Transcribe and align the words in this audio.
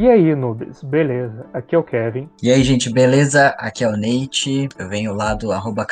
E 0.00 0.08
aí, 0.08 0.34
noobs, 0.34 0.82
beleza? 0.82 1.44
Aqui 1.52 1.74
é 1.74 1.78
o 1.78 1.82
Kevin. 1.82 2.26
E 2.42 2.50
aí, 2.50 2.64
gente, 2.64 2.90
beleza? 2.90 3.48
Aqui 3.58 3.84
é 3.84 3.86
o 3.86 3.98
Nate. 3.98 4.66
Eu 4.78 4.88
venho 4.88 5.12
lá 5.12 5.34
do 5.34 5.52
arroba. 5.52 5.86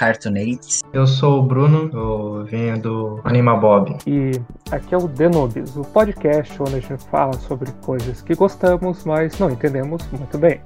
Eu 0.95 1.07
sou 1.07 1.41
o 1.41 1.43
Bruno, 1.43 1.91
eu 1.93 2.47
venho 2.47 2.81
do 2.81 3.21
Animabob. 3.23 3.99
E 4.07 4.31
aqui 4.71 4.95
é 4.95 4.97
o 4.97 5.07
The 5.07 5.29
Noobs, 5.29 5.77
o 5.77 5.83
podcast 5.83 6.57
onde 6.59 6.77
a 6.77 6.81
gente 6.81 7.05
fala 7.11 7.35
sobre 7.35 7.71
coisas 7.83 8.23
que 8.23 8.35
gostamos, 8.35 9.05
mas 9.05 9.39
não 9.39 9.51
entendemos 9.51 10.03
muito 10.11 10.39
bem 10.39 10.59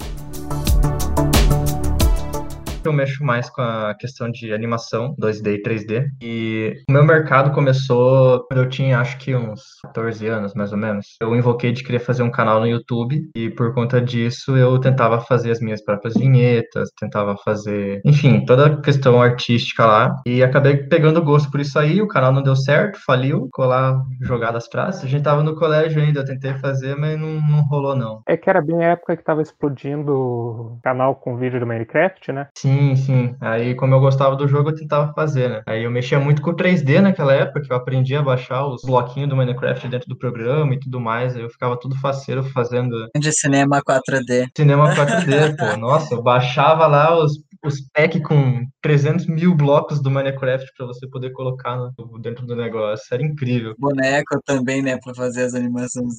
eu 2.84 2.92
mexo 2.92 3.24
mais 3.24 3.48
com 3.48 3.62
a 3.62 3.94
questão 3.94 4.30
de 4.30 4.52
animação 4.52 5.14
2D 5.20 5.58
e 5.58 5.62
3D. 5.62 6.06
E 6.20 6.82
o 6.88 6.92
meu 6.92 7.04
mercado 7.04 7.52
começou 7.52 8.44
quando 8.46 8.60
eu 8.60 8.68
tinha 8.68 8.98
acho 8.98 9.18
que 9.18 9.34
uns 9.34 9.62
14 9.84 10.26
anos, 10.26 10.54
mais 10.54 10.72
ou 10.72 10.78
menos. 10.78 11.16
Eu 11.20 11.34
invoquei 11.36 11.72
de 11.72 11.84
querer 11.84 12.00
fazer 12.00 12.22
um 12.22 12.30
canal 12.30 12.60
no 12.60 12.66
YouTube 12.66 13.30
e 13.36 13.50
por 13.50 13.72
conta 13.74 14.00
disso 14.00 14.56
eu 14.56 14.78
tentava 14.78 15.20
fazer 15.20 15.50
as 15.50 15.60
minhas 15.60 15.82
próprias 15.82 16.14
vinhetas, 16.14 16.90
tentava 16.98 17.36
fazer, 17.44 18.00
enfim, 18.04 18.44
toda 18.44 18.66
a 18.66 18.80
questão 18.80 19.20
artística 19.20 19.86
lá. 19.86 20.16
E 20.26 20.42
acabei 20.42 20.76
pegando 20.76 21.22
gosto 21.22 21.50
por 21.50 21.60
isso 21.60 21.78
aí, 21.78 22.00
o 22.00 22.08
canal 22.08 22.32
não 22.32 22.42
deu 22.42 22.56
certo, 22.56 22.98
faliu, 23.04 23.48
lá 23.58 24.02
jogado 24.20 24.56
as 24.56 24.68
praças. 24.68 25.04
A 25.04 25.08
gente 25.08 25.22
tava 25.22 25.42
no 25.42 25.54
colégio 25.54 26.02
ainda, 26.02 26.20
eu 26.20 26.24
tentei 26.24 26.54
fazer, 26.54 26.96
mas 26.96 27.18
não, 27.18 27.40
não 27.40 27.62
rolou 27.66 27.94
não. 27.94 28.22
É 28.26 28.36
que 28.36 28.50
era 28.50 28.60
bem 28.60 28.84
a 28.84 28.90
época 28.90 29.16
que 29.16 29.24
tava 29.24 29.42
explodindo 29.42 30.12
o 30.12 30.78
canal 30.82 31.14
com 31.14 31.36
vídeo 31.36 31.60
do 31.60 31.66
Minecraft, 31.66 32.32
né? 32.32 32.48
Sim, 32.56 32.71
Sim, 32.72 32.96
sim. 32.96 33.36
Aí, 33.38 33.74
como 33.74 33.94
eu 33.94 34.00
gostava 34.00 34.34
do 34.34 34.48
jogo, 34.48 34.70
eu 34.70 34.74
tentava 34.74 35.12
fazer, 35.12 35.48
né? 35.50 35.62
Aí 35.66 35.84
eu 35.84 35.90
mexia 35.90 36.18
muito 36.18 36.40
com 36.40 36.54
3D 36.54 37.00
naquela 37.02 37.34
época, 37.34 37.60
que 37.60 37.70
eu 37.70 37.76
aprendi 37.76 38.16
a 38.16 38.22
baixar 38.22 38.66
os 38.66 38.82
bloquinhos 38.82 39.28
do 39.28 39.36
Minecraft 39.36 39.88
dentro 39.88 40.08
do 40.08 40.16
programa 40.16 40.74
e 40.74 40.80
tudo 40.80 40.98
mais. 40.98 41.36
Aí 41.36 41.42
eu 41.42 41.50
ficava 41.50 41.78
tudo 41.78 41.98
faceiro 42.00 42.42
fazendo. 42.42 43.08
De 43.14 43.30
cinema 43.30 43.82
4D. 43.82 44.48
Cinema 44.56 44.94
4D, 44.94 45.56
pô. 45.56 45.76
Nossa, 45.76 46.14
eu 46.14 46.22
baixava 46.22 46.86
lá 46.86 47.18
os 47.18 47.32
os 47.64 47.80
packs 47.92 48.22
com 48.22 48.66
300 48.82 49.26
mil 49.26 49.54
blocos 49.54 50.02
do 50.02 50.10
Minecraft 50.10 50.66
para 50.76 50.86
você 50.86 51.06
poder 51.08 51.30
colocar 51.30 51.76
no, 51.76 52.18
dentro 52.20 52.44
do 52.46 52.56
negócio. 52.56 53.06
Era 53.12 53.22
incrível. 53.22 53.74
Boneco 53.78 54.40
também, 54.44 54.82
né, 54.82 54.98
para 55.02 55.14
fazer 55.14 55.42
as 55.42 55.54
animações. 55.54 56.14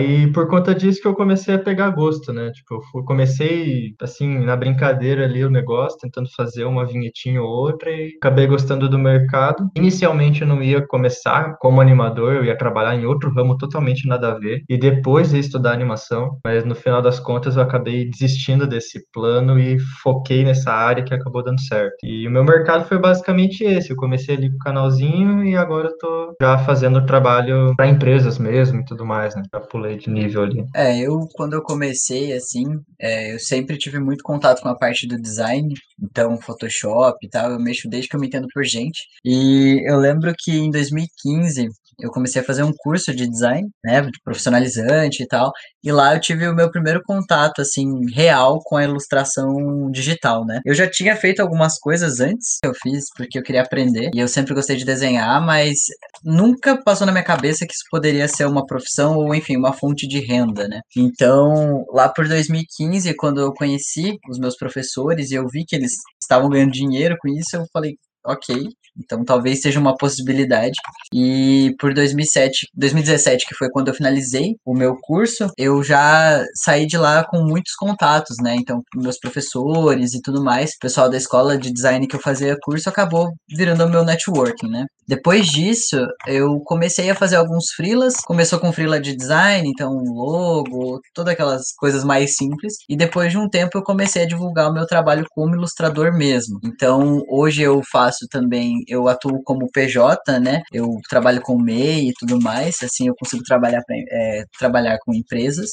E 0.00 0.26
por 0.28 0.48
conta 0.48 0.74
disso 0.74 1.00
que 1.00 1.06
eu 1.06 1.14
comecei 1.14 1.54
a 1.54 1.58
pegar 1.58 1.90
gosto, 1.90 2.32
né? 2.32 2.50
Tipo, 2.50 2.74
eu 2.74 2.82
fui, 2.90 3.04
comecei, 3.04 3.94
assim, 4.00 4.38
na 4.38 4.56
brincadeira 4.56 5.24
ali 5.24 5.44
o 5.44 5.50
negócio, 5.50 5.98
tentando 6.00 6.28
fazer 6.36 6.64
uma 6.64 6.86
vinhetinha 6.86 7.42
ou 7.42 7.48
outra 7.48 7.90
e 7.90 8.14
acabei 8.16 8.46
gostando 8.46 8.88
do 8.88 8.98
mercado. 8.98 9.70
Inicialmente 9.76 10.42
eu 10.42 10.48
não 10.48 10.62
ia 10.62 10.84
começar 10.86 11.56
como 11.58 11.80
animador, 11.80 12.34
eu 12.34 12.44
ia 12.44 12.58
trabalhar 12.58 12.96
em 12.96 13.06
outro 13.06 13.32
ramo 13.32 13.56
totalmente 13.56 14.06
nada 14.08 14.32
a 14.32 14.38
ver. 14.38 14.62
E 14.68 14.76
depois 14.76 15.32
ia 15.32 15.40
estudar 15.40 15.72
animação, 15.72 16.38
mas 16.44 16.64
no 16.64 16.74
final 16.74 17.00
das 17.00 17.20
contas 17.20 17.56
eu 17.56 17.62
acabei 17.62 18.08
desistindo 18.08 18.66
desse 18.66 19.00
plano 19.12 19.58
e 19.58 19.78
foquei 20.02 20.44
nessa 20.44 20.72
área 20.72 20.87
área 20.88 21.04
que 21.04 21.14
acabou 21.14 21.42
dando 21.42 21.60
certo. 21.60 21.96
E 22.02 22.26
o 22.26 22.30
meu 22.30 22.44
mercado 22.44 22.86
foi 22.86 22.98
basicamente 22.98 23.64
esse. 23.64 23.90
Eu 23.90 23.96
comecei 23.96 24.36
ali 24.36 24.50
com 24.50 24.56
o 24.56 24.60
canalzinho 24.60 25.44
e 25.44 25.56
agora 25.56 25.88
eu 25.88 25.98
tô 25.98 26.36
já 26.40 26.58
fazendo 26.58 27.04
trabalho 27.06 27.74
para 27.76 27.88
empresas 27.88 28.38
mesmo 28.38 28.80
e 28.80 28.84
tudo 28.84 29.04
mais, 29.04 29.34
né? 29.34 29.42
Já 29.52 29.60
pulei 29.60 29.96
de 29.96 30.10
nível 30.10 30.42
ali. 30.42 30.64
É, 30.74 30.98
eu 30.98 31.28
quando 31.34 31.54
eu 31.54 31.62
comecei 31.62 32.32
assim, 32.32 32.64
é, 33.00 33.34
eu 33.34 33.38
sempre 33.38 33.76
tive 33.78 33.98
muito 33.98 34.22
contato 34.22 34.62
com 34.62 34.68
a 34.68 34.76
parte 34.76 35.06
do 35.06 35.20
design, 35.20 35.72
então 36.02 36.38
Photoshop 36.38 37.18
e 37.22 37.28
tal, 37.28 37.50
eu 37.50 37.60
mexo 37.60 37.88
desde 37.88 38.08
que 38.08 38.16
eu 38.16 38.20
me 38.20 38.26
entendo 38.26 38.48
por 38.52 38.64
gente. 38.64 39.02
E 39.24 39.82
eu 39.88 39.96
lembro 39.98 40.32
que 40.36 40.52
em 40.52 40.70
2015 40.70 41.68
eu 42.00 42.10
comecei 42.10 42.40
a 42.42 42.44
fazer 42.44 42.62
um 42.62 42.72
curso 42.78 43.14
de 43.14 43.28
design, 43.28 43.68
né, 43.84 44.00
de 44.02 44.20
profissionalizante 44.24 45.22
e 45.22 45.26
tal, 45.26 45.52
e 45.82 45.90
lá 45.92 46.14
eu 46.14 46.20
tive 46.20 46.46
o 46.48 46.54
meu 46.54 46.70
primeiro 46.70 47.00
contato, 47.04 47.60
assim, 47.60 47.86
real 48.14 48.60
com 48.64 48.76
a 48.76 48.84
ilustração 48.84 49.90
digital, 49.90 50.44
né. 50.46 50.60
Eu 50.64 50.74
já 50.74 50.88
tinha 50.88 51.16
feito 51.16 51.40
algumas 51.40 51.78
coisas 51.78 52.20
antes, 52.20 52.58
eu 52.64 52.72
fiz 52.82 53.04
porque 53.16 53.38
eu 53.38 53.42
queria 53.42 53.62
aprender, 53.62 54.10
e 54.14 54.20
eu 54.20 54.28
sempre 54.28 54.54
gostei 54.54 54.76
de 54.76 54.84
desenhar, 54.84 55.44
mas 55.44 55.76
nunca 56.24 56.76
passou 56.82 57.06
na 57.06 57.12
minha 57.12 57.24
cabeça 57.24 57.66
que 57.66 57.72
isso 57.72 57.84
poderia 57.90 58.28
ser 58.28 58.46
uma 58.46 58.64
profissão 58.66 59.16
ou, 59.16 59.34
enfim, 59.34 59.56
uma 59.56 59.72
fonte 59.72 60.06
de 60.06 60.20
renda, 60.20 60.68
né. 60.68 60.80
Então, 60.96 61.84
lá 61.92 62.08
por 62.08 62.28
2015, 62.28 63.14
quando 63.16 63.40
eu 63.40 63.52
conheci 63.52 64.16
os 64.30 64.38
meus 64.38 64.56
professores 64.56 65.30
e 65.30 65.34
eu 65.34 65.46
vi 65.48 65.64
que 65.66 65.76
eles 65.76 65.92
estavam 66.22 66.48
ganhando 66.48 66.72
dinheiro 66.72 67.16
com 67.20 67.28
isso, 67.28 67.56
eu 67.56 67.64
falei, 67.72 67.94
ok, 68.26 68.68
então 68.98 69.24
talvez 69.24 69.60
seja 69.60 69.80
uma 69.80 69.96
possibilidade. 69.96 70.76
E 71.12 71.74
por 71.78 71.94
2007, 71.94 72.68
2017, 72.74 73.46
que 73.46 73.54
foi 73.54 73.68
quando 73.70 73.88
eu 73.88 73.94
finalizei 73.94 74.56
o 74.64 74.74
meu 74.74 74.96
curso, 75.00 75.48
eu 75.56 75.82
já 75.82 76.44
saí 76.54 76.86
de 76.86 76.96
lá 76.96 77.24
com 77.24 77.42
muitos 77.42 77.74
contatos, 77.74 78.36
né? 78.42 78.56
Então, 78.56 78.82
meus 78.94 79.18
professores 79.18 80.14
e 80.14 80.20
tudo 80.22 80.42
mais, 80.42 80.70
o 80.70 80.78
pessoal 80.80 81.08
da 81.08 81.16
escola 81.16 81.56
de 81.56 81.72
design 81.72 82.06
que 82.06 82.16
eu 82.16 82.20
fazia 82.20 82.56
curso 82.62 82.88
acabou 82.88 83.32
virando 83.48 83.84
o 83.84 83.88
meu 83.88 84.04
networking, 84.04 84.68
né? 84.68 84.86
Depois 85.08 85.46
disso, 85.46 85.96
eu 86.26 86.60
comecei 86.60 87.08
a 87.08 87.14
fazer 87.14 87.36
alguns 87.36 87.70
freelas. 87.74 88.16
Começou 88.26 88.58
com 88.58 88.70
freela 88.70 89.00
de 89.00 89.16
design, 89.16 89.66
então 89.66 89.90
logo, 89.90 91.00
todas 91.14 91.32
aquelas 91.32 91.72
coisas 91.78 92.04
mais 92.04 92.34
simples. 92.34 92.74
E 92.86 92.94
depois 92.94 93.32
de 93.32 93.38
um 93.38 93.48
tempo 93.48 93.78
eu 93.78 93.82
comecei 93.82 94.22
a 94.22 94.26
divulgar 94.26 94.70
o 94.70 94.74
meu 94.74 94.86
trabalho 94.86 95.24
como 95.30 95.54
ilustrador 95.54 96.12
mesmo. 96.12 96.58
Então, 96.62 97.22
hoje 97.26 97.62
eu 97.62 97.80
faço 97.90 98.26
também 98.30 98.84
eu 98.88 99.08
atuo 99.08 99.42
como 99.44 99.70
PJ, 99.70 100.40
né? 100.40 100.62
Eu 100.72 100.98
trabalho 101.08 101.40
com 101.40 101.58
MEI 101.58 102.08
e 102.08 102.12
tudo 102.18 102.40
mais, 102.40 102.76
assim 102.82 103.08
eu 103.08 103.14
consigo 103.14 103.42
trabalhar, 103.44 103.82
pra, 103.84 103.96
é, 103.96 104.44
trabalhar 104.58 104.98
com 105.04 105.14
empresas, 105.14 105.72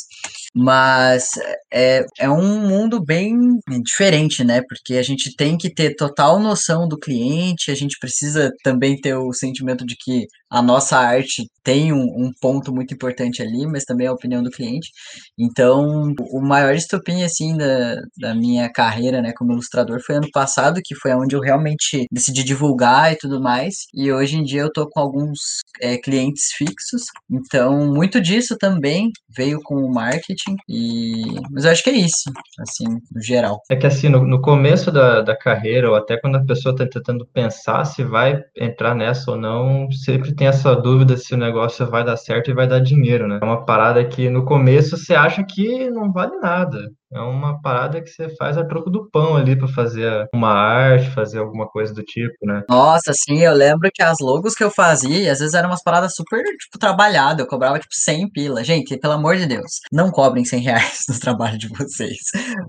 mas 0.53 1.31
é, 1.71 2.05
é 2.19 2.29
um 2.29 2.59
mundo 2.67 3.03
bem 3.03 3.37
diferente, 3.83 4.43
né? 4.43 4.61
Porque 4.67 4.95
a 4.95 5.03
gente 5.03 5.35
tem 5.35 5.57
que 5.57 5.73
ter 5.73 5.95
total 5.95 6.39
noção 6.39 6.87
do 6.87 6.97
cliente, 6.97 7.71
a 7.71 7.75
gente 7.75 7.97
precisa 7.99 8.51
também 8.63 8.99
ter 8.99 9.15
o 9.15 9.33
sentimento 9.33 9.85
de 9.85 9.95
que 9.97 10.27
a 10.49 10.61
nossa 10.61 10.97
arte 10.97 11.47
tem 11.63 11.91
um, 11.91 12.03
um, 12.03 12.31
ponto 12.39 12.73
muito 12.73 12.93
importante 12.93 13.41
ali, 13.41 13.65
mas 13.65 13.83
também 13.83 14.07
a 14.07 14.13
opinião 14.13 14.43
do 14.43 14.51
cliente. 14.51 14.89
Então, 15.37 16.13
o 16.31 16.39
maior 16.41 16.75
estopim, 16.75 17.23
assim, 17.23 17.57
da, 17.57 17.95
da 18.19 18.35
minha 18.35 18.71
carreira, 18.71 19.21
né, 19.21 19.33
como 19.35 19.51
ilustrador 19.51 19.99
foi 20.05 20.15
ano 20.17 20.29
passado, 20.31 20.81
que 20.83 20.95
foi 20.95 21.13
onde 21.13 21.35
eu 21.35 21.41
realmente 21.41 22.05
decidi 22.11 22.43
divulgar 22.43 23.11
e 23.11 23.17
tudo 23.17 23.41
mais. 23.41 23.75
E 23.93 24.11
hoje 24.11 24.37
em 24.37 24.43
dia 24.43 24.61
eu 24.61 24.71
tô 24.71 24.87
com 24.87 24.99
alguns 24.99 25.39
é, 25.81 25.97
clientes 25.97 26.51
fixos. 26.55 27.03
Então, 27.29 27.93
muito 27.93 28.21
disso 28.21 28.55
também 28.57 29.11
veio 29.35 29.59
com 29.63 29.75
o 29.75 29.93
marketing. 29.93 30.55
E... 30.67 31.39
Mas 31.51 31.65
eu 31.65 31.71
acho 31.71 31.83
que 31.83 31.89
é 31.89 31.93
isso, 31.93 32.31
assim, 32.59 32.85
no 33.13 33.21
geral. 33.21 33.61
É 33.69 33.75
que, 33.75 33.87
assim, 33.87 34.09
no, 34.09 34.25
no 34.25 34.41
começo 34.41 34.91
da, 34.91 35.21
da 35.21 35.35
carreira, 35.35 35.89
ou 35.89 35.95
até 35.95 36.19
quando 36.19 36.35
a 36.35 36.43
pessoa 36.43 36.75
tá 36.75 36.85
tentando 36.87 37.25
pensar 37.25 37.85
se 37.85 38.03
vai 38.03 38.43
entrar 38.55 38.95
nessa 38.95 39.31
ou 39.31 39.37
não, 39.37 39.89
sempre 39.91 40.33
tem 40.33 40.47
essa 40.47 40.75
dúvida 40.75 41.17
se 41.17 41.33
o 41.33 41.37
negócio 41.37 41.85
vai 41.89 42.03
dar 42.03 42.17
certo 42.17 42.49
e 42.49 42.53
vai 42.53 42.67
dar 42.67 42.79
dinheiro, 42.79 43.27
né? 43.27 43.39
É 43.41 43.45
uma 43.45 43.65
parada 43.65 44.03
que 44.05 44.29
no 44.29 44.45
começo 44.45 44.97
você 44.97 45.13
acha 45.13 45.43
que 45.43 45.89
não 45.89 46.11
vale 46.11 46.37
nada. 46.37 46.89
É 47.13 47.19
uma 47.19 47.61
parada 47.61 48.01
que 48.01 48.09
você 48.09 48.29
faz 48.35 48.57
a 48.57 48.65
troco 48.65 48.89
do 48.89 49.09
pão 49.09 49.35
ali 49.35 49.55
para 49.55 49.67
fazer 49.67 50.27
uma 50.33 50.49
arte, 50.49 51.11
fazer 51.11 51.39
alguma 51.39 51.67
coisa 51.67 51.93
do 51.93 52.03
tipo, 52.03 52.35
né? 52.43 52.63
Nossa, 52.67 53.13
sim, 53.13 53.39
eu 53.39 53.53
lembro 53.53 53.89
que 53.93 54.01
as 54.01 54.17
logos 54.19 54.53
que 54.55 54.63
eu 54.63 54.71
fazia, 54.71 55.31
às 55.31 55.39
vezes 55.39 55.53
eram 55.53 55.69
umas 55.69 55.83
paradas 55.83 56.13
super, 56.15 56.43
tipo, 56.43 56.79
trabalhadas. 56.79 57.39
Eu 57.39 57.47
cobrava, 57.47 57.79
tipo, 57.79 57.93
100 57.93 58.29
pila. 58.31 58.63
Gente, 58.63 58.97
pelo 58.97 59.13
amor 59.13 59.37
de 59.37 59.45
Deus, 59.45 59.79
não 59.91 60.09
cobrem 60.11 60.43
100 60.43 60.61
reais 60.61 60.99
no 61.07 61.19
trabalho 61.19 61.57
de 61.57 61.67
vocês. 61.69 62.17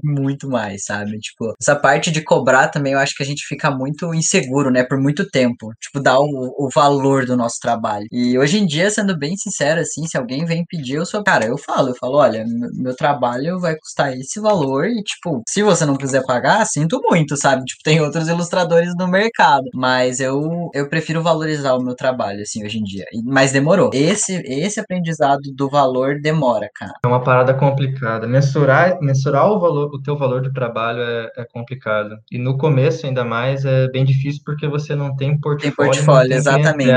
Muito 0.05 0.49
mais, 0.49 0.85
sabe? 0.85 1.19
Tipo, 1.19 1.55
essa 1.61 1.75
parte 1.75 2.11
de 2.11 2.23
cobrar 2.23 2.69
também 2.69 2.93
eu 2.93 2.99
acho 2.99 3.15
que 3.17 3.23
a 3.23 3.27
gente 3.27 3.45
fica 3.47 3.71
muito 3.71 4.13
inseguro, 4.15 4.71
né? 4.71 4.85
Por 4.85 5.01
muito 5.01 5.29
tempo. 5.31 5.73
Tipo, 5.81 6.01
dar 6.01 6.19
o, 6.19 6.67
o 6.67 6.69
valor 6.75 7.25
do 7.25 7.37
nosso 7.37 7.57
trabalho. 7.61 8.07
E 8.13 8.39
hoje 8.39 8.59
em 8.59 8.67
dia, 8.67 8.91
sendo 8.91 9.19
bem 9.19 9.37
sincero, 9.37 9.81
assim, 9.81 10.07
se 10.07 10.17
alguém 10.17 10.45
vem 10.45 10.65
pedir, 10.69 10.97
eu 10.97 11.07
sou, 11.07 11.25
cara, 11.25 11.47
eu 11.47 11.57
falo, 11.59 11.89
eu 11.89 11.97
falo, 11.99 12.17
olha, 12.17 12.45
meu 12.75 12.95
trabalho 12.95 13.59
vai 13.59 13.75
custar 13.77 14.17
isso 14.17 14.26
esse 14.27 14.41
valor 14.41 14.87
e, 14.87 15.03
tipo, 15.03 15.43
se 15.49 15.63
você 15.63 15.87
não 15.87 15.97
quiser 15.97 16.25
pagar, 16.25 16.65
sinto 16.67 17.01
muito, 17.03 17.37
sabe? 17.37 17.65
Tipo, 17.65 17.83
tem 17.83 18.01
outros 18.01 18.29
ilustradores 18.29 18.93
no 18.97 19.09
mercado, 19.09 19.65
mas 19.75 20.21
eu, 20.21 20.69
eu 20.75 20.89
prefiro 20.89 21.23
valorizar 21.23 21.75
o 21.75 21.83
meu 21.83 21.95
trabalho, 21.95 22.43
assim, 22.43 22.65
hoje 22.65 22.79
em 22.79 22.83
dia. 22.83 23.05
Mas 23.25 23.53
demorou. 23.53 23.91
Esse, 23.93 24.43
esse 24.45 24.81
aprendizado 24.81 25.43
do 25.55 25.69
valor 25.69 26.21
demora, 26.21 26.69
cara. 26.75 26.93
É 27.05 27.09
uma 27.09 27.23
parada 27.23 27.55
complicada. 27.55 28.27
Mensurar, 28.27 28.99
mensurar 29.01 29.51
o 29.51 29.61
valor, 29.61 29.91
o 29.95 30.03
teu 30.03 30.17
valor 30.17 30.43
do 30.43 30.53
trabalho 30.53 31.01
é, 31.01 31.31
é 31.39 31.45
complicado. 31.45 32.17
E 32.31 32.39
no 32.39 32.59
começo, 32.59 33.07
ainda 33.07 33.25
mais, 33.25 33.65
é 33.65 33.89
bem 33.89 34.05
difícil 34.05 34.43
porque 34.45 34.67
você 34.67 34.95
não 34.95 35.15
tem 35.17 35.39
portfólio. 35.41 35.77
Tem 35.77 35.87
portfólio, 35.87 36.29
tem 36.29 36.39
exatamente. 36.39 36.91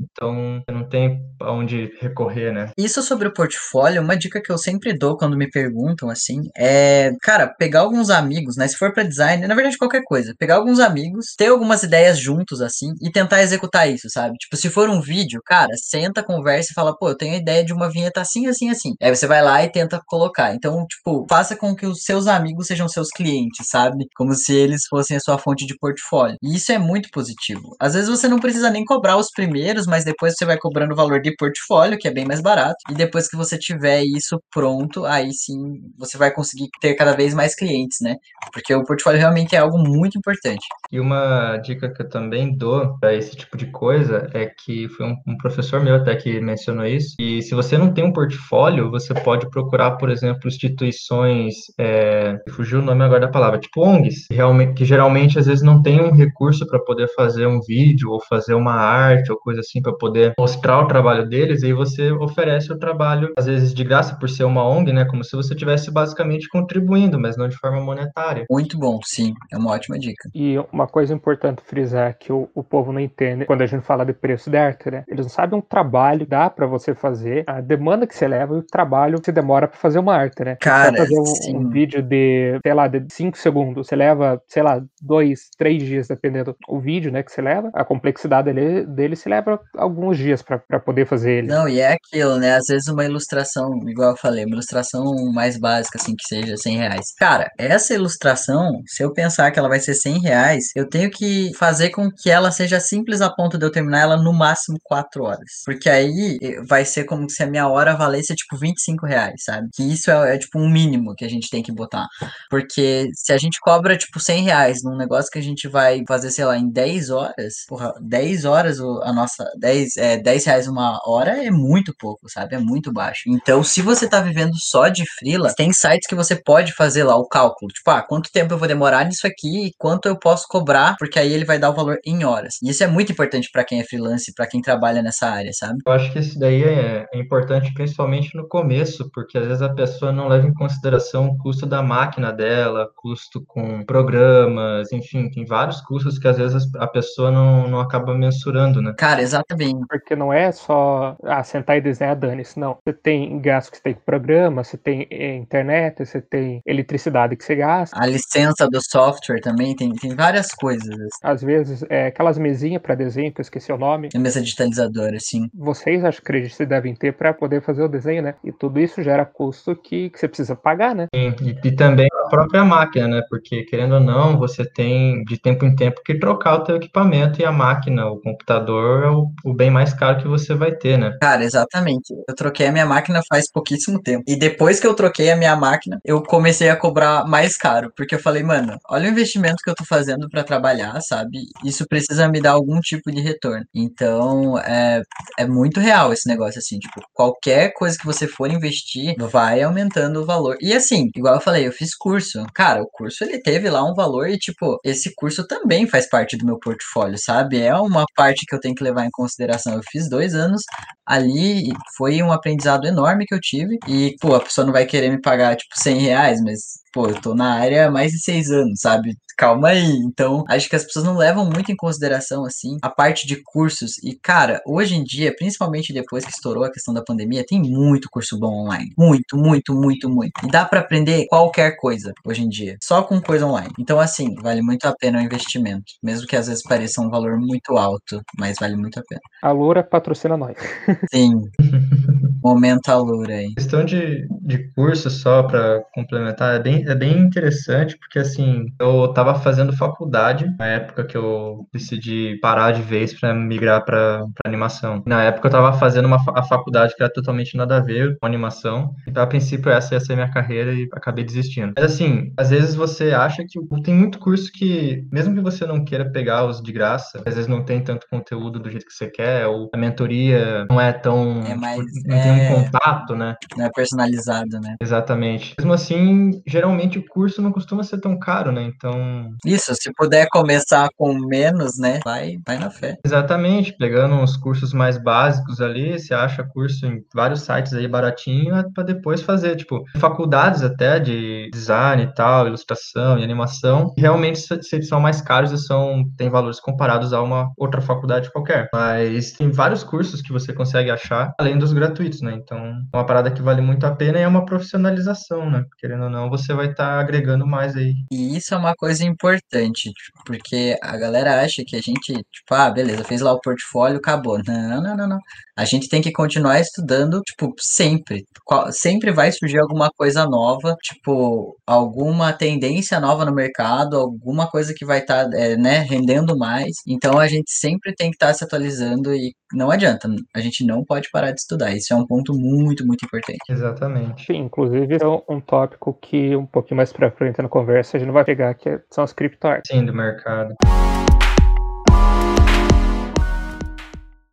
Então, 0.00 0.62
não 0.70 0.84
tem 0.84 1.20
aonde 1.40 1.92
recorrer, 2.00 2.52
né? 2.52 2.70
Isso 2.76 3.02
sobre 3.02 3.28
o 3.28 3.32
portfólio, 3.32 4.02
uma 4.02 4.16
dica 4.16 4.40
que 4.40 4.50
eu 4.50 4.58
sempre 4.58 4.96
dou 4.96 5.16
quando 5.16 5.36
me 5.36 5.50
perguntam, 5.50 6.08
assim, 6.08 6.40
é 6.56 6.69
é, 6.72 7.10
cara, 7.20 7.48
pegar 7.58 7.80
alguns 7.80 8.10
amigos, 8.10 8.56
né? 8.56 8.68
Se 8.68 8.76
for 8.76 8.92
para 8.92 9.02
design, 9.02 9.44
na 9.46 9.54
verdade 9.56 9.76
qualquer 9.76 10.02
coisa, 10.04 10.34
pegar 10.38 10.54
alguns 10.56 10.78
amigos, 10.78 11.34
ter 11.36 11.48
algumas 11.48 11.82
ideias 11.82 12.16
juntos 12.18 12.60
assim 12.60 12.92
e 13.02 13.10
tentar 13.10 13.42
executar 13.42 13.90
isso, 13.90 14.08
sabe? 14.08 14.36
Tipo, 14.38 14.56
se 14.56 14.70
for 14.70 14.88
um 14.88 15.00
vídeo, 15.00 15.40
cara, 15.44 15.70
senta, 15.76 16.22
conversa 16.22 16.70
e 16.70 16.74
fala, 16.74 16.96
pô, 16.96 17.08
eu 17.08 17.16
tenho 17.16 17.34
a 17.34 17.38
ideia 17.38 17.64
de 17.64 17.72
uma 17.72 17.90
vinheta 17.90 18.20
assim, 18.20 18.46
assim, 18.46 18.70
assim. 18.70 18.92
Aí 19.02 19.14
você 19.14 19.26
vai 19.26 19.42
lá 19.42 19.64
e 19.64 19.70
tenta 19.72 20.00
colocar. 20.06 20.54
Então, 20.54 20.86
tipo, 20.86 21.26
faça 21.28 21.56
com 21.56 21.74
que 21.74 21.86
os 21.86 22.02
seus 22.04 22.28
amigos 22.28 22.68
sejam 22.68 22.88
seus 22.88 23.08
clientes, 23.08 23.66
sabe? 23.68 24.06
Como 24.14 24.32
se 24.34 24.54
eles 24.54 24.82
fossem 24.88 25.16
a 25.16 25.20
sua 25.20 25.38
fonte 25.38 25.66
de 25.66 25.76
portfólio. 25.76 26.36
E 26.42 26.54
isso 26.54 26.70
é 26.70 26.78
muito 26.78 27.08
positivo. 27.10 27.74
Às 27.80 27.94
vezes 27.94 28.08
você 28.08 28.28
não 28.28 28.38
precisa 28.38 28.70
nem 28.70 28.84
cobrar 28.84 29.16
os 29.16 29.30
primeiros, 29.34 29.86
mas 29.86 30.04
depois 30.04 30.34
você 30.36 30.44
vai 30.44 30.56
cobrando 30.58 30.92
o 30.92 30.96
valor 30.96 31.20
de 31.20 31.34
portfólio, 31.36 31.98
que 31.98 32.06
é 32.06 32.12
bem 32.12 32.24
mais 32.24 32.40
barato. 32.40 32.76
E 32.90 32.94
depois 32.94 33.28
que 33.28 33.36
você 33.36 33.58
tiver 33.58 34.04
isso 34.04 34.40
pronto, 34.52 35.04
aí 35.04 35.32
sim 35.32 35.58
você 35.98 36.16
vai 36.16 36.32
conseguir 36.32 36.59
ter 36.80 36.94
cada 36.94 37.14
vez 37.14 37.34
mais 37.34 37.54
clientes, 37.54 37.98
né? 38.00 38.16
Porque 38.52 38.74
o 38.74 38.84
portfólio 38.84 39.20
realmente 39.20 39.54
é 39.54 39.58
algo 39.58 39.78
muito 39.78 40.18
importante. 40.18 40.66
E 40.90 40.98
uma 40.98 41.56
dica 41.58 41.88
que 41.92 42.02
eu 42.02 42.08
também 42.08 42.56
dou 42.56 42.98
para 42.98 43.14
esse 43.14 43.36
tipo 43.36 43.56
de 43.56 43.66
coisa 43.66 44.28
é 44.34 44.46
que 44.46 44.88
foi 44.88 45.06
um, 45.06 45.16
um, 45.26 45.36
professor 45.36 45.80
meu 45.80 45.94
até 45.94 46.16
que 46.16 46.40
mencionou 46.40 46.86
isso. 46.86 47.14
E 47.18 47.42
se 47.42 47.54
você 47.54 47.78
não 47.78 47.92
tem 47.92 48.04
um 48.04 48.12
portfólio, 48.12 48.90
você 48.90 49.14
pode 49.14 49.48
procurar, 49.50 49.92
por 49.92 50.10
exemplo, 50.10 50.48
instituições, 50.48 51.54
é, 51.78 52.38
fugiu 52.50 52.80
o 52.80 52.82
nome 52.82 53.04
agora 53.04 53.20
da 53.20 53.28
palavra, 53.28 53.58
tipo 53.58 53.82
ONGs, 53.82 54.26
que, 54.26 54.34
realmente, 54.34 54.74
que 54.74 54.84
geralmente 54.84 55.38
às 55.38 55.46
vezes 55.46 55.62
não 55.62 55.82
tem 55.82 56.00
um 56.00 56.12
recurso 56.12 56.66
para 56.66 56.78
poder 56.80 57.08
fazer 57.14 57.46
um 57.46 57.60
vídeo 57.60 58.10
ou 58.10 58.20
fazer 58.20 58.54
uma 58.54 58.74
arte 58.74 59.30
ou 59.30 59.38
coisa 59.38 59.60
assim 59.60 59.80
para 59.80 59.92
poder 59.92 60.34
mostrar 60.38 60.80
o 60.80 60.86
trabalho 60.86 61.28
deles. 61.28 61.62
E 61.62 61.66
aí 61.66 61.72
você 61.72 62.10
oferece 62.12 62.72
o 62.72 62.78
trabalho, 62.78 63.32
às 63.36 63.46
vezes 63.46 63.72
de 63.72 63.84
graça 63.84 64.16
por 64.16 64.28
ser 64.28 64.44
uma 64.44 64.66
ONG, 64.66 64.92
né? 64.92 65.04
Como 65.04 65.22
se 65.22 65.36
você 65.36 65.54
tivesse 65.54 65.90
basicamente 65.90 66.48
contribuindo, 66.50 67.18
mas 67.18 67.36
não 67.36 67.48
de 67.48 67.56
forma 67.56 67.80
monetária. 67.80 68.44
Muito 68.50 68.78
bom, 68.78 68.98
sim, 69.04 69.34
é 69.52 69.56
uma 69.56 69.72
ótima 69.72 69.98
dica. 69.98 70.28
E 70.34 70.56
uma 70.72 70.86
coisa 70.86 71.12
importante 71.14 71.62
frisar 71.64 72.16
que 72.18 72.32
o, 72.32 72.48
o 72.54 72.62
povo 72.62 72.92
não 72.92 73.00
entende 73.00 73.44
quando 73.44 73.62
a 73.62 73.66
gente 73.66 73.84
fala 73.84 74.04
de 74.04 74.12
preço 74.12 74.50
de 74.50 74.56
arte, 74.56 74.90
né? 74.90 75.04
Eles 75.08 75.26
não 75.26 75.30
sabem 75.30 75.58
um 75.58 75.62
trabalho 75.62 76.26
dá 76.30 76.48
para 76.48 76.66
você 76.66 76.94
fazer, 76.94 77.42
a 77.46 77.60
demanda 77.60 78.06
que 78.06 78.14
você 78.14 78.28
leva 78.28 78.54
e 78.54 78.58
o 78.58 78.62
trabalho 78.62 79.18
que 79.18 79.26
você 79.26 79.32
demora 79.32 79.66
para 79.66 79.76
fazer 79.76 79.98
uma 79.98 80.14
arte, 80.14 80.44
né? 80.44 80.56
Cara, 80.60 80.96
fazer 80.96 81.18
um, 81.18 81.58
um, 81.58 81.68
vídeo 81.68 82.00
de, 82.02 82.58
sei 82.62 82.72
lá, 82.72 82.86
de 82.86 83.04
5 83.12 83.36
segundos, 83.36 83.88
você 83.88 83.96
leva, 83.96 84.40
sei 84.46 84.62
lá, 84.62 84.80
dois, 85.02 85.48
três 85.58 85.82
dias, 85.82 86.06
dependendo 86.06 86.56
do 86.68 86.78
vídeo, 86.78 87.10
né, 87.10 87.22
que 87.22 87.32
você 87.32 87.42
leva, 87.42 87.70
a 87.74 87.84
complexidade 87.84 88.52
dele, 88.52 88.86
dele 88.86 89.16
se 89.16 89.28
leva 89.28 89.60
alguns 89.76 90.16
dias 90.16 90.40
para 90.40 90.80
poder 90.80 91.06
fazer 91.06 91.32
ele. 91.32 91.48
Não, 91.48 91.68
e 91.68 91.80
é 91.80 91.94
aquilo, 91.94 92.36
né? 92.38 92.54
Às 92.54 92.66
vezes 92.68 92.88
uma 92.88 93.04
ilustração, 93.04 93.70
igual 93.88 94.10
eu 94.10 94.16
falei, 94.16 94.44
uma 94.44 94.54
ilustração 94.54 95.04
mais 95.34 95.58
básica, 95.58 95.98
assim, 96.00 96.14
que 96.14 96.24
seja 96.40 96.56
100 96.56 96.76
reais. 96.76 97.06
Cara, 97.18 97.50
essa 97.58 97.94
ilustração, 97.94 98.82
se 98.86 99.02
eu 99.02 99.12
pensar 99.12 99.50
que 99.50 99.58
ela 99.58 99.68
vai 99.68 99.80
ser 99.80 99.94
100 99.94 100.20
reais, 100.20 100.64
eu 100.74 100.88
tenho 100.88 101.10
que 101.10 101.50
fazer 101.56 101.90
com 101.90 102.10
que 102.10 102.30
ela 102.30 102.50
seja 102.50 102.80
simples 102.80 103.20
a 103.20 103.30
ponto 103.30 103.58
de 103.58 103.64
eu 103.64 103.70
terminar 103.70 104.00
ela 104.00 104.16
no 104.16 104.32
máximo 104.32 104.78
4 104.84 105.22
horas. 105.22 105.50
Porque 105.64 105.88
aí 105.88 106.38
vai 106.66 106.84
ser 106.84 107.04
como 107.04 107.28
se 107.28 107.42
a 107.42 107.46
minha 107.46 107.68
hora 107.68 107.96
valesse, 107.96 108.34
tipo, 108.34 108.56
25 108.56 109.06
reais, 109.06 109.42
sabe? 109.44 109.68
Que 109.74 109.82
isso 109.82 110.10
é, 110.10 110.34
é 110.34 110.38
tipo 110.38 110.58
um 110.58 110.68
mínimo 110.68 111.14
que 111.14 111.24
a 111.24 111.28
gente 111.28 111.48
tem 111.50 111.62
que 111.62 111.72
botar. 111.72 112.06
Porque 112.48 113.08
se 113.14 113.32
a 113.32 113.38
gente 113.38 113.58
cobra, 113.60 113.96
tipo, 113.96 114.18
100 114.20 114.44
reais 114.44 114.82
num 114.82 114.96
negócio 114.96 115.30
que 115.30 115.38
a 115.38 115.42
gente 115.42 115.68
vai 115.68 116.02
fazer, 116.06 116.30
sei 116.30 116.44
lá, 116.44 116.56
em 116.56 116.70
10 116.70 117.10
horas, 117.10 117.54
porra, 117.68 117.92
10 118.00 118.44
horas 118.44 118.80
a 118.80 119.12
nossa, 119.12 119.44
10, 119.58 119.96
é, 119.96 120.16
10 120.18 120.44
reais 120.44 120.68
uma 120.68 120.98
hora 121.06 121.44
é 121.44 121.50
muito 121.50 121.94
pouco, 121.98 122.28
sabe? 122.28 122.54
É 122.54 122.58
muito 122.58 122.92
baixo. 122.92 123.22
Então, 123.28 123.62
se 123.62 123.82
você 123.82 124.08
tá 124.08 124.20
vivendo 124.20 124.54
só 124.56 124.88
de 124.88 125.04
freela, 125.18 125.52
tem 125.54 125.72
sites 125.72 126.06
que 126.08 126.14
você 126.14 126.29
pode 126.36 126.72
fazer 126.72 127.04
lá 127.04 127.16
o 127.16 127.28
cálculo. 127.28 127.70
Tipo, 127.72 127.90
ah, 127.90 128.02
quanto 128.02 128.32
tempo 128.32 128.54
eu 128.54 128.58
vou 128.58 128.68
demorar 128.68 129.04
nisso 129.04 129.26
aqui 129.26 129.66
e 129.66 129.72
quanto 129.78 130.06
eu 130.06 130.18
posso 130.18 130.46
cobrar, 130.48 130.96
porque 130.98 131.18
aí 131.18 131.32
ele 131.32 131.44
vai 131.44 131.58
dar 131.58 131.70
o 131.70 131.74
valor 131.74 131.98
em 132.04 132.24
horas. 132.24 132.54
E 132.62 132.70
isso 132.70 132.82
é 132.84 132.86
muito 132.86 133.12
importante 133.12 133.50
para 133.52 133.64
quem 133.64 133.80
é 133.80 133.84
freelance, 133.84 134.32
para 134.34 134.46
quem 134.46 134.60
trabalha 134.60 135.02
nessa 135.02 135.28
área, 135.28 135.52
sabe? 135.52 135.78
Eu 135.86 135.92
acho 135.92 136.12
que 136.12 136.18
isso 136.18 136.38
daí 136.38 136.62
é, 136.62 137.06
é 137.12 137.18
importante 137.18 137.72
principalmente 137.74 138.36
no 138.36 138.48
começo, 138.48 139.10
porque 139.12 139.38
às 139.38 139.46
vezes 139.46 139.62
a 139.62 139.68
pessoa 139.68 140.12
não 140.12 140.28
leva 140.28 140.46
em 140.46 140.54
consideração 140.54 141.28
o 141.28 141.38
custo 141.38 141.66
da 141.66 141.82
máquina 141.82 142.32
dela, 142.32 142.88
custo 142.96 143.42
com 143.46 143.84
programas, 143.84 144.92
enfim, 144.92 145.30
tem 145.30 145.44
vários 145.44 145.80
custos 145.80 146.18
que 146.18 146.28
às 146.28 146.36
vezes 146.36 146.68
a 146.76 146.86
pessoa 146.86 147.30
não, 147.30 147.68
não 147.68 147.80
acaba 147.80 148.14
mensurando, 148.14 148.80
né? 148.80 148.94
Cara, 148.96 149.22
exatamente. 149.22 149.86
Porque 149.88 150.14
não 150.16 150.32
é 150.32 150.52
só 150.52 151.16
ah, 151.24 151.42
sentar 151.42 151.76
e 151.76 151.80
desenhar 151.80 152.16
dane-se, 152.16 152.58
não. 152.58 152.78
Você 152.84 152.92
tem 152.92 153.40
gasto 153.40 153.70
que 153.70 153.76
você 153.78 153.82
tem 153.82 153.94
programa, 153.94 154.64
você 154.64 154.76
tem 154.76 155.06
eh, 155.10 155.36
internet, 155.36 156.04
você 156.04 156.19
tem 156.20 156.60
eletricidade 156.66 157.36
que 157.36 157.44
você 157.44 157.56
gasta. 157.56 157.96
A 157.98 158.06
licença 158.06 158.68
do 158.68 158.80
software 158.82 159.40
também, 159.40 159.74
tem, 159.74 159.92
tem 159.94 160.14
várias 160.14 160.52
coisas. 160.52 160.88
Assim. 160.88 161.08
Às 161.22 161.42
vezes, 161.42 161.84
é, 161.88 162.06
aquelas 162.06 162.38
mesinhas 162.38 162.82
para 162.82 162.94
desenho, 162.94 163.32
que 163.32 163.40
eu 163.40 163.42
esqueci 163.42 163.72
o 163.72 163.78
nome. 163.78 164.08
A 164.14 164.18
mesa 164.18 164.40
digitalizadora, 164.40 165.16
sim. 165.20 165.48
Vocês, 165.54 166.04
acho 166.04 166.20
que 166.20 166.24
acredito, 166.24 166.66
devem 166.66 166.94
ter 166.94 167.12
para 167.12 167.32
poder 167.32 167.62
fazer 167.62 167.82
o 167.82 167.88
desenho, 167.88 168.22
né? 168.22 168.34
E 168.44 168.52
tudo 168.52 168.80
isso 168.80 169.02
gera 169.02 169.24
custo 169.24 169.74
que, 169.74 170.10
que 170.10 170.18
você 170.18 170.28
precisa 170.28 170.54
pagar, 170.54 170.94
né? 170.94 171.06
Sim, 171.14 171.34
e, 171.42 171.68
e 171.68 171.72
também 171.72 172.08
a 172.24 172.28
própria 172.28 172.64
máquina, 172.64 173.08
né? 173.08 173.22
Porque, 173.28 173.64
querendo 173.64 173.94
ou 173.94 174.00
não, 174.00 174.38
você 174.38 174.64
tem 174.64 175.22
de 175.24 175.38
tempo 175.38 175.64
em 175.64 175.74
tempo 175.74 176.00
que 176.04 176.18
trocar 176.18 176.56
o 176.56 176.64
teu 176.64 176.76
equipamento 176.76 177.40
e 177.40 177.44
a 177.44 177.52
máquina, 177.52 178.06
o 178.06 178.20
computador 178.20 179.04
é 179.04 179.10
o, 179.10 179.30
o 179.44 179.54
bem 179.54 179.70
mais 179.70 179.92
caro 179.92 180.18
que 180.18 180.28
você 180.28 180.54
vai 180.54 180.72
ter, 180.72 180.98
né? 180.98 181.16
Cara, 181.20 181.44
exatamente. 181.44 182.14
Eu 182.28 182.34
troquei 182.34 182.66
a 182.66 182.72
minha 182.72 182.86
máquina 182.86 183.20
faz 183.28 183.50
pouquíssimo 183.50 184.00
tempo. 184.00 184.24
E 184.26 184.36
depois 184.36 184.80
que 184.80 184.86
eu 184.86 184.94
troquei 184.94 185.30
a 185.30 185.36
minha 185.36 185.56
máquina, 185.56 185.98
eu 186.10 186.22
comecei 186.22 186.68
a 186.68 186.76
cobrar 186.76 187.24
mais 187.24 187.56
caro, 187.56 187.92
porque 187.96 188.16
eu 188.16 188.18
falei, 188.18 188.42
mano, 188.42 188.76
olha 188.88 189.08
o 189.08 189.12
investimento 189.12 189.62
que 189.62 189.70
eu 189.70 189.74
tô 189.76 189.84
fazendo 189.84 190.28
para 190.28 190.42
trabalhar, 190.42 191.00
sabe? 191.00 191.38
Isso 191.64 191.86
precisa 191.88 192.28
me 192.28 192.40
dar 192.40 192.52
algum 192.52 192.80
tipo 192.80 193.12
de 193.12 193.20
retorno. 193.20 193.64
Então, 193.72 194.58
é, 194.58 195.02
é 195.38 195.46
muito 195.46 195.78
real 195.78 196.12
esse 196.12 196.28
negócio, 196.28 196.58
assim, 196.58 196.78
tipo, 196.80 197.00
qualquer 197.14 197.72
coisa 197.74 197.96
que 197.96 198.04
você 198.04 198.26
for 198.26 198.50
investir, 198.50 199.14
vai 199.30 199.62
aumentando 199.62 200.20
o 200.20 200.26
valor. 200.26 200.56
E 200.60 200.72
assim, 200.72 201.08
igual 201.14 201.36
eu 201.36 201.40
falei, 201.40 201.66
eu 201.66 201.72
fiz 201.72 201.94
curso. 201.94 202.44
Cara, 202.54 202.82
o 202.82 202.88
curso 202.90 203.22
ele 203.22 203.40
teve 203.40 203.70
lá 203.70 203.84
um 203.84 203.94
valor 203.94 204.28
e, 204.28 204.36
tipo, 204.36 204.80
esse 204.84 205.14
curso 205.14 205.46
também 205.46 205.86
faz 205.86 206.08
parte 206.08 206.36
do 206.36 206.44
meu 206.44 206.58
portfólio, 206.58 207.18
sabe? 207.18 207.60
É 207.60 207.74
uma 207.76 208.04
parte 208.16 208.44
que 208.46 208.54
eu 208.54 208.60
tenho 208.60 208.74
que 208.74 208.82
levar 208.82 209.06
em 209.06 209.10
consideração. 209.12 209.74
Eu 209.74 209.82
fiz 209.90 210.08
dois 210.08 210.34
anos 210.34 210.62
ali, 211.06 211.72
foi 211.96 212.22
um 212.22 212.32
aprendizado 212.32 212.86
enorme 212.86 213.26
que 213.26 213.34
eu 213.34 213.40
tive. 213.40 213.78
E, 213.86 214.16
pô, 214.20 214.34
a 214.34 214.40
pessoa 214.40 214.64
não 214.64 214.72
vai 214.72 214.86
querer 214.86 215.10
me 215.10 215.20
pagar, 215.20 215.56
tipo, 215.56 215.74
100 215.76 215.99
reais, 216.00 216.40
mas 216.42 216.80
pô, 216.92 217.06
eu 217.06 217.20
tô 217.20 217.34
na 217.34 217.54
área 217.54 217.86
há 217.86 217.90
mais 217.90 218.12
de 218.12 218.22
seis 218.22 218.50
anos, 218.50 218.80
sabe? 218.80 219.16
Calma 219.36 219.68
aí. 219.68 219.90
Então, 220.04 220.44
acho 220.48 220.68
que 220.68 220.76
as 220.76 220.84
pessoas 220.84 221.04
não 221.04 221.16
levam 221.16 221.46
muito 221.46 221.72
em 221.72 221.76
consideração, 221.76 222.44
assim, 222.44 222.76
a 222.82 222.90
parte 222.90 223.26
de 223.26 223.40
cursos. 223.42 223.92
E, 224.04 224.14
cara, 224.22 224.60
hoje 224.66 224.94
em 224.94 225.02
dia, 225.02 225.34
principalmente 225.34 225.94
depois 225.94 226.24
que 226.24 226.30
estourou 226.30 226.64
a 226.64 226.70
questão 226.70 226.92
da 226.92 227.02
pandemia, 227.02 227.44
tem 227.46 227.60
muito 227.60 228.08
curso 228.10 228.38
bom 228.38 228.64
online. 228.64 228.90
Muito, 228.98 229.36
muito, 229.36 229.74
muito, 229.74 230.10
muito. 230.10 230.32
E 230.44 230.50
dá 230.50 230.64
para 230.64 230.80
aprender 230.80 231.26
qualquer 231.28 231.76
coisa 231.76 232.12
hoje 232.24 232.42
em 232.42 232.48
dia, 232.48 232.76
só 232.82 233.02
com 233.02 233.20
coisa 233.20 233.46
online. 233.46 233.72
Então, 233.78 233.98
assim, 233.98 234.34
vale 234.42 234.60
muito 234.60 234.84
a 234.84 234.94
pena 234.94 235.18
o 235.18 235.22
investimento. 235.22 235.84
Mesmo 236.02 236.26
que 236.26 236.36
às 236.36 236.48
vezes 236.48 236.62
pareça 236.62 237.00
um 237.00 237.08
valor 237.08 237.38
muito 237.38 237.78
alto, 237.78 238.20
mas 238.38 238.56
vale 238.60 238.76
muito 238.76 238.98
a 239.00 239.02
pena. 239.08 239.20
A 239.42 239.52
Loura 239.52 239.82
patrocina 239.82 240.36
nós. 240.36 240.56
Sim. 241.10 241.32
Momento 242.42 242.88
Alura 242.88 243.34
aí. 243.34 243.54
Questão 243.54 243.84
de, 243.84 244.26
de 244.42 244.70
curso 244.72 245.10
só 245.10 245.42
para 245.42 245.82
complementar, 245.94 246.56
é 246.56 246.58
bem, 246.58 246.84
é 246.86 246.94
bem 246.94 247.18
interessante, 247.18 247.98
porque 247.98 248.18
assim, 248.18 248.66
eu 248.78 249.06
estava 249.06 249.34
fazendo 249.34 249.76
faculdade 249.76 250.46
na 250.58 250.66
época 250.66 251.04
que 251.04 251.16
eu 251.16 251.66
decidi 251.72 252.38
parar 252.40 252.72
de 252.72 252.82
vez 252.82 253.18
para 253.18 253.34
migrar 253.34 253.84
para 253.84 254.24
animação. 254.44 255.02
Na 255.06 255.22
época 255.24 255.46
eu 255.46 255.50
estava 255.50 255.72
fazendo 255.78 256.06
uma, 256.06 256.18
a 256.34 256.42
faculdade 256.42 256.94
que 256.94 257.02
era 257.02 257.12
totalmente 257.12 257.56
nada 257.56 257.76
a 257.76 257.80
ver 257.80 258.18
com 258.18 258.26
animação, 258.26 258.94
então 259.06 259.22
a 259.22 259.26
princípio 259.26 259.70
essa 259.70 259.94
ia 259.94 260.00
ser 260.00 260.14
minha 260.14 260.30
carreira 260.30 260.72
e 260.72 260.88
acabei 260.92 261.24
desistindo. 261.24 261.72
Mas 261.76 261.92
assim, 261.92 262.32
às 262.36 262.50
vezes 262.50 262.74
você 262.74 263.10
acha 263.10 263.44
que 263.48 263.58
tem 263.82 263.94
muito 263.94 264.18
curso 264.18 264.50
que, 264.52 265.06
mesmo 265.12 265.34
que 265.34 265.40
você 265.40 265.66
não 265.66 265.84
queira 265.84 266.10
pegar 266.10 266.46
os 266.46 266.62
de 266.62 266.72
graça, 266.72 267.22
às 267.26 267.34
vezes 267.34 267.48
não 267.48 267.64
tem 267.64 267.80
tanto 267.82 268.06
conteúdo 268.08 268.58
do 268.58 268.70
jeito 268.70 268.86
que 268.86 268.92
você 268.92 269.08
quer, 269.08 269.46
ou 269.46 269.68
a 269.72 269.76
mentoria 269.76 270.66
não 270.68 270.80
é 270.80 270.92
tão. 270.92 271.42
É 271.44 271.54
mais, 271.54 271.84
tipo, 271.84 272.12
é... 272.12 272.29
um 272.30 272.36
é. 272.36 272.54
contato, 272.54 273.14
né? 273.14 273.34
Não 273.56 273.66
é 273.66 273.70
personalizado, 273.74 274.60
né? 274.60 274.76
Exatamente. 274.80 275.54
Mesmo 275.58 275.72
assim, 275.72 276.42
geralmente 276.46 276.98
o 276.98 277.06
curso 277.06 277.42
não 277.42 277.52
costuma 277.52 277.82
ser 277.82 278.00
tão 278.00 278.18
caro, 278.18 278.52
né? 278.52 278.62
Então. 278.62 279.30
Isso, 279.44 279.74
se 279.74 279.92
puder 279.94 280.26
começar 280.30 280.88
com 280.96 281.14
menos, 281.14 281.78
né? 281.78 282.00
Vai, 282.04 282.36
vai 282.46 282.58
na 282.58 282.70
fé. 282.70 282.96
Exatamente, 283.04 283.76
pegando 283.76 284.14
uns 284.14 284.36
cursos 284.36 284.72
mais 284.72 285.02
básicos 285.02 285.60
ali, 285.60 285.98
você 285.98 286.14
acha 286.14 286.44
curso 286.44 286.86
em 286.86 287.02
vários 287.14 287.42
sites 287.42 287.72
aí 287.72 287.86
baratinho 287.88 288.54
é 288.54 288.64
para 288.74 288.84
depois 288.84 289.22
fazer, 289.22 289.56
tipo, 289.56 289.84
faculdades 289.96 290.62
até 290.62 290.98
de 290.98 291.50
design 291.52 292.02
e 292.02 292.14
tal, 292.14 292.46
ilustração 292.46 293.18
e 293.18 293.24
animação, 293.24 293.92
realmente 293.96 294.40
são 294.82 295.00
mais 295.00 295.20
caros 295.20 295.52
e 295.52 295.58
são 295.58 296.04
tem 296.16 296.30
valores 296.30 296.60
comparados 296.60 297.12
a 297.12 297.22
uma 297.22 297.50
outra 297.56 297.80
faculdade 297.80 298.30
qualquer. 298.32 298.68
Mas 298.72 299.32
tem 299.32 299.50
vários 299.50 299.82
cursos 299.82 300.20
que 300.20 300.32
você 300.32 300.52
consegue 300.52 300.90
achar 300.90 301.32
além 301.38 301.58
dos 301.58 301.72
gratuitos, 301.72 302.19
né? 302.22 302.34
Então, 302.34 302.58
é 302.58 302.96
uma 302.96 303.06
parada 303.06 303.30
que 303.30 303.42
vale 303.42 303.60
muito 303.60 303.84
a 303.84 303.94
pena 303.94 304.18
e 304.18 304.22
é 304.22 304.28
uma 304.28 304.44
profissionalização, 304.44 305.50
né? 305.50 305.64
Querendo 305.78 306.04
ou 306.04 306.10
não, 306.10 306.30
você 306.30 306.52
vai 306.54 306.70
estar 306.70 306.84
tá 306.84 307.00
agregando 307.00 307.46
mais 307.46 307.76
aí. 307.76 307.94
E 308.10 308.36
isso 308.36 308.54
é 308.54 308.56
uma 308.56 308.74
coisa 308.74 309.04
importante, 309.04 309.90
porque 310.24 310.76
a 310.82 310.96
galera 310.96 311.42
acha 311.42 311.62
que 311.66 311.76
a 311.76 311.80
gente, 311.80 312.12
tipo, 312.12 312.54
ah, 312.54 312.70
beleza, 312.70 313.04
fez 313.04 313.20
lá 313.20 313.32
o 313.32 313.40
portfólio, 313.40 313.98
acabou. 313.98 314.40
Não, 314.46 314.82
não, 314.82 314.96
não, 314.96 315.08
não. 315.08 315.18
A 315.56 315.64
gente 315.64 315.88
tem 315.88 316.00
que 316.00 316.12
continuar 316.12 316.60
estudando, 316.60 317.20
tipo, 317.22 317.52
sempre. 317.60 318.24
Sempre 318.72 319.12
vai 319.12 319.30
surgir 319.32 319.58
alguma 319.58 319.90
coisa 319.96 320.24
nova, 320.26 320.74
tipo, 320.82 321.56
alguma 321.66 322.32
tendência 322.32 322.98
nova 323.00 323.24
no 323.24 323.34
mercado, 323.34 323.96
alguma 323.96 324.48
coisa 324.48 324.72
que 324.74 324.84
vai 324.84 325.00
estar, 325.00 325.28
tá, 325.28 325.38
é, 325.38 325.56
né, 325.56 325.80
rendendo 325.80 326.36
mais. 326.36 326.76
Então 326.86 327.18
a 327.18 327.28
gente 327.28 327.50
sempre 327.50 327.94
tem 327.94 328.10
que 328.10 328.16
estar 328.16 328.28
tá 328.28 328.34
se 328.34 328.44
atualizando 328.44 329.14
e 329.14 329.34
não 329.52 329.70
adianta, 329.70 330.08
a 330.34 330.40
gente 330.40 330.64
não 330.64 330.84
pode 330.84 331.10
parar 331.10 331.32
de 331.32 331.40
estudar. 331.40 331.74
Isso 331.74 331.92
é 331.92 331.96
um 331.96 332.06
ponto 332.06 332.34
muito, 332.34 332.86
muito 332.86 333.04
importante. 333.04 333.38
Exatamente. 333.48 334.26
Sim, 334.26 334.38
inclusive 334.38 334.98
é 335.00 335.32
um 335.32 335.40
tópico 335.40 335.96
que 336.00 336.36
um 336.36 336.46
pouquinho 336.46 336.76
mais 336.76 336.92
pra 336.92 337.10
frente 337.10 337.40
na 337.42 337.48
conversa 337.48 337.96
a 337.96 338.00
gente 338.00 338.12
vai 338.12 338.24
pegar, 338.24 338.54
que 338.54 338.80
são 338.90 339.04
as 339.04 339.12
criptoartes. 339.12 339.70
Sim, 339.74 339.84
do 339.84 339.94
mercado. 339.94 340.54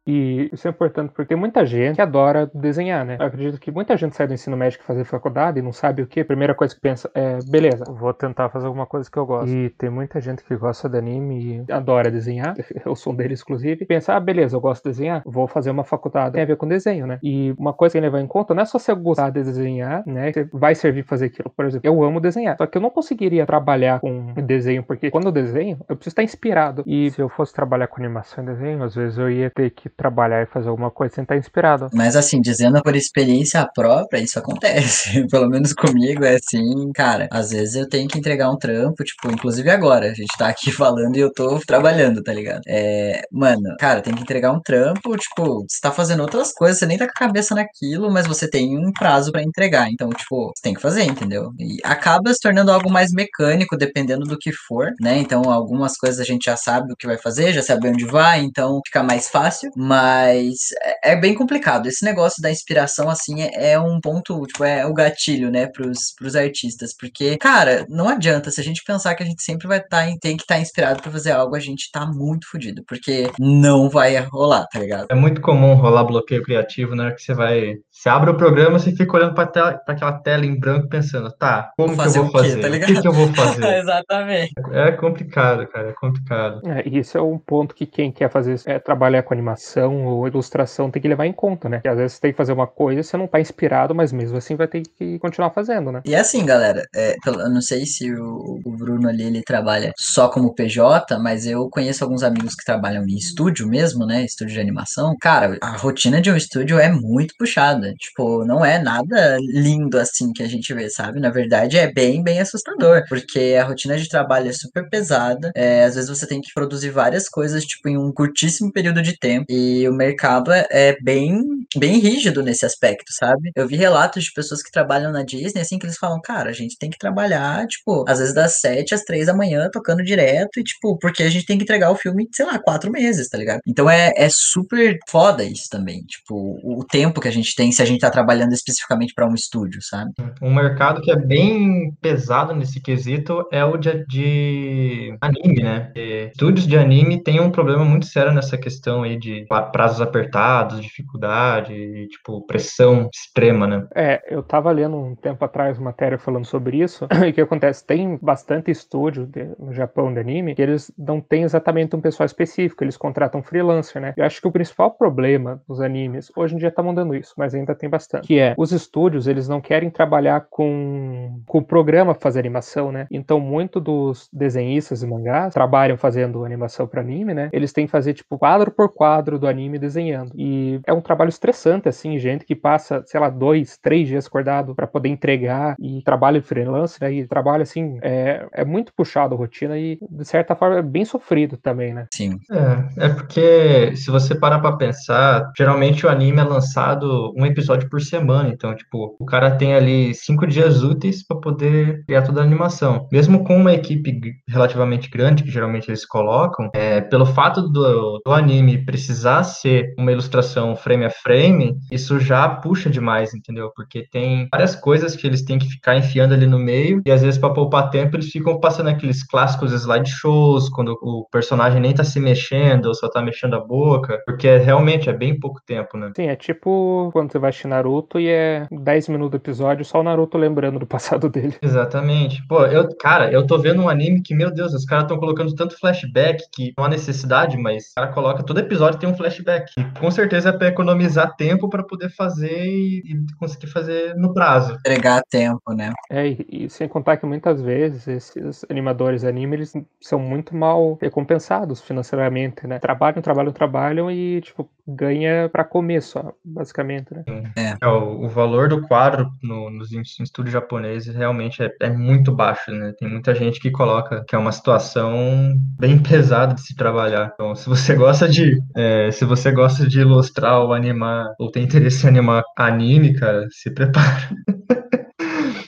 E 0.08 0.50
isso 0.54 0.68
é 0.68 0.72
importante 0.72 1.12
porque 1.12 1.28
tem 1.28 1.38
muita 1.38 1.66
gente 1.66 1.96
que 1.96 2.02
adora 2.02 2.50
desenhar, 2.54 3.06
né? 3.06 3.18
Eu 3.20 3.26
acredito 3.26 3.60
que 3.60 3.70
muita 3.70 3.98
gente 3.98 4.16
sai 4.16 4.26
do 4.26 4.34
ensino 4.34 4.56
médio 4.56 4.80
fazer 4.82 5.04
faculdade 5.04 5.60
e 5.60 5.62
não 5.62 5.74
sabe 5.74 6.02
o 6.02 6.08
que. 6.08 6.22
A 6.22 6.26
primeira 6.26 6.56
coisa 6.56 6.74
que 6.74 6.80
pensa 6.80 7.12
é, 7.14 7.40
beleza, 7.50 7.84
vou 7.88 8.14
tentar 8.14 8.50
fazer 8.50 8.68
alguma 8.68 8.86
coisa 8.86 9.12
que 9.12 9.18
eu 9.18 9.26
gosto. 9.26 9.54
E 9.54 9.70
tem 9.72 9.90
muita 9.90 10.22
gente 10.22 10.44
que 10.44 10.56
gosta 10.56 10.88
de 10.88 10.98
anime 10.98 11.66
e 11.68 11.72
adora 11.72 12.10
desenhar. 12.10 12.56
Eu 12.86 12.96
sou 12.96 13.12
um 13.12 13.16
deles, 13.16 13.42
inclusive. 13.42 13.86
Pensa, 13.86 14.14
ah, 14.14 14.20
beleza, 14.20 14.56
eu 14.56 14.62
gosto 14.62 14.84
de 14.84 14.92
desenhar, 14.92 15.22
vou 15.26 15.48
fazer 15.48 15.72
uma 15.72 15.84
faculdade. 15.84 16.34
Tem 16.34 16.44
a 16.44 16.46
ver 16.46 16.56
com 16.56 16.68
desenho, 16.68 17.06
né? 17.06 17.20
E 17.22 17.54
uma 17.58 17.74
coisa 17.74 17.94
que 17.94 18.00
levar 18.00 18.22
em 18.22 18.28
conta 18.28 18.54
não 18.54 18.62
é 18.62 18.66
só 18.66 18.80
você 18.80 18.94
gostar 18.94 19.30
de 19.30 19.44
desenhar, 19.44 20.04
né? 20.06 20.32
Que 20.32 20.48
vai 20.54 20.74
servir 20.74 21.04
fazer 21.04 21.26
aquilo. 21.26 21.50
Por 21.50 21.66
exemplo, 21.66 21.86
eu 21.86 22.02
amo 22.04 22.22
desenhar. 22.22 22.56
Só 22.58 22.66
que 22.66 22.78
eu 22.78 22.82
não 22.82 22.90
conseguiria 22.90 23.46
trabalhar 23.46 24.00
com 24.00 24.34
desenho, 24.34 24.84
porque 24.84 25.12
quando 25.12 25.26
eu 25.26 25.32
desenho, 25.32 25.78
eu 25.90 25.96
preciso 25.96 26.14
estar 26.14 26.24
inspirado. 26.24 26.84
E 26.86 27.12
se 27.12 27.22
eu 27.22 27.28
fosse 27.28 27.54
trabalhar 27.54 27.88
com 27.88 28.02
animação 28.02 28.44
e 28.44 28.48
desenho, 28.48 28.84
às 28.84 28.96
vezes 28.96 29.18
eu 29.18 29.30
ia 29.30 29.50
ter 29.50 29.70
que 29.72 29.90
trabalhar 29.98 30.44
e 30.44 30.46
fazer 30.46 30.70
alguma 30.70 30.92
coisa 30.92 31.16
sem 31.16 31.24
estar 31.24 31.36
inspirado. 31.36 31.89
Mas 31.94 32.16
assim, 32.16 32.39
dizendo 32.39 32.82
por 32.82 32.96
experiência 32.96 33.68
própria, 33.75 34.20
isso 34.20 34.38
acontece. 34.38 35.25
Pelo 35.30 35.50
menos 35.50 35.74
comigo 35.74 36.24
é 36.24 36.36
assim, 36.36 36.92
cara. 36.94 37.27
Às 37.32 37.50
vezes 37.50 37.75
eu 37.75 37.89
tenho 37.89 38.08
que 38.08 38.20
entregar 38.20 38.50
um 38.50 38.58
trampo, 38.58 39.04
tipo, 39.04 39.32
inclusive 39.32 39.70
agora. 39.70 40.12
A 40.12 40.13
gente 40.13 40.38
tá 40.38 40.48
aqui 40.48 40.72
falando 40.72 41.16
e 41.18 41.20
eu 41.20 41.32
tô 41.34 41.60
trabalhando, 41.66 42.22
tá 42.24 42.32
ligado? 42.32 42.62
É, 42.68 43.24
mano, 43.32 43.75
cara, 43.80 44.01
tem 44.01 44.13
que 44.13 44.22
entregar 44.22 44.51
um 44.51 44.62
trampo, 44.62 45.18
tipo, 45.18 45.66
você 45.68 45.80
tá 45.82 45.92
fazendo 45.92 46.22
outras 46.22 46.54
coisas, 46.54 46.80
você 46.80 46.86
nem 46.86 46.98
tá 46.98 47.06
com 47.06 47.12
a 47.12 47.27
cabeça 47.27 47.56
naquilo, 47.56 48.12
mas 48.12 48.27
você 48.27 48.50
tem 48.50 48.77
um 48.77 48.92
prazo 48.92 49.32
para 49.32 49.44
entregar. 49.44 49.89
Então, 49.92 50.10
tipo, 50.10 50.51
você 50.56 50.62
tem 50.62 50.74
que 50.74 50.82
fazer, 50.82 51.04
entendeu? 51.04 51.51
E 51.60 51.77
acaba 51.84 52.34
se 52.34 52.39
tornando 52.39 52.72
algo 52.72 52.92
mais 52.92 53.12
mecânico, 53.12 53.75
dependendo 53.75 54.25
do 54.25 54.38
que 54.38 54.51
for, 54.51 54.92
né? 55.01 55.18
Então, 55.18 55.42
algumas 55.51 55.98
coisas 55.98 56.20
a 56.20 56.24
gente 56.24 56.46
já 56.46 56.56
sabe 56.56 56.94
o 56.94 56.96
que 56.96 57.08
vai 57.08 57.18
fazer, 57.18 57.54
já 57.54 57.63
sabe 57.63 57.89
onde 57.89 58.06
vai, 58.06 58.42
então 58.42 58.80
fica 58.86 59.01
mais 59.01 59.27
fácil. 59.30 59.72
Mas 59.88 60.58
é, 60.84 61.13
é 61.13 61.15
bem 61.15 61.34
complicado. 61.34 61.88
Esse 61.88 62.03
negócio 62.03 62.41
da 62.41 62.51
inspiração, 62.51 63.10
assim, 63.10 63.41
é, 63.41 63.72
é, 63.72 63.79
um 63.79 64.01
ponto, 64.01 64.46
tipo, 64.46 64.63
é 64.65 64.86
o 64.86 64.94
gatilho, 64.94 65.50
né, 65.50 65.67
pros, 65.67 66.13
pros 66.17 66.36
artistas. 66.36 66.94
Porque, 67.00 67.38
cara, 67.38 67.86
não 67.89 68.10
adianta. 68.10 68.51
Se 68.51 68.60
a 68.60 68.63
gente 68.63 68.84
pensar 68.86 69.15
que 69.15 69.24
a 69.24 69.25
gente 69.25 69.41
sempre 69.41 69.67
vai 69.67 69.79
estar, 69.79 70.06
tá, 70.06 70.13
tem 70.22 70.36
que 70.36 70.44
estar 70.44 70.56
tá 70.56 70.62
inspirado 70.62 71.01
para 71.01 71.12
fazer 71.12 71.32
algo, 71.32 71.56
a 71.56 71.60
gente 71.60 71.89
tá 71.91 72.06
muito 72.06 72.50
fodido. 72.50 72.84
Porque 72.86 73.32
não 73.39 73.89
vai 73.89 74.17
rolar, 74.17 74.65
tá 74.67 74.79
ligado? 74.79 75.08
É 75.10 75.15
muito 75.15 75.41
comum 75.41 75.74
rolar 75.75 76.03
bloqueio 76.03 76.44
criativo 76.44 76.96
na 76.96 77.06
hora 77.06 77.15
que 77.15 77.22
você 77.22 77.34
vai. 77.34 77.75
Você 77.98 78.10
abre 78.10 78.30
o 78.30 78.38
programa, 78.38 78.77
você 78.77 78.92
fica 78.92 79.18
olhando 79.18 79.34
pra 79.34 79.82
aquela 79.88 80.13
tela 80.20 80.46
em 80.46 80.58
branco 80.58 80.88
pensando, 80.88 81.32
tá, 81.32 81.72
como 81.75 81.98
que 81.98 82.08
eu 82.08 82.12
vou 82.12 82.32
fazer? 82.32 82.62
Tá 82.62 82.68
o 82.68 82.72
que, 82.80 83.01
que 83.01 83.08
eu 83.08 83.12
vou 83.12 83.27
fazer? 83.34 83.66
Exatamente. 83.82 84.54
É 84.72 84.92
complicado, 84.92 85.66
cara, 85.66 85.89
é 85.89 85.94
complicado. 85.94 86.62
É, 86.63 86.88
isso 86.88 87.18
é 87.18 87.22
um 87.22 87.39
ponto 87.39 87.74
que 87.74 87.88
quem 87.88 88.12
quer 88.12 88.30
fazer 88.30 88.62
é 88.68 88.77
trabalhar 88.77 89.24
com 89.24 89.34
animação 89.34 90.06
ou 90.06 90.27
ilustração 90.27 90.92
tem 90.92 91.01
que 91.01 91.08
levar 91.08 91.25
em 91.25 91.34
conta, 91.34 91.68
né? 91.68 91.80
Que 91.82 91.88
às 91.88 91.98
vezes 91.98 92.13
você 92.13 92.22
tem 92.22 92.32
que 92.32 92.38
fazer 92.38 92.54
uma 92.54 92.68
coisa, 92.68 93.01
você 93.01 93.18
não 93.18 93.25
tá 93.25 93.42
inspirado, 93.42 93.96
mas 93.96 94.12
mesmo 94.12 94.38
assim 94.38 94.56
vai 94.56 94.68
ter 94.68 94.84
que 94.96 95.18
continuar 95.18 95.50
fazendo, 95.50 95.92
né? 95.92 96.01
E 96.06 96.16
assim, 96.16 96.46
galera, 96.46 96.84
é, 96.96 97.16
eu 97.25 97.50
não 97.50 97.62
sei 97.62 97.84
se 97.88 98.13
o, 98.13 98.62
o, 98.63 98.72
Bruno 98.77 99.10
ali 99.10 99.24
ele 99.24 99.42
trabalha 99.42 99.92
só 99.98 100.30
como 100.30 100.54
PJ, 100.54 101.18
mas 101.18 101.48
eu 101.48 101.68
conheço 101.72 102.04
alguns 102.04 102.22
amigos 102.22 102.54
que 102.54 102.63
trabalham 102.63 103.04
em 103.08 103.16
estúdio 103.16 103.68
mesmo, 103.68 104.06
né? 104.06 104.24
Estúdio 104.24 104.54
de 104.54 104.62
animação. 104.62 105.16
Cara, 105.20 105.58
a 105.62 105.75
rotina 105.77 106.22
de 106.22 106.30
um 106.30 106.36
estúdio 106.36 106.77
é 106.77 106.92
muito 106.92 107.34
puxada. 107.39 107.87
Tipo, 107.96 108.46
não 108.46 108.65
é 108.65 108.79
nada 108.79 109.38
lindo 109.39 109.98
assim 110.00 110.32
que 110.34 110.44
a 110.44 110.48
gente 110.48 110.74
vê, 110.74 110.89
sabe? 110.89 111.20
Na 111.20 111.29
verdade, 111.29 111.77
é 111.77 111.91
bem, 111.91 112.24
bem 112.24 112.39
assustador, 112.39 113.03
porque 113.08 113.58
a 113.60 113.65
rotina 113.65 113.98
de 113.98 114.10
trabalho 114.10 114.50
é 114.50 114.53
super 114.53 114.89
pesada. 114.89 115.51
É, 115.56 115.84
às 115.84 115.96
vezes 115.96 116.10
você 116.10 116.27
tem 116.27 116.41
que 116.41 116.53
produzir 116.53 116.89
várias 116.89 117.29
coisas, 117.29 117.63
tipo, 117.65 117.89
em 117.89 117.98
um 117.98 118.12
curtíssimo 118.12 118.72
período 118.72 119.01
de 119.01 119.17
tempo. 119.17 119.46
E 119.50 119.88
o 119.88 119.94
mercado 119.94 120.51
é, 120.51 120.65
é 120.70 120.98
bem, 121.01 121.41
bem 121.75 122.00
rígido 122.00 122.44
nesse 122.44 122.65
aspecto, 122.65 123.12
sabe? 123.13 123.51
Eu 123.56 123.67
vi 123.67 123.75
relatos 123.75 124.25
de 124.25 124.34
pessoas 124.34 124.62
que 124.62 124.72
trabalham 124.72 125.12
na 125.12 125.24
Disney, 125.24 125.62
assim, 125.62 125.79
que 125.79 125.86
eles 125.86 125.98
falam, 125.98 126.22
cara, 126.22 126.50
a 126.50 126.53
gente 126.53 126.77
tem 126.77 126.89
que 126.89 126.98
trabalhar, 126.98 127.65
tipo, 127.67 128.06
às 128.08 128.20
vezes 128.20 128.34
das 128.34 128.60
7 128.60 128.94
às 128.94 129.03
3 129.03 129.27
da 129.27 129.36
manhã, 129.36 129.70
tocando 129.72 130.03
direto, 130.03 130.60
e, 130.60 130.63
tipo, 130.63 130.98
porque 131.00 131.24
a 131.24 131.29
gente 131.29 131.46
tem 131.46 131.58
que 131.58 131.63
entregar 131.63 131.91
o 131.91 131.96
filme, 131.96 132.27
sei 132.32 132.46
lá, 132.46 132.60
quatro 132.60 132.91
meses, 132.91 133.29
tá 133.29 133.38
ligado? 133.38 133.62
Então 133.67 133.89
é, 133.89 134.12
é 134.15 134.27
super 134.32 134.98
foda 135.10 135.44
isso 135.44 135.67
também, 135.70 136.01
tipo, 136.03 136.60
o 136.63 136.84
tempo 136.86 137.22
que 137.22 137.27
a 137.27 137.32
gente 137.32 137.56
tem 137.56 137.72
se 137.77 137.84
a 137.84 137.86
gente 137.86 138.01
tá 138.01 138.10
trabalhando 138.10 138.53
especificamente 138.53 139.13
para 139.13 139.27
um 139.27 139.36
estúdio, 139.36 139.79
sabe? 139.84 140.12
Um 140.41 140.53
mercado 140.53 141.00
que 141.00 141.12
é 141.12 141.15
bem 141.15 141.96
pesado 142.01 142.55
nesse 142.55 142.81
quesito 142.81 143.48
é 143.51 143.63
o 143.63 143.77
de, 143.77 144.03
de 144.07 145.15
anime, 145.22 145.62
né? 145.62 145.91
E 145.96 146.29
estúdios 146.31 146.65
de 146.65 146.75
anime 146.75 147.22
têm 147.22 147.39
um 147.39 147.51
problema 147.51 147.86
muito 147.86 148.07
sério 148.07 148.34
nessa 148.34 148.57
questão 148.57 149.03
aí 149.03 149.17
de 149.17 149.46
prazos 149.72 150.01
apertados, 150.01 150.81
dificuldade, 150.81 152.07
tipo, 152.07 152.46
pressão 152.48 153.10
extrema, 153.13 153.67
né? 153.67 153.88
É, 153.96 154.22
eu 154.27 154.41
tava 154.41 154.72
lendo 154.72 154.98
um 154.98 155.15
tempo 155.15 155.46
atrás 155.46 155.77
uma 155.77 155.88
matéria 155.88 156.17
falando 156.17 156.46
sobre 156.46 156.81
isso, 156.81 157.07
e 157.25 157.29
o 157.29 157.34
que 157.34 157.41
acontece? 157.41 157.86
Tem 157.86 158.17
bastante 158.19 158.72
estúdio 158.72 159.27
de, 159.27 159.50
no 159.60 159.72
Japão 159.72 160.12
de 160.12 160.19
anime 160.19 160.55
que 160.55 160.62
eles 160.62 160.91
não 160.98 161.22
têm 161.22 161.43
exatamente 161.43 161.96
um 161.96 162.01
pessoal 162.01 162.25
específico, 162.25 162.84
eles 162.84 162.98
contratam 162.98 163.43
freelancer, 163.43 164.01
né? 164.01 164.13
Eu 164.17 164.25
acho 164.25 164.41
que 164.41 164.48
o 164.48 164.51
principal 164.51 164.91
problema 164.91 165.62
dos 165.67 165.79
animes, 165.79 166.31
hoje 166.36 166.55
em 166.55 166.57
dia 166.57 166.72
tá 166.72 166.81
mudando 166.81 167.13
isso, 167.13 167.34
mas 167.38 167.53
ainda 167.68 167.76
tem 167.76 167.90
bastante, 167.90 168.28
que 168.28 168.40
é, 168.40 168.56
os 168.58 168.72
estúdios, 168.72 169.28
eles 169.28 169.48
não 169.48 169.60
querem 169.60 169.90
trabalhar 169.90 170.46
com, 170.50 171.42
com 171.46 171.60
o 171.60 171.64
programa 171.64 172.16
fazer 172.16 172.40
animação, 172.40 172.92
né? 172.92 173.08
Então, 173.12 173.40
muito 173.40 173.80
dos 173.80 174.30
desenhistas 174.32 175.04
e 175.04 175.08
mangás 175.08 175.54
trabalham 175.54 175.98
fazendo 175.98 176.46
animação 176.46 176.88
para 176.88 177.02
anime, 177.02 177.34
né? 177.34 177.50
Eles 177.52 177.74
têm 177.74 177.86
que 177.86 177.92
fazer, 177.92 178.14
tipo, 178.14 178.38
quadro 178.38 178.72
por 178.72 178.94
quadro 178.94 179.38
do 179.38 179.48
anime 179.48 179.78
desenhando. 179.78 180.32
E 180.36 180.80
é 180.86 180.94
um 180.94 181.02
trabalho 181.02 181.30
estressante, 181.30 181.90
assim, 181.90 182.18
gente 182.18 182.46
que 182.46 182.56
passa, 182.56 183.04
sei 183.06 183.20
lá, 183.20 183.30
dois, 183.30 183.78
três 183.78 184.08
dias 184.08 184.28
acordado 184.28 184.76
para 184.76 184.88
poder 184.88 185.10
entregar 185.10 185.76
e 185.80 186.02
trabalha 186.04 186.42
freelance, 186.42 186.98
né? 187.02 187.12
E 187.12 187.28
trabalha, 187.28 187.64
assim, 187.64 188.00
é, 188.02 188.46
é 188.54 188.66
muito 188.66 188.94
puxado 188.94 189.36
a 189.36 189.38
rotina 189.38 189.78
e, 189.78 189.98
de 190.10 190.26
certa 190.26 190.56
forma, 190.56 190.80
é 190.80 190.82
bem 190.82 191.06
sofrido 191.06 191.58
também, 191.58 191.94
né? 191.94 192.06
Sim. 192.14 192.40
É, 192.52 193.06
é 193.06 193.10
porque 193.10 193.96
se 193.96 194.10
você 194.10 194.36
parar 194.36 194.60
pra 194.60 194.74
pensar, 194.74 195.52
geralmente 195.58 196.06
o 196.06 196.10
anime 196.10 196.40
é 196.40 196.44
lançado 196.44 197.34
um 197.36 197.46
episódio 197.58 197.90
por 197.90 198.02
semana, 198.02 198.50
então, 198.50 198.76
tipo, 198.76 199.16
o 199.20 199.26
cara 199.26 199.52
tem 199.52 199.74
ali 199.74 200.14
cinco 200.14 200.46
dias 200.46 200.84
úteis 200.84 201.26
para 201.26 201.40
poder 201.40 202.04
criar 202.06 202.22
toda 202.22 202.42
a 202.42 202.44
animação. 202.44 203.08
Mesmo 203.12 203.44
com 203.44 203.58
uma 203.58 203.74
equipe 203.74 204.20
relativamente 204.48 205.10
grande, 205.10 205.44
que 205.44 205.52
geralmente 205.52 205.90
eles 205.90 206.06
colocam, 206.06 206.70
é, 206.74 207.02
pelo 207.02 207.26
fato 207.26 207.62
do, 207.62 208.20
do 208.24 208.32
anime 208.32 208.86
precisar 208.86 209.44
ser 209.44 209.94
uma 209.98 210.12
ilustração 210.12 210.76
frame 210.76 211.06
a 211.06 211.10
frame, 211.10 211.76
isso 211.92 212.20
já 212.20 212.48
puxa 212.48 212.90
demais, 212.90 213.34
entendeu? 213.34 213.72
Porque 213.76 214.08
tem 214.12 214.48
várias 214.52 214.76
coisas 214.76 215.16
que 215.16 215.26
eles 215.26 215.44
têm 215.44 215.58
que 215.58 215.68
ficar 215.68 215.98
enfiando 215.98 216.34
ali 216.34 216.46
no 216.46 216.60
meio, 216.60 217.02
e 217.06 217.12
às 217.12 217.22
vezes 217.22 217.40
para 217.40 217.54
poupar 217.54 217.90
tempo 217.90 218.16
eles 218.16 218.30
ficam 218.30 218.60
passando 218.60 218.90
aqueles 218.90 219.24
clássicos 219.24 219.72
slideshows, 219.72 220.70
quando 220.70 220.98
o 221.02 221.28
personagem 221.32 221.82
nem 221.82 221.94
tá 221.94 222.04
se 222.04 222.20
mexendo, 222.20 222.86
ou 222.86 222.94
só 222.94 223.10
tá 223.10 223.22
mexendo 223.22 223.56
a 223.56 223.60
boca, 223.60 224.22
porque 224.26 224.48
é, 224.48 224.58
realmente 224.58 225.10
é 225.10 225.14
bem 225.14 225.40
pouco 225.40 225.60
tempo, 225.66 225.98
né? 225.98 226.12
Sim, 226.16 226.28
é 226.28 226.36
tipo 226.36 227.10
quando 227.12 227.32
você 227.32 227.40
vai 227.40 227.47
assistir 227.50 227.68
Naruto 227.68 228.20
e 228.20 228.30
é 228.30 228.68
10 228.72 229.10
minutos 229.10 229.32
do 229.32 229.38
episódio, 229.38 229.86
só 229.86 230.00
o 230.00 230.04
Naruto 230.04 230.38
lembrando 230.38 230.80
do 230.80 230.86
passado 230.86 231.30
dele. 231.30 231.56
Exatamente. 231.62 232.46
Pô, 232.48 232.66
eu, 232.66 232.88
cara, 232.98 233.32
eu 233.32 233.46
tô 233.46 233.58
vendo 233.58 233.82
um 233.82 233.89
anime 233.89 234.22
que, 234.22 234.34
meu 234.34 234.51
Deus, 234.51 234.74
os 234.74 234.86
caras 234.86 235.06
estão 235.06 235.18
colocando 235.18 235.54
tanto 235.56 235.77
flashback 235.80 236.44
que 236.51 236.74
não 236.77 236.86
há 236.86 236.89
necessidade, 236.89 237.58
mas 237.58 237.92
o 237.92 237.96
cara 237.96 238.08
coloca, 238.08 238.44
todo 238.44 238.60
episódio 238.60 239.00
tem 239.00 239.10
um 239.10 239.16
flashback. 239.16 239.72
E 239.77 240.00
com 240.00 240.10
certeza 240.12 240.50
é 240.50 240.51
para 240.51 240.68
economizar 240.68 241.36
tempo 241.36 241.70
para 241.70 241.84
poder 241.84 242.10
fazer 242.10 242.66
e, 242.66 243.00
e, 243.00 243.34
conseguir 243.39 243.68
fazer 243.68 244.16
no 244.16 244.34
prazo. 244.34 244.74
Entregar 244.75 245.22
tempo, 245.30 245.74
né? 245.74 245.92
É, 246.10 246.27
e, 246.27 246.48
e, 246.50 246.70
sem 246.70 246.88
contar 246.88 247.18
que 247.18 247.25
muitas 247.25 247.62
vezes 247.62 248.08
esses 248.08 248.66
animadores 248.70 249.24
anime, 249.24 249.58
eles 249.58 249.74
são 250.01 250.20
muito 250.20 250.56
mal 250.56 250.98
recompensados 251.01 251.82
financeiramente, 251.82 252.68
né? 252.68 252.80
Trabalham, 252.80 253.22
trabalham, 253.22 253.51
trabalham 253.51 254.12
e, 254.12 254.42
tipo, 254.42 254.70
ganha 254.88 255.50
para 255.50 255.63
comer 255.63 256.01
só, 256.01 256.34
basicamente, 256.44 257.13
né? 257.13 257.24
É. 257.56 257.75
é 257.82 257.88
o, 257.88 258.25
o, 258.25 258.29
valor 258.29 258.70
do 258.70 258.82
quadro 258.88 259.29
no, 259.44 259.70
nos 259.70 259.91
estúdios 259.91 260.53
japoneses 260.53 261.13
realmente 261.13 261.62
é, 261.62 261.70
é, 261.82 261.89
muito 261.89 262.32
baixo, 262.32 262.72
né? 262.72 262.94
Tem 262.98 263.10
muita 263.10 263.36
gente 263.36 263.60
que 263.60 263.70
coloca 263.70 264.24
que 264.27 264.36
é 264.36 264.38
uma 264.38 264.51
situação 264.51 265.53
bem 265.77 266.00
pesada 266.00 266.53
de 266.53 266.62
se 266.62 266.75
trabalhar. 266.75 267.32
Então, 267.34 267.53
se 267.56 267.67
você 267.67 267.94
gosta 267.96 268.29
de 268.29 268.58
é, 268.75 269.12
se 269.12 269.25
você 269.25 269.51
gosta 269.51 269.88
de 269.88 270.00
ilustrar 270.00 270.60
ou 270.62 270.74
animar 270.74 271.34
ou 271.38 271.51
tem 271.51 271.63
interesse 271.63 272.06
em 272.06 272.10
animar 272.10 272.44
anime, 272.56 273.13
cara, 273.13 273.48
se 273.51 273.70
prepara. 273.70 274.29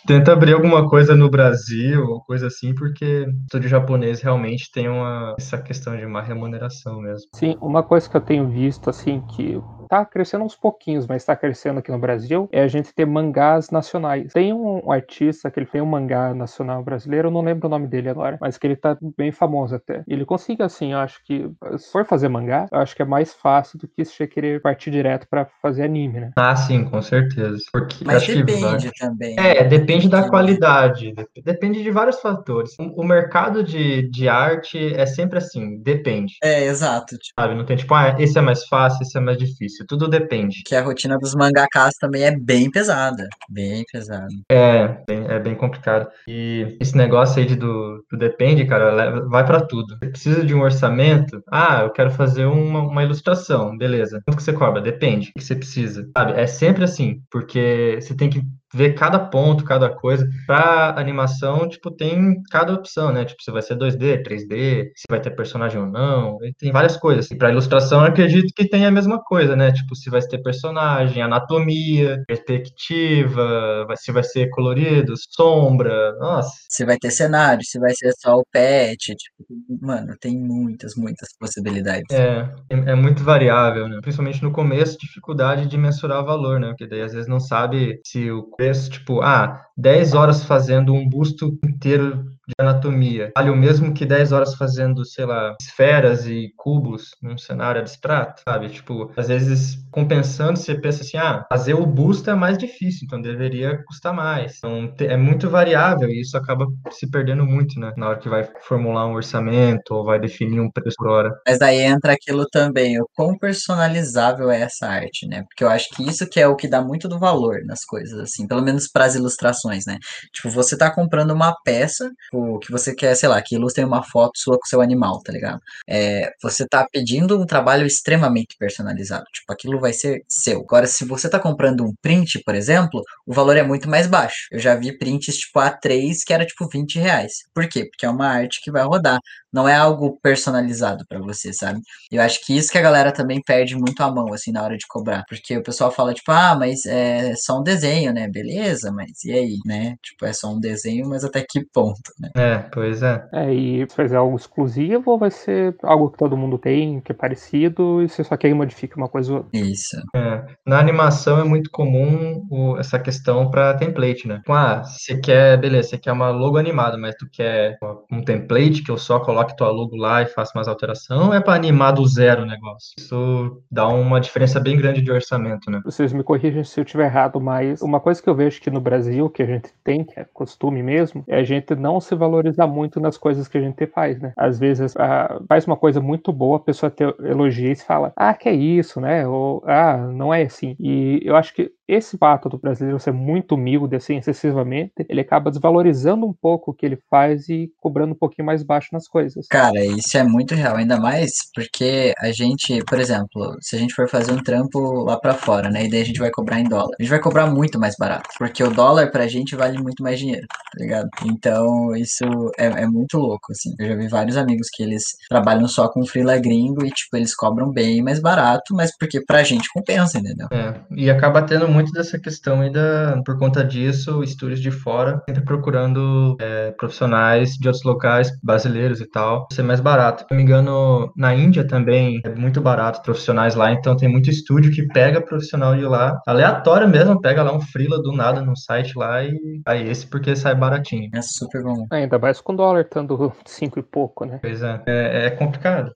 tenta 0.09 0.33
abrir 0.33 0.53
alguma 0.53 0.89
coisa 0.89 1.15
no 1.15 1.29
Brasil 1.29 2.03
ou 2.03 2.21
coisa 2.21 2.47
assim, 2.47 2.73
porque 2.73 3.27
o 3.27 3.43
estúdio 3.43 3.69
japonês 3.69 4.21
realmente 4.23 4.71
tem 4.71 4.89
uma, 4.89 5.35
essa 5.37 5.55
questão 5.59 5.95
de 5.95 6.03
uma 6.03 6.19
remuneração 6.19 6.99
mesmo. 6.99 7.29
Sim, 7.35 7.55
uma 7.61 7.83
coisa 7.83 8.09
que 8.09 8.17
eu 8.17 8.21
tenho 8.21 8.49
visto, 8.49 8.89
assim, 8.89 9.21
que 9.35 9.61
tá 9.87 10.03
crescendo 10.05 10.43
uns 10.43 10.55
pouquinhos, 10.55 11.05
mas 11.05 11.21
está 11.21 11.35
crescendo 11.35 11.79
aqui 11.79 11.91
no 11.91 11.99
Brasil, 11.99 12.47
é 12.51 12.61
a 12.61 12.67
gente 12.67 12.93
ter 12.93 13.05
mangás 13.05 13.69
nacionais. 13.69 14.33
Tem 14.33 14.51
um 14.51 14.91
artista 14.91 15.49
que 15.51 15.59
ele 15.59 15.65
tem 15.67 15.81
um 15.81 15.85
mangá 15.85 16.33
nacional 16.33 16.83
brasileiro, 16.83 17.27
eu 17.27 17.31
não 17.31 17.41
lembro 17.41 17.67
o 17.67 17.69
nome 17.69 17.87
dele 17.87 18.09
agora, 18.09 18.37
mas 18.39 18.57
que 18.57 18.65
ele 18.65 18.75
tá 18.75 18.97
bem 19.17 19.31
famoso 19.31 19.75
até. 19.75 20.03
Ele 20.07 20.25
consegue, 20.25 20.63
assim, 20.63 20.93
eu 20.93 20.99
acho 20.99 21.23
que, 21.23 21.49
se 21.77 21.91
for 21.91 22.05
fazer 22.05 22.29
mangá, 22.29 22.67
eu 22.71 22.79
acho 22.79 22.95
que 22.95 23.01
é 23.01 23.05
mais 23.05 23.33
fácil 23.33 23.79
do 23.79 23.87
que 23.87 24.05
se 24.05 24.13
você 24.13 24.27
querer 24.27 24.61
partir 24.61 24.91
direto 24.91 25.27
para 25.29 25.45
fazer 25.61 25.83
anime, 25.83 26.19
né? 26.19 26.31
Ah, 26.35 26.55
sim, 26.55 26.83
com 26.85 27.01
certeza. 27.01 27.57
Porque 27.71 28.03
mas 28.05 28.25
depende 28.25 28.91
também. 28.97 29.35
É, 29.39 29.63
depende 29.63 29.98
da 30.07 30.29
qualidade, 30.29 31.13
depende 31.43 31.83
de 31.83 31.91
vários 31.91 32.19
fatores. 32.19 32.75
O 32.79 33.03
mercado 33.03 33.63
de, 33.63 34.09
de 34.09 34.29
arte 34.29 34.93
é 34.95 35.05
sempre 35.05 35.39
assim, 35.39 35.81
depende. 35.81 36.35
É, 36.43 36.65
exato. 36.65 37.17
Tipo... 37.17 37.39
Sabe, 37.39 37.55
não 37.55 37.65
tem 37.65 37.77
tipo, 37.77 37.93
ah, 37.93 38.15
esse 38.19 38.37
é 38.37 38.41
mais 38.41 38.65
fácil, 38.65 39.03
esse 39.03 39.17
é 39.17 39.21
mais 39.21 39.37
difícil 39.37 39.85
tudo 39.89 40.07
depende. 40.07 40.61
Que 40.63 40.75
a 40.75 40.83
rotina 40.83 41.17
dos 41.17 41.33
mangakas 41.33 41.95
também 41.95 42.23
é 42.23 42.37
bem 42.37 42.69
pesada, 42.69 43.27
bem 43.49 43.83
pesada. 43.91 44.27
É, 44.51 44.87
bem, 45.07 45.25
é 45.27 45.39
bem 45.39 45.55
complicado. 45.55 46.07
E 46.27 46.77
esse 46.79 46.95
negócio 46.95 47.39
aí 47.39 47.45
de 47.45 47.55
do, 47.55 48.05
do 48.09 48.17
depende, 48.17 48.65
cara, 48.65 49.27
vai 49.27 49.45
para 49.45 49.61
tudo. 49.61 49.97
Você 49.97 50.09
precisa 50.09 50.45
de 50.45 50.53
um 50.53 50.61
orçamento? 50.61 51.41
Ah, 51.51 51.81
eu 51.83 51.89
quero 51.91 52.11
fazer 52.11 52.45
uma, 52.45 52.81
uma 52.81 53.03
ilustração, 53.03 53.75
beleza. 53.75 54.21
Quanto 54.25 54.37
que 54.37 54.43
você 54.43 54.53
cobra? 54.53 54.79
Depende. 54.79 55.31
O 55.35 55.39
que 55.39 55.45
você 55.45 55.55
precisa? 55.55 56.07
Sabe, 56.15 56.39
é 56.39 56.45
sempre 56.45 56.83
assim, 56.83 57.21
porque 57.31 57.97
você 57.99 58.15
tem 58.15 58.29
que 58.29 58.41
ver 58.73 58.93
cada 58.93 59.19
ponto, 59.19 59.63
cada 59.63 59.89
coisa. 59.89 60.27
Para 60.45 60.99
animação, 60.99 61.67
tipo, 61.67 61.91
tem 61.91 62.41
cada 62.51 62.73
opção, 62.73 63.11
né? 63.11 63.25
Tipo, 63.25 63.41
se 63.41 63.51
vai 63.51 63.61
ser 63.61 63.75
2D, 63.75 64.23
3D, 64.23 64.91
se 64.95 65.05
vai 65.09 65.19
ter 65.19 65.31
personagem 65.31 65.79
ou 65.79 65.87
não, 65.87 66.37
tem 66.57 66.71
várias 66.71 66.97
coisas. 66.97 67.29
E 67.31 67.35
para 67.35 67.51
ilustração, 67.51 68.01
acredito 68.01 68.53
que 68.55 68.67
tem 68.67 68.85
a 68.85 68.91
mesma 68.91 69.21
coisa, 69.21 69.55
né? 69.55 69.71
Tipo, 69.71 69.95
se 69.95 70.09
vai 70.09 70.21
ter 70.21 70.41
personagem, 70.41 71.21
anatomia, 71.21 72.23
perspectiva, 72.27 73.85
se 73.95 74.11
vai 74.11 74.23
ser 74.23 74.49
colorido, 74.49 75.13
sombra, 75.17 76.13
nossa. 76.19 76.51
Se 76.69 76.85
vai 76.85 76.97
ter 76.97 77.11
cenário, 77.11 77.63
se 77.63 77.79
vai 77.79 77.91
ser 77.93 78.11
só 78.17 78.35
o 78.35 78.43
pet, 78.51 79.15
tipo, 79.15 79.35
mano, 79.81 80.15
tem 80.19 80.37
muitas, 80.37 80.95
muitas 80.95 81.29
possibilidades. 81.39 82.05
É, 82.11 82.49
é 82.69 82.95
muito 82.95 83.23
variável, 83.23 83.87
né? 83.87 83.99
Principalmente 84.01 84.43
no 84.43 84.51
começo, 84.51 84.97
dificuldade 84.99 85.67
de 85.67 85.77
mensurar 85.77 86.23
valor, 86.23 86.59
né? 86.59 86.69
Porque 86.69 86.87
daí 86.87 87.01
às 87.01 87.13
vezes 87.13 87.27
não 87.27 87.39
sabe 87.39 87.99
se 88.05 88.29
o 88.31 88.43
preço, 88.59 88.89
tipo, 88.89 89.21
ah, 89.21 89.65
10 89.77 90.13
horas 90.13 90.43
fazendo 90.43 90.93
um 90.93 91.07
busto 91.07 91.57
inteiro 91.63 92.25
de 92.49 92.53
anatomia 92.59 93.31
vale 93.35 93.49
o 93.49 93.55
mesmo 93.55 93.93
que 93.93 94.05
10 94.05 94.31
horas 94.31 94.55
fazendo, 94.55 95.05
sei 95.05 95.25
lá, 95.25 95.55
esferas 95.61 96.27
e 96.27 96.51
cubos 96.57 97.11
num 97.21 97.37
cenário 97.37 97.79
abstrato, 97.79 98.41
sabe? 98.47 98.69
Tipo, 98.69 99.11
às 99.15 99.27
vezes 99.27 99.77
compensando, 99.91 100.57
você 100.57 100.75
pensa 100.75 101.01
assim, 101.03 101.17
ah, 101.17 101.45
fazer 101.49 101.73
o 101.73 101.85
busto 101.85 102.29
é 102.29 102.35
mais 102.35 102.57
difícil, 102.57 103.01
então 103.05 103.21
deveria 103.21 103.83
custar 103.85 104.13
mais. 104.13 104.57
Então 104.57 104.93
é 104.99 105.17
muito 105.17 105.49
variável 105.49 106.09
e 106.09 106.21
isso 106.21 106.37
acaba 106.37 106.65
se 106.91 107.09
perdendo 107.09 107.45
muito, 107.45 107.79
né? 107.79 107.93
Na 107.97 108.09
hora 108.09 108.19
que 108.19 108.29
vai 108.29 108.47
formular 108.61 109.07
um 109.07 109.13
orçamento 109.13 109.91
ou 109.91 110.03
vai 110.03 110.19
definir 110.19 110.59
um 110.59 110.71
preço 110.71 110.95
por 110.97 111.07
hora. 111.07 111.31
Mas 111.47 111.61
aí 111.61 111.81
entra 111.81 112.13
aquilo 112.13 112.45
também, 112.49 112.99
o 113.01 113.07
quão 113.15 113.37
personalizável 113.37 114.49
é 114.49 114.61
essa 114.61 114.87
arte, 114.87 115.27
né? 115.27 115.43
Porque 115.43 115.63
eu 115.63 115.69
acho 115.69 115.89
que 115.89 116.07
isso 116.07 116.27
que 116.29 116.39
é 116.39 116.47
o 116.47 116.55
que 116.55 116.67
dá 116.67 116.81
muito 116.81 117.07
do 117.07 117.19
valor 117.19 117.61
nas 117.65 117.83
coisas, 117.85 118.19
assim, 118.19 118.47
pelo 118.47 118.61
menos 118.61 118.87
para 118.87 119.05
as 119.05 119.15
ilustrações, 119.15 119.85
né? 119.85 119.97
Tipo, 120.33 120.49
você 120.49 120.77
tá 120.77 120.93
comprando 120.93 121.31
uma 121.31 121.55
peça, 121.63 122.09
tipo, 122.23 122.38
que 122.59 122.71
você 122.71 122.93
quer, 122.93 123.15
sei 123.15 123.29
lá, 123.29 123.41
que 123.41 123.55
ilustre 123.55 123.83
uma 123.83 124.03
foto 124.03 124.31
sua 124.35 124.57
com 124.57 124.65
seu 124.65 124.81
animal, 124.81 125.21
tá 125.23 125.31
ligado? 125.31 125.59
É, 125.87 126.31
você 126.41 126.67
tá 126.67 126.87
pedindo 126.91 127.39
um 127.39 127.45
trabalho 127.45 127.85
extremamente 127.85 128.55
personalizado. 128.57 129.25
Tipo, 129.33 129.51
aquilo 129.53 129.79
vai 129.79 129.93
ser 129.93 130.23
seu. 130.27 130.61
Agora, 130.61 130.87
se 130.87 131.05
você 131.05 131.29
tá 131.29 131.39
comprando 131.39 131.85
um 131.85 131.93
print, 132.01 132.41
por 132.43 132.55
exemplo, 132.55 133.01
o 133.25 133.33
valor 133.33 133.57
é 133.57 133.63
muito 133.63 133.89
mais 133.89 134.07
baixo. 134.07 134.47
Eu 134.51 134.59
já 134.59 134.75
vi 134.75 134.97
prints 134.97 135.37
tipo 135.37 135.59
A3 135.59 136.17
que 136.25 136.33
era 136.33 136.45
tipo 136.45 136.67
20 136.67 136.99
reais. 136.99 137.33
Por 137.53 137.67
quê? 137.67 137.85
Porque 137.85 138.05
é 138.05 138.09
uma 138.09 138.27
arte 138.27 138.61
que 138.63 138.71
vai 138.71 138.83
rodar 138.83 139.19
não 139.51 139.67
é 139.67 139.75
algo 139.75 140.17
personalizado 140.21 141.05
para 141.07 141.19
você, 141.19 141.51
sabe? 141.53 141.81
Eu 142.11 142.21
acho 142.21 142.45
que 142.45 142.55
isso 142.55 142.71
que 142.71 142.77
a 142.77 142.81
galera 142.81 143.11
também 143.11 143.41
perde 143.41 143.75
muito 143.75 144.01
a 144.01 144.11
mão, 144.11 144.33
assim, 144.33 144.51
na 144.51 144.63
hora 144.63 144.77
de 144.77 144.85
cobrar. 144.87 145.23
Porque 145.27 145.57
o 145.57 145.63
pessoal 145.63 145.91
fala, 145.91 146.13
tipo, 146.13 146.31
ah, 146.31 146.55
mas 146.55 146.85
é 146.85 147.35
só 147.35 147.59
um 147.59 147.63
desenho, 147.63 148.13
né? 148.13 148.27
Beleza, 148.27 148.91
mas 148.91 149.23
e 149.23 149.31
aí, 149.31 149.57
né? 149.65 149.95
Tipo, 150.03 150.25
é 150.25 150.33
só 150.33 150.53
um 150.53 150.59
desenho, 150.59 151.07
mas 151.09 151.23
até 151.23 151.43
que 151.47 151.65
ponto, 151.73 152.11
né? 152.19 152.28
É, 152.35 152.59
pois 152.71 153.01
é. 153.01 153.27
É, 153.33 153.53
e 153.53 153.87
fazer 153.89 154.17
algo 154.17 154.35
exclusivo 154.35 155.11
ou 155.11 155.17
vai 155.17 155.31
ser 155.31 155.75
algo 155.83 156.11
que 156.11 156.17
todo 156.17 156.37
mundo 156.37 156.57
tem, 156.57 157.01
que 157.01 157.11
é 157.11 157.15
parecido, 157.15 158.01
e 158.01 158.09
você 158.09 158.23
só 158.23 158.37
quer 158.37 158.53
modificar 158.53 158.97
uma 158.97 159.09
coisa 159.09 159.31
ou 159.31 159.37
outra? 159.39 159.59
Isso. 159.59 159.97
É. 160.15 160.45
Na 160.65 160.79
animação 160.79 161.39
é 161.39 161.43
muito 161.43 161.69
comum 161.71 162.45
o, 162.49 162.77
essa 162.77 162.99
questão 162.99 163.49
para 163.49 163.73
template, 163.73 164.27
né? 164.27 164.37
Tipo, 164.37 164.53
ah, 164.53 164.83
você 164.83 165.19
quer, 165.19 165.57
beleza, 165.57 165.89
você 165.89 165.97
quer 165.97 166.11
uma 166.11 166.29
logo 166.29 166.57
animada, 166.57 166.97
mas 166.97 167.15
tu 167.15 167.25
quer 167.31 167.77
um 168.11 168.23
template 168.23 168.83
que 168.83 168.91
eu 168.91 168.97
só 168.97 169.19
coloco 169.19 169.39
coloque 169.39 169.55
tua 169.55 169.69
logo 169.69 169.95
lá 169.95 170.21
e 170.21 170.27
faça 170.27 170.51
mais 170.55 170.67
alteração, 170.67 171.27
ou 171.27 171.33
é 171.33 171.39
para 171.39 171.53
animar 171.53 171.91
do 171.91 172.05
zero 172.07 172.43
o 172.43 172.45
negócio? 172.45 172.93
Isso 172.97 173.61
dá 173.71 173.87
uma 173.87 174.19
diferença 174.19 174.59
bem 174.59 174.77
grande 174.77 175.01
de 175.01 175.11
orçamento, 175.11 175.71
né? 175.71 175.81
Vocês 175.85 176.11
me 176.11 176.23
corrigem 176.23 176.63
se 176.63 176.79
eu 176.79 176.83
estiver 176.83 177.05
errado, 177.05 177.39
mas 177.39 177.81
uma 177.81 177.99
coisa 177.99 178.21
que 178.21 178.29
eu 178.29 178.35
vejo 178.35 178.61
que 178.61 178.69
no 178.69 178.81
Brasil, 178.81 179.29
que 179.29 179.41
a 179.41 179.45
gente 179.45 179.69
tem, 179.83 180.03
que 180.03 180.19
é 180.19 180.25
costume 180.33 180.83
mesmo, 180.83 181.23
é 181.27 181.39
a 181.39 181.43
gente 181.43 181.75
não 181.75 181.99
se 182.01 182.15
valorizar 182.19 182.67
muito 182.67 182.99
nas 182.99 183.17
coisas 183.17 183.47
que 183.47 183.57
a 183.57 183.61
gente 183.61 183.87
faz, 183.87 184.19
né? 184.21 184.33
Às 184.37 184.59
vezes 184.59 184.95
a, 184.97 185.39
faz 185.47 185.65
uma 185.65 185.77
coisa 185.77 186.01
muito 186.01 186.31
boa, 186.33 186.57
a 186.57 186.59
pessoa 186.59 186.91
te 186.91 187.03
elogia 187.21 187.71
e 187.71 187.75
fala, 187.75 188.13
ah, 188.15 188.33
que 188.35 188.49
é 188.49 188.53
isso, 188.53 189.01
né? 189.01 189.27
Ou, 189.27 189.63
ah, 189.65 189.97
não 189.97 190.33
é 190.33 190.43
assim. 190.43 190.75
E 190.79 191.21
eu 191.23 191.35
acho 191.35 191.53
que 191.53 191.71
esse 191.89 192.17
fato 192.17 192.47
do 192.47 192.57
brasileiro 192.57 192.99
ser 192.99 193.11
muito 193.11 193.55
humilde, 193.55 193.95
assim, 193.95 194.17
excessivamente, 194.17 194.93
ele 195.09 195.21
acaba 195.21 195.49
desvalorizando 195.49 196.25
um 196.25 196.33
pouco 196.33 196.71
o 196.71 196.73
que 196.73 196.85
ele 196.85 196.99
faz 197.09 197.49
e 197.49 197.71
cobrando 197.79 198.13
um 198.13 198.17
pouquinho 198.17 198.45
mais 198.45 198.61
baixo 198.61 198.89
nas 198.91 199.07
coisas. 199.07 199.47
Cara, 199.47 199.83
isso 199.83 200.15
é 200.17 200.23
muito 200.23 200.53
real, 200.53 200.75
ainda 200.75 200.99
mais 200.99 201.49
porque 201.53 202.13
a 202.19 202.31
gente, 202.31 202.83
por 202.85 202.99
exemplo, 202.99 203.57
se 203.59 203.75
a 203.75 203.79
gente 203.79 203.93
for 203.93 204.07
fazer 204.07 204.31
um 204.31 204.43
trampo 204.43 205.03
lá 205.03 205.19
para 205.19 205.33
fora, 205.33 205.69
né, 205.69 205.85
e 205.85 205.89
daí 205.89 206.01
a 206.01 206.05
gente 206.05 206.19
vai 206.19 206.29
cobrar 206.29 206.59
em 206.59 206.65
dólar, 206.65 206.95
a 206.99 207.01
gente 207.01 207.09
vai 207.09 207.19
cobrar 207.19 207.47
muito 207.47 207.79
mais 207.79 207.95
barato, 207.97 208.29
porque 208.37 208.63
o 208.63 208.69
dólar 208.69 209.11
pra 209.11 209.27
gente 209.27 209.55
vale 209.55 209.81
muito 209.81 210.03
mais 210.03 210.19
dinheiro, 210.19 210.45
tá 210.47 210.79
ligado? 210.79 211.09
Então, 211.25 211.95
isso 211.95 212.23
é, 212.57 212.65
é 212.65 212.85
muito 212.85 213.17
louco, 213.17 213.51
assim. 213.51 213.73
Eu 213.79 213.87
já 213.87 213.95
vi 213.95 214.07
vários 214.07 214.37
amigos 214.37 214.67
que 214.71 214.83
eles 214.83 215.03
trabalham 215.27 215.67
só 215.67 215.89
com 215.89 216.05
freela 216.05 216.37
gringo 216.37 216.85
e, 216.85 216.89
tipo, 216.89 217.17
eles 217.17 217.35
cobram 217.35 217.71
bem 217.71 218.03
mais 218.03 218.19
barato, 218.19 218.75
mas 218.75 218.95
porque 218.97 219.21
pra 219.25 219.43
gente 219.43 219.69
compensa, 219.73 220.19
entendeu? 220.19 220.47
É, 220.51 220.75
e 220.95 221.09
acaba 221.09 221.41
tendo 221.41 221.67
muito 221.67 221.78
muito 221.79 221.93
dessa 221.93 222.19
questão 222.19 222.59
ainda, 222.59 223.21
por 223.25 223.37
conta 223.37 223.63
disso, 223.63 224.21
estúdios 224.21 224.59
de 224.59 224.69
fora 224.69 225.21
sempre 225.25 225.43
procurando 225.45 226.35
é, 226.39 226.71
profissionais 226.71 227.53
de 227.53 227.67
outros 227.67 227.85
locais, 227.85 228.29
brasileiros 228.43 228.99
e 228.99 229.09
tal, 229.09 229.47
ser 229.51 229.63
mais 229.63 229.79
barato. 229.79 230.23
Se 230.23 230.27
não 230.29 230.37
me 230.37 230.43
engano, 230.43 231.11
na 231.15 231.33
Índia 231.33 231.65
também 231.65 232.19
é 232.25 232.35
muito 232.35 232.59
barato 232.59 233.01
profissionais 233.01 233.55
lá, 233.55 233.71
então 233.71 233.95
tem 233.95 234.09
muito 234.09 234.29
estúdio 234.29 234.73
que 234.73 234.87
pega 234.87 235.21
profissional 235.21 235.75
de 235.75 235.85
lá, 235.85 236.19
aleatório 236.27 236.87
mesmo, 236.87 237.21
pega 237.21 237.43
lá 237.43 237.53
um 237.53 237.61
freela 237.61 238.01
do 238.01 238.11
nada 238.11 238.41
no 238.41 238.57
site 238.57 238.97
lá 238.97 239.23
e 239.23 239.61
aí 239.65 239.89
esse 239.89 240.05
porque 240.05 240.35
sai 240.35 240.55
baratinho. 240.55 241.09
É 241.13 241.21
super 241.21 241.63
bom. 241.63 241.85
ainda 241.91 242.19
mais 242.19 242.41
com 242.41 242.55
dólar 242.55 242.81
estando 242.81 243.31
cinco 243.45 243.79
e 243.79 243.83
pouco, 243.83 244.25
né? 244.25 244.39
Pois 244.41 244.61
é, 244.61 244.81
é, 244.85 245.25
é 245.27 245.29
complicado. 245.29 245.93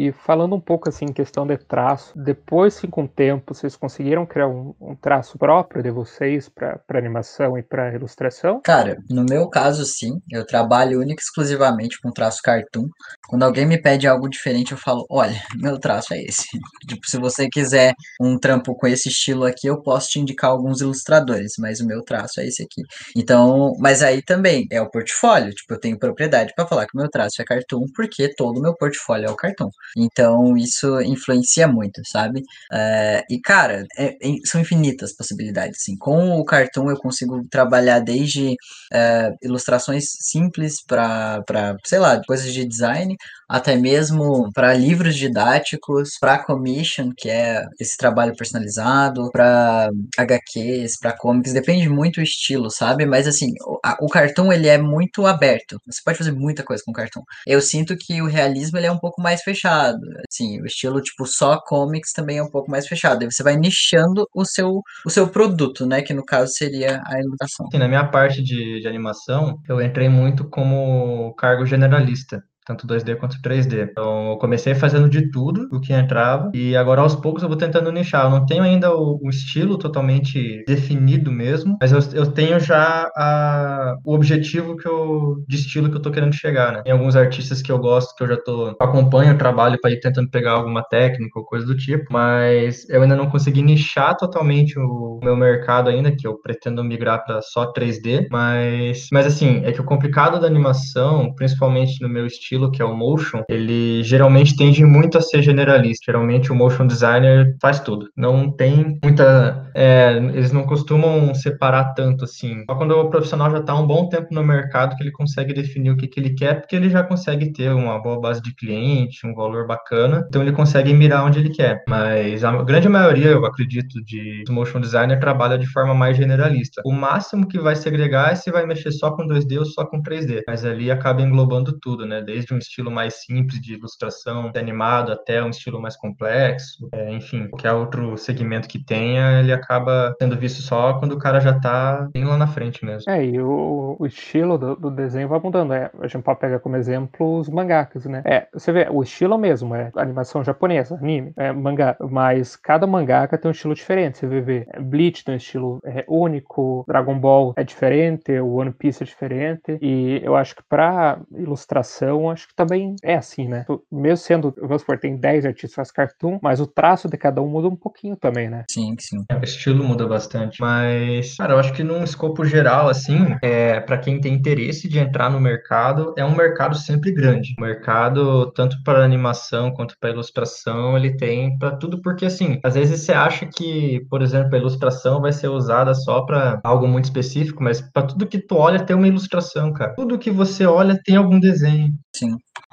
E 0.00 0.12
falando 0.12 0.56
um 0.56 0.60
pouco 0.60 0.88
assim 0.88 1.04
em 1.04 1.12
questão 1.12 1.46
de 1.46 1.58
traço, 1.58 2.14
depois, 2.16 2.72
sim, 2.72 2.88
com 2.88 3.04
o 3.04 3.08
tempo, 3.08 3.52
vocês 3.52 3.76
conseguiram 3.76 4.24
criar 4.24 4.48
um, 4.48 4.74
um 4.80 4.96
traço 4.96 5.36
próprio 5.36 5.82
de 5.82 5.90
vocês 5.90 6.48
para 6.48 6.80
animação 6.94 7.58
e 7.58 7.62
para 7.62 7.94
ilustração? 7.94 8.62
Cara, 8.64 8.96
no 9.10 9.26
meu 9.28 9.50
caso, 9.50 9.84
sim. 9.84 10.18
Eu 10.30 10.46
trabalho 10.46 11.00
única 11.00 11.20
e 11.20 11.22
exclusivamente 11.22 12.00
com 12.00 12.10
traço 12.10 12.38
cartoon. 12.42 12.86
Quando 13.28 13.42
alguém 13.42 13.66
me 13.66 13.76
pede 13.76 14.06
algo 14.06 14.26
diferente, 14.26 14.72
eu 14.72 14.78
falo: 14.78 15.04
olha, 15.10 15.38
meu 15.56 15.78
traço 15.78 16.14
é 16.14 16.22
esse. 16.22 16.46
tipo, 16.88 17.06
se 17.06 17.18
você 17.18 17.46
quiser 17.50 17.92
um 18.18 18.38
trampo 18.38 18.74
com 18.74 18.86
esse 18.86 19.10
estilo 19.10 19.44
aqui, 19.44 19.66
eu 19.66 19.82
posso 19.82 20.08
te 20.08 20.18
indicar 20.18 20.50
alguns 20.50 20.80
ilustradores, 20.80 21.52
mas 21.58 21.78
o 21.78 21.86
meu 21.86 22.02
traço 22.02 22.40
é 22.40 22.46
esse 22.46 22.62
aqui. 22.62 22.80
Então, 23.14 23.74
mas 23.78 24.02
aí 24.02 24.22
também 24.22 24.66
é 24.72 24.80
o 24.80 24.88
portfólio. 24.88 25.52
Tipo, 25.52 25.74
eu 25.74 25.78
tenho 25.78 25.98
propriedade 25.98 26.54
para 26.56 26.66
falar 26.66 26.86
que 26.86 26.96
o 26.96 27.00
meu 27.02 27.10
traço 27.10 27.42
é 27.42 27.44
cartoon, 27.44 27.84
porque 27.94 28.34
todo 28.34 28.56
o 28.60 28.62
meu 28.62 28.74
portfólio 28.74 29.28
é 29.28 29.30
o 29.30 29.36
cartoon. 29.36 29.68
Então, 29.96 30.56
isso 30.56 31.00
influencia 31.00 31.66
muito, 31.68 32.00
sabe? 32.06 32.42
É, 32.72 33.24
e, 33.30 33.40
cara, 33.40 33.84
é, 33.96 34.16
é, 34.20 34.36
são 34.44 34.60
infinitas 34.60 35.14
possibilidades, 35.14 35.80
assim. 35.80 35.96
Com 35.96 36.38
o 36.38 36.44
cartoon, 36.44 36.90
eu 36.90 36.96
consigo 36.96 37.42
trabalhar 37.50 38.00
desde 38.00 38.54
é, 38.92 39.30
ilustrações 39.42 40.04
simples 40.20 40.82
para, 40.86 41.42
sei 41.84 41.98
lá, 41.98 42.20
coisas 42.26 42.52
de 42.52 42.64
design, 42.66 43.16
até 43.50 43.76
mesmo 43.76 44.48
para 44.54 44.72
livros 44.72 45.16
didáticos, 45.16 46.10
para 46.20 46.38
commission, 46.38 47.10
que 47.16 47.28
é 47.28 47.64
esse 47.80 47.96
trabalho 47.96 48.36
personalizado, 48.36 49.28
para 49.32 49.90
HQs, 50.16 50.98
para 51.00 51.16
comics, 51.16 51.52
depende 51.52 51.88
muito 51.88 52.20
do 52.20 52.22
estilo, 52.22 52.70
sabe? 52.70 53.04
Mas 53.04 53.26
assim, 53.26 53.48
o, 53.66 53.80
a, 53.84 53.96
o 54.00 54.06
cartoon 54.06 54.52
ele 54.52 54.68
é 54.68 54.78
muito 54.78 55.26
aberto. 55.26 55.78
Você 55.86 56.00
pode 56.04 56.18
fazer 56.18 56.30
muita 56.30 56.62
coisa 56.62 56.80
com 56.86 56.92
cartoon. 56.92 57.22
Eu 57.44 57.60
sinto 57.60 57.96
que 57.96 58.22
o 58.22 58.28
realismo 58.28 58.78
ele 58.78 58.86
é 58.86 58.92
um 58.92 58.98
pouco 58.98 59.20
mais 59.20 59.42
fechado. 59.42 59.98
Assim, 60.30 60.60
o 60.62 60.66
estilo 60.66 61.00
tipo 61.00 61.26
só 61.26 61.58
comics 61.60 62.12
também 62.12 62.38
é 62.38 62.42
um 62.42 62.50
pouco 62.50 62.70
mais 62.70 62.86
fechado. 62.86 63.22
Aí 63.22 63.30
você 63.30 63.42
vai 63.42 63.56
nichando 63.56 64.26
o 64.32 64.44
seu 64.44 64.80
o 65.04 65.10
seu 65.10 65.28
produto, 65.28 65.86
né, 65.86 66.02
que 66.02 66.14
no 66.14 66.24
caso 66.24 66.52
seria 66.52 67.02
a 67.04 67.18
ilustração. 67.18 67.66
Sim, 67.72 67.78
na 67.78 67.88
minha 67.88 68.06
parte 68.06 68.42
de, 68.42 68.80
de 68.80 68.86
animação, 68.86 69.58
eu 69.68 69.80
entrei 69.82 70.08
muito 70.08 70.48
como 70.48 71.34
cargo 71.34 71.66
generalista 71.66 72.44
tanto 72.70 72.86
2D 72.86 73.16
quanto 73.16 73.40
3D. 73.42 73.88
Então, 73.90 74.30
eu 74.30 74.36
comecei 74.38 74.74
fazendo 74.74 75.08
de 75.08 75.30
tudo 75.30 75.68
o 75.72 75.80
que 75.80 75.92
entrava 75.92 76.50
e 76.54 76.76
agora 76.76 77.00
aos 77.00 77.16
poucos 77.16 77.42
eu 77.42 77.48
vou 77.48 77.58
tentando 77.58 77.90
nichar. 77.90 78.26
Eu 78.26 78.30
não 78.30 78.46
tenho 78.46 78.62
ainda 78.62 78.94
o, 78.94 79.18
o 79.22 79.28
estilo 79.28 79.76
totalmente 79.76 80.64
definido 80.66 81.32
mesmo, 81.32 81.76
mas 81.80 81.92
eu, 81.92 82.00
eu 82.12 82.26
tenho 82.30 82.60
já 82.60 83.10
a, 83.16 83.96
o 84.04 84.14
objetivo 84.14 84.76
que 84.76 84.88
eu, 84.88 85.44
de 85.48 85.56
estilo 85.56 85.90
que 85.90 85.96
eu 85.96 86.02
tô 86.02 86.10
querendo 86.10 86.34
chegar, 86.34 86.72
né? 86.72 86.82
Tem 86.82 86.92
alguns 86.92 87.16
artistas 87.16 87.60
que 87.60 87.72
eu 87.72 87.78
gosto, 87.78 88.14
que 88.14 88.22
eu 88.22 88.28
já 88.28 88.36
tô 88.36 88.76
acompanho 88.80 89.34
o 89.34 89.38
trabalho 89.38 89.78
para 89.80 89.90
ir 89.90 90.00
tentando 90.00 90.30
pegar 90.30 90.52
alguma 90.52 90.82
técnica 90.82 91.38
ou 91.38 91.44
coisa 91.44 91.66
do 91.66 91.76
tipo, 91.76 92.04
mas 92.10 92.88
eu 92.88 93.02
ainda 93.02 93.16
não 93.16 93.28
consegui 93.28 93.62
nichar 93.62 94.16
totalmente 94.16 94.78
o 94.78 95.18
meu 95.22 95.36
mercado 95.36 95.90
ainda, 95.90 96.14
que 96.14 96.26
eu 96.26 96.40
pretendo 96.40 96.84
migrar 96.84 97.24
para 97.24 97.42
só 97.42 97.72
3D, 97.72 98.28
mas 98.30 99.08
mas 99.12 99.26
assim, 99.26 99.62
é 99.64 99.72
que 99.72 99.80
o 99.80 99.84
complicado 99.84 100.40
da 100.40 100.46
animação, 100.46 101.34
principalmente 101.34 102.00
no 102.00 102.08
meu 102.08 102.26
estilo 102.26 102.59
estilo, 102.60 102.70
que 102.70 102.82
é 102.82 102.84
o 102.84 102.94
motion, 102.94 103.42
ele 103.48 104.02
geralmente 104.02 104.56
tende 104.56 104.84
muito 104.84 105.16
a 105.16 105.20
ser 105.22 105.42
generalista. 105.42 106.04
Geralmente 106.06 106.52
o 106.52 106.54
motion 106.54 106.86
designer 106.86 107.56
faz 107.60 107.80
tudo. 107.80 108.08
Não 108.16 108.50
tem 108.50 108.98
muita. 109.02 109.70
É, 109.74 110.16
eles 110.16 110.52
não 110.52 110.64
costumam 110.64 111.32
separar 111.34 111.94
tanto 111.94 112.24
assim. 112.24 112.64
Só 112.68 112.74
quando 112.74 112.92
o 112.92 113.08
profissional 113.08 113.50
já 113.50 113.58
está 113.58 113.74
um 113.74 113.86
bom 113.86 114.08
tempo 114.08 114.28
no 114.32 114.42
mercado 114.42 114.96
que 114.96 115.02
ele 115.02 115.12
consegue 115.12 115.54
definir 115.54 115.90
o 115.90 115.96
que, 115.96 116.08
que 116.08 116.20
ele 116.20 116.34
quer, 116.34 116.60
porque 116.60 116.76
ele 116.76 116.90
já 116.90 117.02
consegue 117.02 117.52
ter 117.52 117.72
uma 117.72 118.00
boa 118.00 118.20
base 118.20 118.42
de 118.42 118.54
cliente, 118.54 119.26
um 119.26 119.34
valor 119.34 119.66
bacana, 119.66 120.24
então 120.28 120.42
ele 120.42 120.52
consegue 120.52 120.92
mirar 120.92 121.24
onde 121.24 121.38
ele 121.38 121.50
quer. 121.50 121.82
Mas 121.88 122.44
a 122.44 122.62
grande 122.62 122.88
maioria, 122.88 123.28
eu 123.28 123.46
acredito, 123.46 124.02
de 124.04 124.44
motion 124.48 124.80
designer 124.80 125.18
trabalha 125.20 125.56
de 125.56 125.66
forma 125.66 125.94
mais 125.94 126.16
generalista. 126.16 126.82
O 126.84 126.92
máximo 126.92 127.46
que 127.46 127.58
vai 127.58 127.76
segregar 127.76 128.32
é 128.32 128.34
se 128.34 128.50
vai 128.50 128.66
mexer 128.66 128.90
só 128.90 129.12
com 129.12 129.26
2D 129.26 129.58
ou 129.58 129.64
só 129.64 129.86
com 129.86 130.02
3D. 130.02 130.42
Mas 130.46 130.64
ali 130.64 130.90
acaba 130.90 131.22
englobando 131.22 131.78
tudo, 131.78 132.04
né? 132.04 132.20
Desde 132.20 132.49
um 132.54 132.58
estilo 132.58 132.90
mais 132.90 133.22
simples 133.22 133.60
de 133.60 133.74
ilustração, 133.74 134.50
de 134.50 134.58
animado, 134.58 135.12
até 135.12 135.42
um 135.42 135.50
estilo 135.50 135.80
mais 135.80 135.96
complexo. 135.96 136.88
É, 136.92 137.12
enfim, 137.12 137.48
qualquer 137.48 137.72
outro 137.72 138.16
segmento 138.16 138.68
que 138.68 138.82
tenha, 138.82 139.40
ele 139.40 139.52
acaba 139.52 140.14
sendo 140.20 140.36
visto 140.36 140.62
só 140.62 140.94
quando 140.94 141.12
o 141.12 141.18
cara 141.18 141.40
já 141.40 141.58
tá 141.58 142.08
bem 142.12 142.24
lá 142.24 142.36
na 142.36 142.46
frente 142.46 142.84
mesmo. 142.84 143.10
É, 143.10 143.24
e 143.24 143.40
o, 143.40 143.96
o 143.98 144.06
estilo 144.06 144.58
do, 144.58 144.76
do, 144.76 144.90
desenho 144.90 145.28
vai 145.28 145.40
mudando. 145.40 145.72
É, 145.72 145.90
a 146.00 146.06
gente 146.06 146.22
pode 146.22 146.40
pegar 146.40 146.58
como 146.60 146.76
exemplo 146.76 147.38
os 147.38 147.48
mangakas, 147.48 148.04
né? 148.06 148.22
É, 148.24 148.48
você 148.52 148.72
vê, 148.72 148.88
o 148.90 149.02
estilo 149.02 149.38
mesmo 149.38 149.74
é 149.74 149.90
animação 149.96 150.42
japonesa, 150.42 150.96
anime, 150.96 151.32
é 151.36 151.52
mangá, 151.52 151.96
mas 152.10 152.56
cada 152.56 152.86
mangaka 152.86 153.38
tem 153.38 153.48
um 153.48 153.52
estilo 153.52 153.74
diferente. 153.74 154.18
Você 154.18 154.26
vê, 154.26 154.40
vê 154.40 154.66
Bleach 154.80 155.24
tem 155.24 155.34
um 155.34 155.36
estilo 155.36 155.80
é, 155.84 156.04
único, 156.08 156.84
Dragon 156.86 157.18
Ball 157.18 157.54
é 157.56 157.64
diferente, 157.64 158.32
o 158.38 158.54
One 158.54 158.72
Piece 158.72 159.02
é 159.02 159.06
diferente, 159.06 159.78
e 159.80 160.20
eu 160.22 160.36
acho 160.36 160.56
que 160.56 160.62
para 160.62 161.18
ilustração, 161.32 162.29
acho 162.30 162.48
que 162.48 162.54
também 162.54 162.96
é 163.02 163.14
assim, 163.16 163.48
né? 163.48 163.64
Mesmo 163.90 164.16
sendo, 164.16 164.54
vamos 164.60 164.82
supor, 164.82 164.98
tem 164.98 165.16
10 165.16 165.46
artistas 165.46 165.90
cartoon, 165.90 166.38
mas 166.42 166.60
o 166.60 166.66
traço 166.66 167.08
de 167.08 167.16
cada 167.16 167.40
um 167.42 167.48
muda 167.48 167.68
um 167.68 167.76
pouquinho 167.76 168.16
também, 168.16 168.48
né? 168.48 168.64
Sim, 168.70 168.94
sim. 168.98 169.18
É, 169.30 169.36
o 169.36 169.44
estilo 169.44 169.84
muda 169.84 170.06
bastante. 170.06 170.60
Mas, 170.60 171.36
cara, 171.36 171.54
eu 171.54 171.58
acho 171.58 171.72
que 171.72 171.82
num 171.82 172.02
escopo 172.02 172.44
geral, 172.44 172.88
assim, 172.88 173.36
é, 173.42 173.80
para 173.80 173.98
quem 173.98 174.20
tem 174.20 174.34
interesse 174.34 174.88
de 174.88 174.98
entrar 174.98 175.30
no 175.30 175.40
mercado, 175.40 176.14
é 176.16 176.24
um 176.24 176.34
mercado 176.34 176.76
sempre 176.76 177.12
grande. 177.12 177.54
O 177.58 177.62
mercado, 177.62 178.50
tanto 178.52 178.76
para 178.84 179.04
animação 179.04 179.72
quanto 179.72 179.94
para 179.98 180.10
ilustração, 180.10 180.96
ele 180.96 181.16
tem 181.16 181.56
para 181.58 181.76
tudo, 181.76 182.00
porque 182.00 182.26
assim, 182.26 182.58
às 182.64 182.74
vezes 182.74 183.00
você 183.00 183.12
acha 183.12 183.46
que, 183.46 184.00
por 184.08 184.22
exemplo, 184.22 184.54
a 184.54 184.58
ilustração 184.58 185.20
vai 185.20 185.32
ser 185.32 185.48
usada 185.48 185.94
só 185.94 186.22
para 186.22 186.60
algo 186.64 186.86
muito 186.86 187.06
específico, 187.06 187.62
mas 187.62 187.80
para 187.80 188.06
tudo 188.06 188.26
que 188.26 188.38
tu 188.38 188.56
olha 188.56 188.84
tem 188.84 188.96
uma 188.96 189.08
ilustração, 189.08 189.72
cara. 189.72 189.94
Tudo 189.94 190.18
que 190.18 190.30
você 190.30 190.66
olha 190.66 190.98
tem 191.04 191.16
algum 191.16 191.38
desenho. 191.38 191.92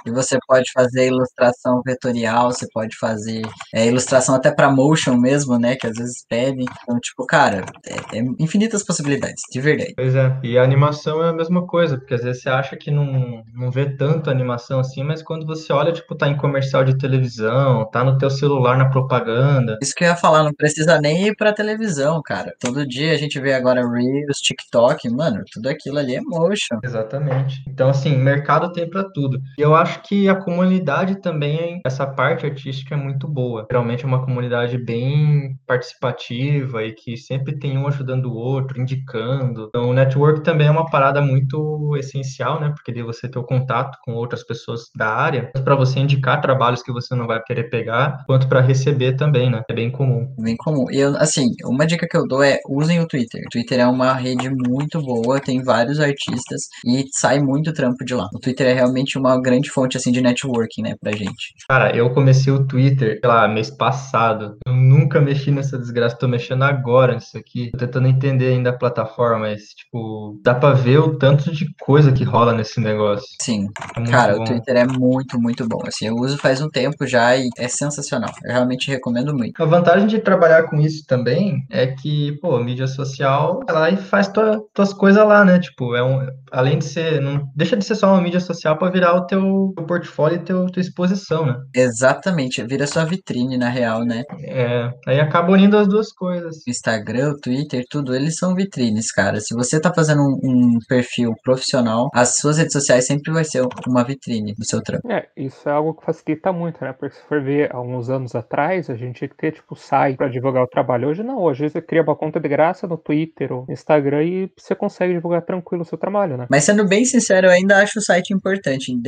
E 0.06 0.12
você 0.12 0.38
pode 0.48 0.72
fazer 0.74 1.08
ilustração 1.08 1.82
vetorial, 1.86 2.52
você 2.52 2.68
pode 2.74 2.96
fazer 2.98 3.42
é, 3.74 3.86
ilustração 3.88 4.36
até 4.36 4.52
para 4.52 4.72
motion 4.72 5.18
mesmo, 5.18 5.58
né? 5.58 5.76
Que 5.76 5.88
às 5.88 5.98
vezes 5.98 6.26
pedem. 6.28 6.66
Então, 6.84 7.00
tipo, 7.00 7.26
cara, 7.26 7.66
é, 7.86 8.18
é, 8.18 8.24
infinitas 8.40 8.84
possibilidades, 8.84 9.42
de 9.52 9.60
verdade. 9.60 9.94
Pois 9.96 10.16
é. 10.16 10.38
E 10.44 10.58
a 10.58 10.64
animação 10.64 11.24
é 11.24 11.30
a 11.30 11.34
mesma 11.34 11.66
coisa, 11.66 11.98
porque 11.98 12.14
às 12.14 12.24
vezes 12.24 12.42
você 12.42 12.50
acha 12.50 12.78
que 12.78 12.92
não, 12.92 13.44
não 13.54 13.72
vê 13.72 13.90
tanto 13.90 14.30
animação 14.30 14.80
assim, 14.80 15.04
mas 15.04 15.22
quando 15.22 15.46
você 15.46 15.74
olha, 15.74 15.92
tipo, 15.92 16.16
tá 16.16 16.28
em 16.28 16.38
comercial 16.38 16.84
de 16.84 16.98
televisão, 16.98 17.90
tá 17.92 18.04
no 18.04 18.18
teu 18.18 18.30
celular 18.30 18.78
na 18.78 18.90
propaganda. 18.90 19.78
Isso 19.82 19.94
que 19.96 20.04
eu 20.04 20.10
ia 20.10 20.16
falar, 20.16 20.44
não 20.44 20.54
precisa 20.54 21.00
nem 21.02 21.28
ir 21.28 21.36
pra 21.36 21.54
televisão, 21.54 22.22
cara. 22.24 22.54
Todo 22.60 22.88
dia 22.88 23.14
a 23.14 23.18
gente 23.18 23.40
vê 23.40 23.54
agora 23.54 23.82
Reels, 23.82 24.38
TikTok, 24.42 25.10
mano, 25.10 25.44
tudo 25.52 25.70
aquilo 25.70 25.98
ali 25.98 26.16
é 26.16 26.22
motion. 26.22 26.80
Exatamente. 26.84 27.64
Então, 27.68 27.90
assim, 27.90 28.16
mercado 28.16 28.72
tem 28.72 28.90
para 28.90 29.04
tudo. 29.04 29.40
E 29.58 29.62
eu 29.62 29.76
acho 29.76 29.87
que 30.04 30.30
a 30.30 30.36
comunidade 30.36 31.22
também, 31.22 31.82
essa 31.86 32.06
parte 32.06 32.46
artística 32.46 32.96
é 32.96 32.98
muito 32.98 33.28
boa. 33.28 33.66
Realmente 33.70 34.04
é 34.04 34.08
uma 34.08 34.24
comunidade 34.24 34.78
bem 34.78 35.58
participativa 35.66 36.84
e 36.84 36.94
que 36.94 37.18
sempre 37.18 37.58
tem 37.58 37.78
um 37.78 37.88
ajudando 37.88 38.26
o 38.26 38.36
outro, 38.36 38.82
indicando. 38.82 39.68
Então, 39.70 39.90
o 39.90 39.94
network 39.94 40.42
também 40.42 40.68
é 40.68 40.72
uma 40.72 40.90
parada 40.90 41.22
muito 41.22 41.96
essencial, 41.98 42.60
né? 42.60 42.70
Porque 42.70 42.92
daí 42.92 43.04
você 43.04 43.28
ter 43.28 43.40
o 43.40 43.44
contato 43.44 43.98
com 44.04 44.14
outras 44.14 44.44
pessoas 44.44 44.90
da 44.96 45.08
área, 45.08 45.52
para 45.64 45.76
você 45.76 46.00
indicar 46.00 46.42
trabalhos 46.42 46.84
que 46.84 46.92
você 46.92 47.16
não 47.16 47.28
vai 47.28 47.42
querer 47.42 47.70
pegar, 47.70 48.24
quanto 48.26 48.48
para 48.48 48.62
receber 48.62 49.14
também, 49.14 49.50
né? 49.50 49.64
É 49.70 49.74
bem 49.74 49.92
comum. 49.92 50.34
Bem 50.40 50.56
comum. 50.58 50.86
E 50.92 51.02
assim, 51.02 51.48
uma 51.66 51.86
dica 51.86 52.08
que 52.10 52.18
eu 52.18 52.28
dou 52.28 52.44
é 52.44 52.60
usem 52.68 53.00
o 53.00 53.08
Twitter. 53.08 53.42
O 53.46 53.50
Twitter 53.50 53.80
é 53.80 53.88
uma 53.88 54.14
rede 54.14 54.50
muito 54.50 55.02
boa, 55.02 55.40
tem 55.40 55.62
vários 55.62 56.00
artistas 56.00 56.64
e 56.86 57.06
sai 57.14 57.40
muito 57.40 57.74
trampo 57.74 58.04
de 58.06 58.14
lá. 58.14 58.28
O 58.34 58.40
Twitter 58.40 58.68
é 58.68 58.74
realmente 58.74 59.18
uma 59.18 59.40
grande 59.42 59.70
fonte 59.78 59.96
assim 59.96 60.12
de 60.12 60.22
networking, 60.22 60.82
né, 60.82 60.96
pra 61.00 61.12
gente. 61.12 61.54
Cara, 61.70 61.96
eu 61.96 62.10
comecei 62.12 62.52
o 62.52 62.66
Twitter, 62.66 63.20
sei 63.22 63.30
lá, 63.30 63.48
mês 63.48 63.70
passado. 63.70 64.58
Eu 64.66 64.74
nunca 64.74 65.22
mexi 65.22 65.52
nessa 65.52 65.78
desgraça, 65.78 66.18
tô 66.18 66.28
mexendo 66.28 66.64
agora 66.64 67.14
nisso 67.14 67.38
aqui. 67.38 67.70
Tô 67.72 67.78
tentando 67.78 68.08
entender 68.08 68.48
ainda 68.48 68.72
a 68.72 68.78
plataforma, 68.78 69.40
mas, 69.40 69.62
tipo, 69.76 70.40
dá 70.44 70.56
pra 70.56 70.72
ver 70.74 70.98
o 70.98 71.16
tanto 71.18 71.52
de 71.52 71.68
coisa 71.80 72.12
que 72.12 72.24
rola 72.24 72.54
nesse 72.54 72.80
negócio. 72.80 73.28
Sim. 73.40 73.68
É 73.96 74.04
Cara, 74.10 74.36
bom. 74.36 74.42
o 74.42 74.46
Twitter 74.46 74.78
é 74.78 74.88
muito, 74.88 75.40
muito 75.40 75.68
bom. 75.68 75.82
Assim, 75.86 76.08
eu 76.08 76.16
uso 76.16 76.38
faz 76.38 76.60
um 76.60 76.70
tempo 76.70 77.06
já 77.06 77.38
e 77.38 77.48
é 77.60 77.68
sensacional. 77.68 78.32
Eu 78.44 78.54
realmente 78.54 78.90
recomendo 78.90 79.36
muito. 79.36 79.62
A 79.62 79.66
vantagem 79.66 80.08
de 80.08 80.20
trabalhar 80.20 80.64
com 80.64 80.78
isso 80.78 81.06
também 81.06 81.66
é 81.70 81.88
que, 81.88 82.32
pô, 82.42 82.58
mídia 82.60 82.88
social, 82.88 83.62
ela 83.68 83.96
faz 83.98 84.28
tua, 84.28 84.60
tuas 84.74 84.92
coisas 84.92 85.26
lá, 85.26 85.46
né? 85.46 85.60
Tipo, 85.60 85.96
é 85.96 86.04
um, 86.04 86.28
além 86.52 86.80
de 86.80 86.86
ser, 86.86 87.22
não 87.22 87.48
deixa 87.56 87.78
de 87.78 87.86
ser 87.86 87.96
só 87.96 88.12
uma 88.12 88.22
mídia 88.22 88.40
social 88.40 88.78
para 88.78 88.92
virar 88.92 89.14
o 89.14 89.26
teu 89.28 89.67
teu, 89.68 89.76
teu 89.76 89.86
portfólio 89.86 90.38
e 90.38 90.44
teu, 90.44 90.66
tua 90.68 90.82
exposição, 90.82 91.46
né? 91.46 91.56
Exatamente, 91.76 92.64
vira 92.64 92.88
sua 92.88 93.06
vitrine 93.06 93.58
na 93.58 93.70
real, 93.70 94.04
né? 94.04 94.24
É, 94.44 94.90
aí 95.08 95.20
acaba 95.20 95.52
unindo 95.52 95.78
as 95.78 95.88
duas 95.88 96.12
coisas. 96.12 96.58
O 96.68 96.70
Instagram, 96.70 97.32
o 97.32 97.40
Twitter, 97.40 97.84
tudo, 97.90 98.16
eles 98.16 98.38
são 98.38 98.56
vitrines, 98.56 99.12
cara. 99.12 99.40
Se 99.40 99.54
você 99.54 99.80
tá 99.80 99.94
fazendo 99.94 100.22
um, 100.22 100.40
um 100.44 100.78
perfil 100.88 101.34
profissional, 101.44 102.10
as 102.14 102.38
suas 102.38 102.58
redes 102.58 102.74
sociais 102.74 103.06
sempre 103.06 103.32
vai 103.32 103.44
ser 103.44 103.66
uma 103.88 104.04
vitrine 104.04 104.54
do 104.54 104.66
seu 104.66 104.82
trampo. 104.82 105.12
É, 105.12 105.28
isso 105.36 105.68
é 105.68 105.72
algo 105.72 105.94
que 105.94 106.06
facilita 106.06 106.52
muito, 106.52 106.84
né? 106.84 106.94
Porque 106.94 107.16
se 107.16 107.22
for 107.28 107.42
ver 107.42 107.74
há 107.74 107.82
uns 107.82 108.10
anos 108.10 108.36
atrás, 108.36 108.90
a 108.90 108.96
gente 108.96 109.18
tinha 109.18 109.30
que 109.30 109.38
ter, 109.38 109.54
tipo, 109.54 109.76
site 109.76 110.18
para 110.18 110.30
divulgar 110.30 110.64
o 110.64 110.68
trabalho. 110.68 111.10
Hoje 111.10 111.24
não, 111.24 111.42
hoje 111.42 111.70
você 111.70 111.82
cria 111.82 112.02
uma 112.02 112.16
conta 112.16 112.40
de 112.40 112.48
graça 112.48 112.88
no 112.88 112.98
Twitter 112.98 113.52
ou 113.52 113.66
no 113.68 113.74
Instagram 113.74 114.24
e 114.24 114.52
você 114.58 114.76
consegue 114.76 115.14
divulgar 115.14 115.42
tranquilo 115.42 115.84
o 115.84 115.86
seu 115.86 115.98
trabalho, 115.98 116.38
né? 116.38 116.48
Mas 116.50 116.64
sendo 116.64 116.88
bem 116.88 117.06
sincero, 117.06 117.48
eu 117.48 117.52
ainda 117.52 117.78
acho 117.82 118.00
o 118.00 118.02
site 118.02 118.34
importante 118.34 118.92
em 118.92 119.00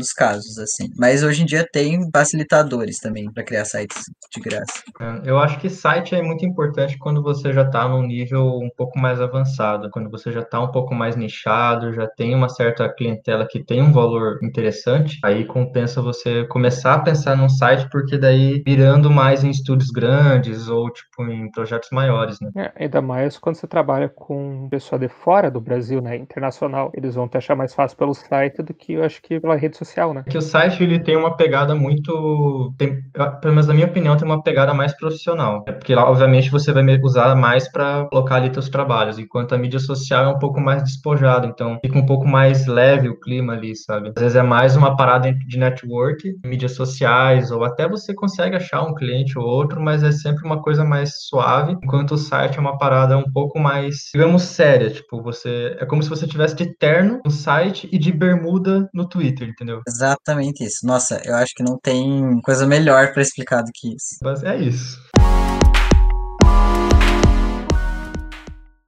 determinados 0.00 0.12
casos, 0.12 0.58
assim. 0.58 0.88
Mas 0.96 1.22
hoje 1.22 1.42
em 1.42 1.46
dia 1.46 1.66
tem 1.70 2.08
facilitadores 2.12 2.98
também 2.98 3.30
para 3.32 3.44
criar 3.44 3.64
sites 3.64 4.02
de 4.32 4.40
graça. 4.40 4.82
É, 5.00 5.30
eu 5.30 5.38
acho 5.38 5.58
que 5.58 5.68
site 5.68 6.14
é 6.14 6.22
muito 6.22 6.44
importante 6.44 6.98
quando 6.98 7.22
você 7.22 7.52
já 7.52 7.62
está 7.62 7.88
num 7.88 8.02
nível 8.02 8.58
um 8.58 8.70
pouco 8.76 8.98
mais 8.98 9.20
avançado, 9.20 9.90
quando 9.90 10.10
você 10.10 10.32
já 10.32 10.40
está 10.40 10.60
um 10.60 10.70
pouco 10.70 10.94
mais 10.94 11.16
nichado, 11.16 11.92
já 11.92 12.06
tem 12.06 12.34
uma 12.34 12.48
certa 12.48 12.88
clientela 12.88 13.46
que 13.48 13.62
tem 13.62 13.82
um 13.82 13.92
valor 13.92 14.38
interessante, 14.42 15.18
aí 15.24 15.44
compensa 15.44 16.02
você 16.02 16.46
começar 16.46 16.94
a 16.94 16.98
pensar 17.00 17.36
num 17.36 17.48
site, 17.48 17.88
porque 17.90 18.16
daí 18.16 18.62
virando 18.64 19.10
mais 19.10 19.44
em 19.44 19.50
estúdios 19.50 19.90
grandes 19.90 20.68
ou 20.68 20.90
tipo 20.90 21.24
em 21.24 21.50
projetos 21.50 21.90
maiores, 21.90 22.38
né? 22.40 22.50
É, 22.56 22.84
ainda 22.84 23.02
mais 23.02 23.38
quando 23.38 23.56
você 23.56 23.66
trabalha 23.66 24.08
com 24.08 24.68
pessoa 24.68 24.98
de 24.98 25.08
fora 25.08 25.50
do 25.50 25.60
Brasil, 25.60 26.00
né? 26.00 26.16
Internacional. 26.16 26.90
Eles 26.94 27.14
vão 27.14 27.28
te 27.28 27.36
achar 27.36 27.56
mais 27.56 27.74
fácil 27.74 27.96
pelo 27.96 28.14
site 28.14 28.62
do 28.62 28.72
que 28.72 28.94
eu 28.94 29.04
acho 29.04 29.20
que 29.20 29.40
pela 29.40 29.56
rede 29.56 29.76
social, 29.76 29.89
né? 30.14 30.22
É 30.26 30.30
que 30.30 30.38
o 30.38 30.42
site 30.42 30.82
ele 30.82 30.98
tem 30.98 31.16
uma 31.16 31.36
pegada 31.36 31.74
muito, 31.74 32.72
tem, 32.76 33.02
pelo 33.40 33.54
menos 33.54 33.66
na 33.66 33.74
minha 33.74 33.86
opinião, 33.86 34.16
tem 34.16 34.26
uma 34.26 34.42
pegada 34.42 34.72
mais 34.74 34.96
profissional. 34.96 35.64
É 35.66 35.72
porque 35.72 35.94
lá, 35.94 36.08
obviamente, 36.08 36.50
você 36.50 36.72
vai 36.72 36.84
usar 37.02 37.34
mais 37.34 37.70
para 37.70 38.06
colocar 38.06 38.36
ali 38.36 38.52
seus 38.52 38.68
trabalhos, 38.68 39.18
enquanto 39.18 39.54
a 39.54 39.58
mídia 39.58 39.78
social 39.78 40.24
é 40.24 40.28
um 40.28 40.38
pouco 40.38 40.60
mais 40.60 40.82
despojada, 40.82 41.46
então 41.46 41.78
fica 41.84 41.98
um 41.98 42.06
pouco 42.06 42.26
mais 42.26 42.66
leve 42.66 43.08
o 43.08 43.18
clima 43.18 43.52
ali, 43.52 43.76
sabe? 43.76 44.12
Às 44.16 44.22
vezes 44.22 44.36
é 44.36 44.42
mais 44.42 44.76
uma 44.76 44.96
parada 44.96 45.32
de 45.32 45.58
network, 45.58 46.36
mídias 46.44 46.74
sociais, 46.74 47.50
ou 47.50 47.64
até 47.64 47.88
você 47.88 48.14
consegue 48.14 48.56
achar 48.56 48.82
um 48.82 48.94
cliente 48.94 49.38
ou 49.38 49.44
outro, 49.44 49.80
mas 49.80 50.02
é 50.02 50.12
sempre 50.12 50.44
uma 50.44 50.62
coisa 50.62 50.84
mais 50.84 51.10
suave, 51.28 51.76
enquanto 51.82 52.12
o 52.12 52.18
site 52.18 52.58
é 52.58 52.60
uma 52.60 52.78
parada 52.78 53.16
um 53.16 53.30
pouco 53.32 53.58
mais, 53.58 54.10
digamos, 54.12 54.42
séria, 54.42 54.90
tipo, 54.90 55.22
você 55.22 55.76
é 55.78 55.86
como 55.86 56.02
se 56.02 56.08
você 56.08 56.26
tivesse 56.26 56.54
de 56.54 56.76
terno 56.76 57.20
no 57.24 57.30
site 57.30 57.88
e 57.92 57.98
de 57.98 58.12
bermuda 58.12 58.88
no 58.92 59.08
Twitter, 59.08 59.48
entendeu? 59.48 59.69
Exatamente 59.86 60.64
isso. 60.64 60.86
Nossa, 60.86 61.20
eu 61.24 61.34
acho 61.34 61.54
que 61.54 61.62
não 61.62 61.78
tem 61.78 62.40
coisa 62.42 62.66
melhor 62.66 63.12
para 63.12 63.22
explicar 63.22 63.62
do 63.62 63.70
que 63.74 63.94
isso. 63.94 64.18
Mas 64.22 64.42
é 64.42 64.56
isso. 64.56 64.98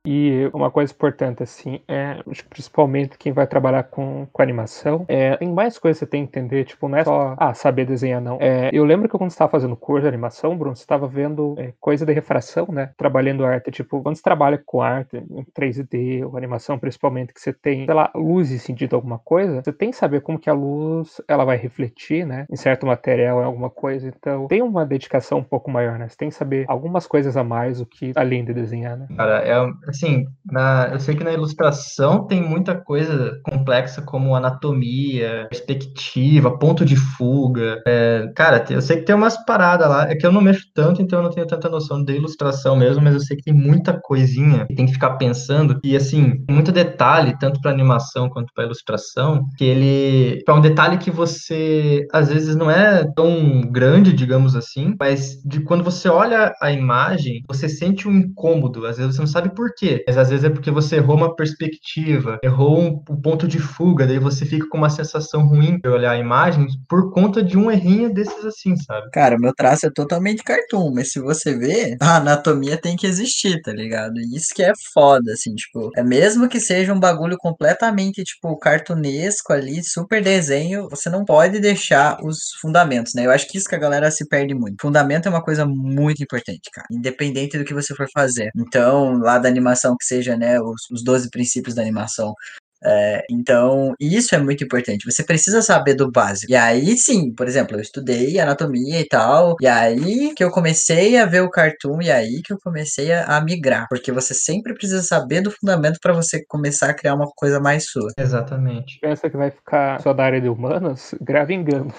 E 0.04 0.50
uma 0.52 0.70
coisa 0.70 0.92
importante, 0.92 1.44
assim, 1.44 1.80
é, 1.86 2.20
principalmente 2.50 3.16
quem 3.16 3.32
vai 3.32 3.46
trabalhar 3.46 3.84
com, 3.84 4.26
com 4.32 4.42
animação, 4.42 5.04
é, 5.06 5.36
tem 5.36 5.48
mais 5.48 5.78
coisas 5.78 6.00
que 6.00 6.06
você 6.06 6.10
tem 6.10 6.26
que 6.26 6.38
entender, 6.38 6.64
tipo, 6.64 6.88
não 6.88 6.98
é 6.98 7.04
só, 7.04 7.36
ah, 7.38 7.54
saber 7.54 7.86
desenhar, 7.86 8.20
não. 8.20 8.36
É, 8.40 8.68
eu 8.72 8.84
lembro 8.84 9.08
que 9.08 9.16
quando 9.16 9.30
você 9.30 9.34
estava 9.34 9.52
fazendo 9.52 9.76
curso 9.76 10.02
de 10.02 10.08
animação, 10.08 10.58
Bruno, 10.58 10.74
você 10.74 10.82
estava 10.82 11.06
vendo 11.06 11.54
é, 11.56 11.72
coisa 11.78 12.04
de 12.04 12.12
refração, 12.12 12.66
né? 12.72 12.90
Trabalhando 12.96 13.44
arte, 13.44 13.70
tipo, 13.70 14.02
quando 14.02 14.16
você 14.16 14.22
trabalha 14.22 14.60
com 14.64 14.82
arte, 14.82 15.18
em 15.18 15.44
3D, 15.56 16.26
ou 16.26 16.36
animação 16.36 16.78
principalmente, 16.80 17.32
que 17.32 17.40
você 17.40 17.52
tem, 17.52 17.84
sei 17.84 17.94
lá, 17.94 18.10
luz 18.12 18.50
e 18.50 18.58
sentido 18.58 18.96
alguma 18.96 19.20
coisa, 19.20 19.62
você 19.62 19.72
tem 19.72 19.92
que 19.92 19.96
saber 19.96 20.20
como 20.20 20.38
que 20.38 20.50
a 20.50 20.52
luz, 20.52 21.20
ela 21.28 21.44
vai 21.44 21.56
refletir, 21.56 22.26
né? 22.26 22.44
Em 22.50 22.56
certo 22.56 22.86
material, 22.86 23.40
em 23.40 23.44
alguma 23.44 23.70
coisa, 23.70 24.08
então 24.08 24.48
tem 24.48 24.62
uma 24.62 24.84
dedicação 24.84 25.38
um 25.38 25.44
pouco 25.44 25.70
maior, 25.70 25.96
né? 25.96 26.08
Você 26.08 26.16
tem 26.16 26.28
que 26.28 26.34
saber 26.34 26.64
algumas 26.66 27.06
coisas 27.06 27.36
a 27.36 27.44
mais 27.44 27.78
do 27.78 27.86
que 27.86 28.10
além 28.16 28.44
de 28.44 28.52
desenhar, 28.52 28.96
né? 28.96 29.06
Cara, 29.16 29.38
é 29.42 29.91
assim, 29.92 30.24
na, 30.44 30.90
eu 30.92 31.00
sei 31.00 31.14
que 31.14 31.24
na 31.24 31.32
ilustração 31.32 32.26
tem 32.26 32.42
muita 32.42 32.74
coisa 32.74 33.40
complexa 33.44 34.02
como 34.02 34.34
anatomia, 34.34 35.46
perspectiva, 35.50 36.58
ponto 36.58 36.84
de 36.84 36.96
fuga. 36.96 37.80
É, 37.86 38.30
cara, 38.34 38.64
eu 38.70 38.82
sei 38.82 38.98
que 38.98 39.04
tem 39.04 39.14
umas 39.14 39.42
paradas 39.44 39.88
lá, 39.88 40.10
é 40.10 40.14
que 40.14 40.26
eu 40.26 40.32
não 40.32 40.40
mexo 40.40 40.66
tanto, 40.74 41.00
então 41.00 41.18
eu 41.18 41.22
não 41.24 41.30
tenho 41.30 41.46
tanta 41.46 41.68
noção 41.68 42.02
de 42.04 42.14
ilustração 42.14 42.76
mesmo, 42.76 43.02
mas 43.02 43.14
eu 43.14 43.20
sei 43.20 43.36
que 43.36 43.44
tem 43.44 43.54
muita 43.54 43.98
coisinha 44.00 44.66
que 44.66 44.74
tem 44.74 44.86
que 44.86 44.92
ficar 44.92 45.16
pensando. 45.16 45.78
E 45.84 45.96
assim, 45.96 46.44
muito 46.48 46.72
detalhe, 46.72 47.38
tanto 47.38 47.60
para 47.60 47.70
animação 47.70 48.28
quanto 48.28 48.52
para 48.54 48.64
ilustração, 48.64 49.46
que 49.56 49.64
ele 49.64 50.42
é 50.46 50.52
um 50.52 50.60
detalhe 50.60 50.98
que 50.98 51.10
você 51.10 52.06
às 52.12 52.28
vezes 52.28 52.56
não 52.56 52.70
é 52.70 53.04
tão 53.14 53.62
grande, 53.62 54.12
digamos 54.12 54.54
assim, 54.56 54.94
mas 54.98 55.40
de 55.44 55.60
quando 55.60 55.84
você 55.84 56.08
olha 56.08 56.54
a 56.60 56.70
imagem, 56.70 57.42
você 57.46 57.68
sente 57.68 58.08
um 58.08 58.12
incômodo, 58.16 58.86
às 58.86 58.96
vezes 58.96 59.14
você 59.14 59.20
não 59.20 59.26
sabe 59.26 59.54
por 59.54 59.74
quê 59.74 59.81
mas 60.06 60.16
às 60.16 60.30
vezes 60.30 60.44
é 60.44 60.50
porque 60.50 60.70
você 60.70 60.96
errou 60.96 61.16
uma 61.16 61.34
perspectiva, 61.34 62.38
errou 62.42 62.78
um, 62.78 63.02
um 63.10 63.20
ponto 63.20 63.48
de 63.48 63.58
fuga, 63.58 64.06
daí 64.06 64.18
você 64.18 64.44
fica 64.44 64.68
com 64.68 64.78
uma 64.78 64.90
sensação 64.90 65.46
ruim 65.46 65.78
de 65.78 65.88
olhar 65.88 66.12
a 66.12 66.18
imagem 66.18 66.66
por 66.88 67.12
conta 67.12 67.42
de 67.42 67.58
um 67.58 67.70
errinho 67.70 68.12
desses 68.12 68.44
assim, 68.44 68.76
sabe? 68.76 69.10
Cara, 69.12 69.36
meu 69.38 69.52
traço 69.54 69.86
é 69.86 69.90
totalmente 69.90 70.42
cartoon, 70.42 70.92
mas 70.94 71.10
se 71.12 71.20
você 71.20 71.56
ver, 71.56 71.96
a 72.00 72.16
anatomia 72.16 72.76
tem 72.76 72.96
que 72.96 73.06
existir, 73.06 73.60
tá 73.62 73.72
ligado? 73.72 74.18
Isso 74.20 74.54
que 74.54 74.62
é 74.62 74.72
foda, 74.92 75.32
assim, 75.32 75.54
tipo, 75.54 75.90
é 75.96 76.02
mesmo 76.02 76.48
que 76.48 76.60
seja 76.60 76.92
um 76.92 77.00
bagulho 77.00 77.36
completamente, 77.38 78.22
tipo, 78.22 78.56
cartunesco 78.58 79.52
ali, 79.52 79.82
super 79.82 80.22
desenho, 80.22 80.88
você 80.88 81.10
não 81.10 81.24
pode 81.24 81.60
deixar 81.60 82.18
os 82.22 82.38
fundamentos, 82.60 83.14
né? 83.14 83.26
Eu 83.26 83.30
acho 83.30 83.48
que 83.48 83.58
isso 83.58 83.68
que 83.68 83.74
a 83.74 83.78
galera 83.78 84.10
se 84.10 84.26
perde 84.28 84.54
muito. 84.54 84.76
Fundamento 84.80 85.26
é 85.26 85.30
uma 85.30 85.42
coisa 85.42 85.66
muito 85.66 86.22
importante, 86.22 86.70
cara, 86.72 86.86
independente 86.90 87.58
do 87.58 87.64
que 87.64 87.74
você 87.74 87.94
for 87.94 88.06
fazer. 88.12 88.50
Então, 88.56 89.18
lá 89.18 89.38
da 89.38 89.48
animação 89.48 89.71
animação 89.72 89.96
que 89.96 90.04
seja, 90.04 90.36
né, 90.36 90.60
os, 90.60 90.90
os 90.90 91.02
12 91.02 91.30
princípios 91.30 91.74
da 91.74 91.82
animação. 91.82 92.34
É, 92.84 93.24
então, 93.30 93.94
isso 94.00 94.34
é 94.34 94.38
muito 94.38 94.64
importante. 94.64 95.10
Você 95.10 95.22
precisa 95.24 95.62
saber 95.62 95.94
do 95.94 96.10
básico. 96.10 96.50
E 96.50 96.56
aí, 96.56 96.96
sim, 96.96 97.32
por 97.34 97.46
exemplo, 97.46 97.76
eu 97.76 97.80
estudei 97.80 98.38
anatomia 98.38 99.00
e 99.00 99.06
tal. 99.06 99.56
E 99.60 99.66
aí 99.66 100.34
que 100.34 100.42
eu 100.42 100.50
comecei 100.50 101.18
a 101.18 101.26
ver 101.26 101.42
o 101.42 101.50
cartoon. 101.50 102.02
E 102.02 102.10
aí 102.10 102.42
que 102.42 102.52
eu 102.52 102.58
comecei 102.62 103.12
a, 103.12 103.36
a 103.36 103.40
migrar. 103.40 103.86
Porque 103.88 104.12
você 104.12 104.34
sempre 104.34 104.74
precisa 104.74 105.02
saber 105.02 105.42
do 105.42 105.50
fundamento 105.50 105.98
para 106.00 106.12
você 106.12 106.44
começar 106.46 106.90
a 106.90 106.94
criar 106.94 107.14
uma 107.14 107.28
coisa 107.36 107.60
mais 107.60 107.90
sua. 107.90 108.10
Exatamente. 108.18 108.98
Pensa 109.00 109.30
que 109.30 109.36
vai 109.36 109.50
ficar 109.50 110.00
só 110.00 110.12
da 110.12 110.24
área 110.24 110.40
de 110.40 110.48
humanas? 110.48 111.14
Grave 111.22 111.54
engano. 111.54 111.92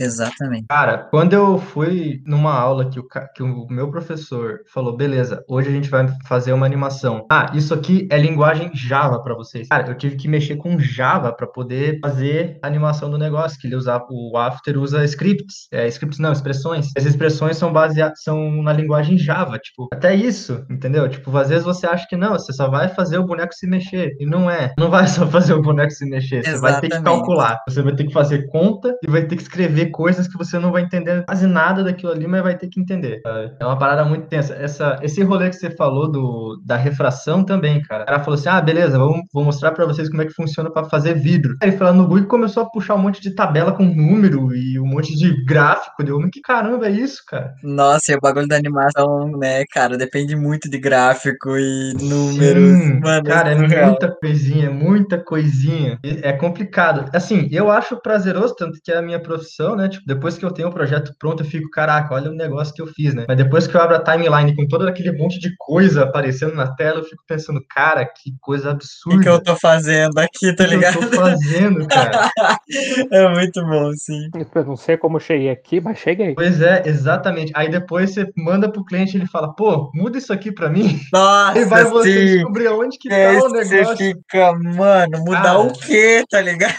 Exatamente. 0.00 0.66
Cara, 0.68 0.98
quando 1.10 1.32
eu 1.32 1.58
fui 1.58 2.22
numa 2.26 2.52
aula 2.52 2.88
que 2.90 3.00
o, 3.00 3.06
que 3.34 3.42
o 3.42 3.66
meu 3.68 3.90
professor 3.90 4.60
falou: 4.72 4.96
beleza, 4.96 5.44
hoje 5.48 5.68
a 5.68 5.72
gente 5.72 5.88
vai 5.88 6.06
fazer 6.26 6.52
uma 6.52 6.66
animação. 6.66 7.26
Ah, 7.30 7.50
isso 7.54 7.74
aqui 7.74 8.08
é 8.10 8.18
linguagem 8.18 8.70
Java 8.74 9.22
para 9.22 9.34
vocês. 9.34 9.68
Cara, 9.68 9.88
eu 9.88 9.96
tive 9.96 10.16
que 10.16 10.27
mexer 10.28 10.56
com 10.56 10.78
Java 10.78 11.32
para 11.32 11.46
poder 11.46 11.98
fazer 12.00 12.58
a 12.62 12.66
animação 12.66 13.10
do 13.10 13.18
negócio, 13.18 13.58
que 13.58 13.66
ele 13.66 13.76
usa 13.76 14.00
o 14.10 14.36
After 14.36 14.78
usa 14.78 15.04
scripts, 15.04 15.68
é, 15.72 15.86
scripts 15.88 16.18
não, 16.18 16.32
expressões. 16.32 16.88
As 16.96 17.04
expressões 17.04 17.56
são 17.56 17.72
baseadas 17.72 18.22
são 18.22 18.62
na 18.62 18.72
linguagem 18.72 19.18
Java, 19.18 19.58
tipo, 19.58 19.88
até 19.92 20.14
isso, 20.14 20.64
entendeu? 20.70 21.08
Tipo, 21.08 21.36
às 21.36 21.48
vezes 21.48 21.64
você 21.64 21.86
acha 21.86 22.06
que 22.08 22.16
não, 22.16 22.32
você 22.32 22.52
só 22.52 22.68
vai 22.68 22.88
fazer 22.88 23.18
o 23.18 23.24
boneco 23.24 23.54
se 23.54 23.66
mexer 23.66 24.14
e 24.18 24.26
não 24.26 24.50
é. 24.50 24.72
Não 24.78 24.90
vai 24.90 25.06
só 25.08 25.26
fazer 25.26 25.54
o 25.54 25.62
boneco 25.62 25.90
se 25.90 26.08
mexer, 26.08 26.44
você 26.44 26.58
vai 26.58 26.80
ter 26.80 26.88
que 26.88 27.02
calcular, 27.02 27.58
você 27.68 27.82
vai 27.82 27.94
ter 27.94 28.04
que 28.04 28.12
fazer 28.12 28.46
conta 28.48 28.94
e 29.02 29.10
vai 29.10 29.26
ter 29.26 29.36
que 29.36 29.42
escrever 29.42 29.90
coisas 29.90 30.28
que 30.28 30.36
você 30.36 30.58
não 30.58 30.72
vai 30.72 30.82
entender 30.82 31.24
quase 31.24 31.46
nada 31.46 31.82
daquilo 31.82 32.12
ali, 32.12 32.26
mas 32.26 32.42
vai 32.42 32.56
ter 32.56 32.68
que 32.68 32.80
entender. 32.80 33.20
É 33.60 33.64
uma 33.64 33.78
parada 33.78 34.04
muito 34.04 34.26
tensa. 34.26 34.54
Essa, 34.54 34.98
esse 35.02 35.22
rolê 35.22 35.48
que 35.50 35.56
você 35.56 35.70
falou 35.70 36.10
do, 36.10 36.60
da 36.64 36.76
refração 36.76 37.44
também, 37.44 37.82
cara. 37.82 38.02
O 38.02 38.06
cara 38.06 38.20
falou 38.20 38.34
assim: 38.38 38.48
ah, 38.48 38.60
beleza, 38.60 38.98
vamos, 38.98 39.20
vou 39.32 39.44
mostrar 39.44 39.72
para 39.72 39.86
vocês 39.86 40.08
como 40.08 40.17
como 40.18 40.22
é 40.22 40.26
que 40.26 40.32
funciona 40.32 40.70
para 40.70 40.88
fazer 40.88 41.14
vidro. 41.14 41.56
Aí 41.62 41.70
foi 41.70 41.86
lá 41.86 41.92
no 41.92 42.02
Google 42.02 42.24
e 42.24 42.26
começou 42.26 42.64
a 42.64 42.66
puxar 42.66 42.96
um 42.96 42.98
monte 42.98 43.20
de 43.20 43.30
tabela 43.30 43.72
com 43.72 43.84
número 43.84 44.54
e 44.54 44.78
um 44.80 44.86
monte 44.86 45.14
de 45.14 45.44
gráfico. 45.44 46.02
Deu, 46.02 46.18
que 46.30 46.40
caramba 46.40 46.88
é 46.88 46.90
isso, 46.90 47.22
cara? 47.26 47.54
Nossa, 47.62 48.12
e 48.12 48.16
o 48.16 48.20
bagulho 48.20 48.48
da 48.48 48.56
animação, 48.56 49.30
né, 49.38 49.64
cara, 49.70 49.96
depende 49.96 50.34
muito 50.34 50.68
de 50.68 50.78
gráfico 50.78 51.56
e 51.56 51.94
números. 52.00 52.78
Sim, 52.78 53.00
Mano, 53.00 53.24
cara, 53.24 53.50
é, 53.50 53.54
é 53.54 53.86
muita 53.86 54.10
coisinha, 54.10 54.70
muita 54.70 55.18
coisinha. 55.18 55.98
É 56.02 56.32
complicado. 56.32 57.08
Assim, 57.14 57.48
eu 57.52 57.70
acho 57.70 58.00
prazeroso, 58.00 58.56
tanto 58.56 58.80
que 58.82 58.90
é 58.90 58.96
a 58.96 59.02
minha 59.02 59.20
profissão, 59.20 59.76
né? 59.76 59.88
Tipo, 59.88 60.06
depois 60.06 60.36
que 60.36 60.44
eu 60.44 60.50
tenho 60.50 60.68
o 60.68 60.72
projeto 60.72 61.14
pronto, 61.18 61.42
eu 61.42 61.46
fico, 61.46 61.70
caraca, 61.70 62.14
olha 62.14 62.30
o 62.30 62.34
negócio 62.34 62.74
que 62.74 62.82
eu 62.82 62.86
fiz, 62.86 63.14
né? 63.14 63.24
Mas 63.28 63.36
depois 63.36 63.66
que 63.66 63.76
eu 63.76 63.80
abro 63.80 63.96
a 63.96 64.02
timeline 64.02 64.56
com 64.56 64.66
todo 64.66 64.88
aquele 64.88 65.12
monte 65.12 65.38
de 65.38 65.54
coisa 65.58 66.02
aparecendo 66.02 66.54
na 66.54 66.74
tela, 66.74 66.98
eu 66.98 67.04
fico 67.04 67.22
pensando, 67.26 67.62
cara, 67.68 68.04
que 68.04 68.32
coisa 68.40 68.70
absurda. 68.70 69.18
O 69.18 69.20
que 69.20 69.28
eu 69.28 69.42
tô 69.42 69.54
fazendo? 69.56 70.07
Fazendo 70.12 70.18
aqui, 70.18 70.52
tá 70.54 70.66
ligado? 70.66 71.02
Eu 71.02 71.10
tô 71.10 71.16
fazendo, 71.16 71.86
cara. 71.88 72.30
é 73.10 73.28
muito 73.28 73.64
bom, 73.64 73.92
sim. 73.94 74.28
Eu 74.54 74.64
não 74.64 74.76
sei 74.76 74.96
como 74.96 75.20
cheguei 75.20 75.50
aqui, 75.50 75.80
mas 75.80 75.98
cheguei. 75.98 76.34
Pois 76.34 76.60
é, 76.60 76.82
exatamente. 76.86 77.52
Aí 77.54 77.70
depois 77.70 78.12
você 78.12 78.26
manda 78.36 78.70
pro 78.70 78.84
cliente 78.84 79.16
e 79.16 79.20
ele 79.20 79.26
fala, 79.26 79.52
pô, 79.54 79.90
muda 79.94 80.18
isso 80.18 80.32
aqui 80.32 80.52
pra 80.52 80.68
mim. 80.68 81.00
Nossa, 81.12 81.58
Aí 81.58 81.64
vai 81.64 81.84
você 81.84 82.12
sim. 82.12 82.34
descobrir 82.36 82.66
aonde 82.68 82.98
que 82.98 83.12
É, 83.12 83.32
tá 83.32 83.38
o 83.46 83.48
você 83.50 83.74
negócio. 83.76 83.96
fica, 83.96 84.52
mano, 84.52 85.18
mudar 85.24 85.42
Cara. 85.42 85.58
o 85.60 85.72
quê, 85.72 86.24
tá 86.30 86.40
ligado? 86.40 86.74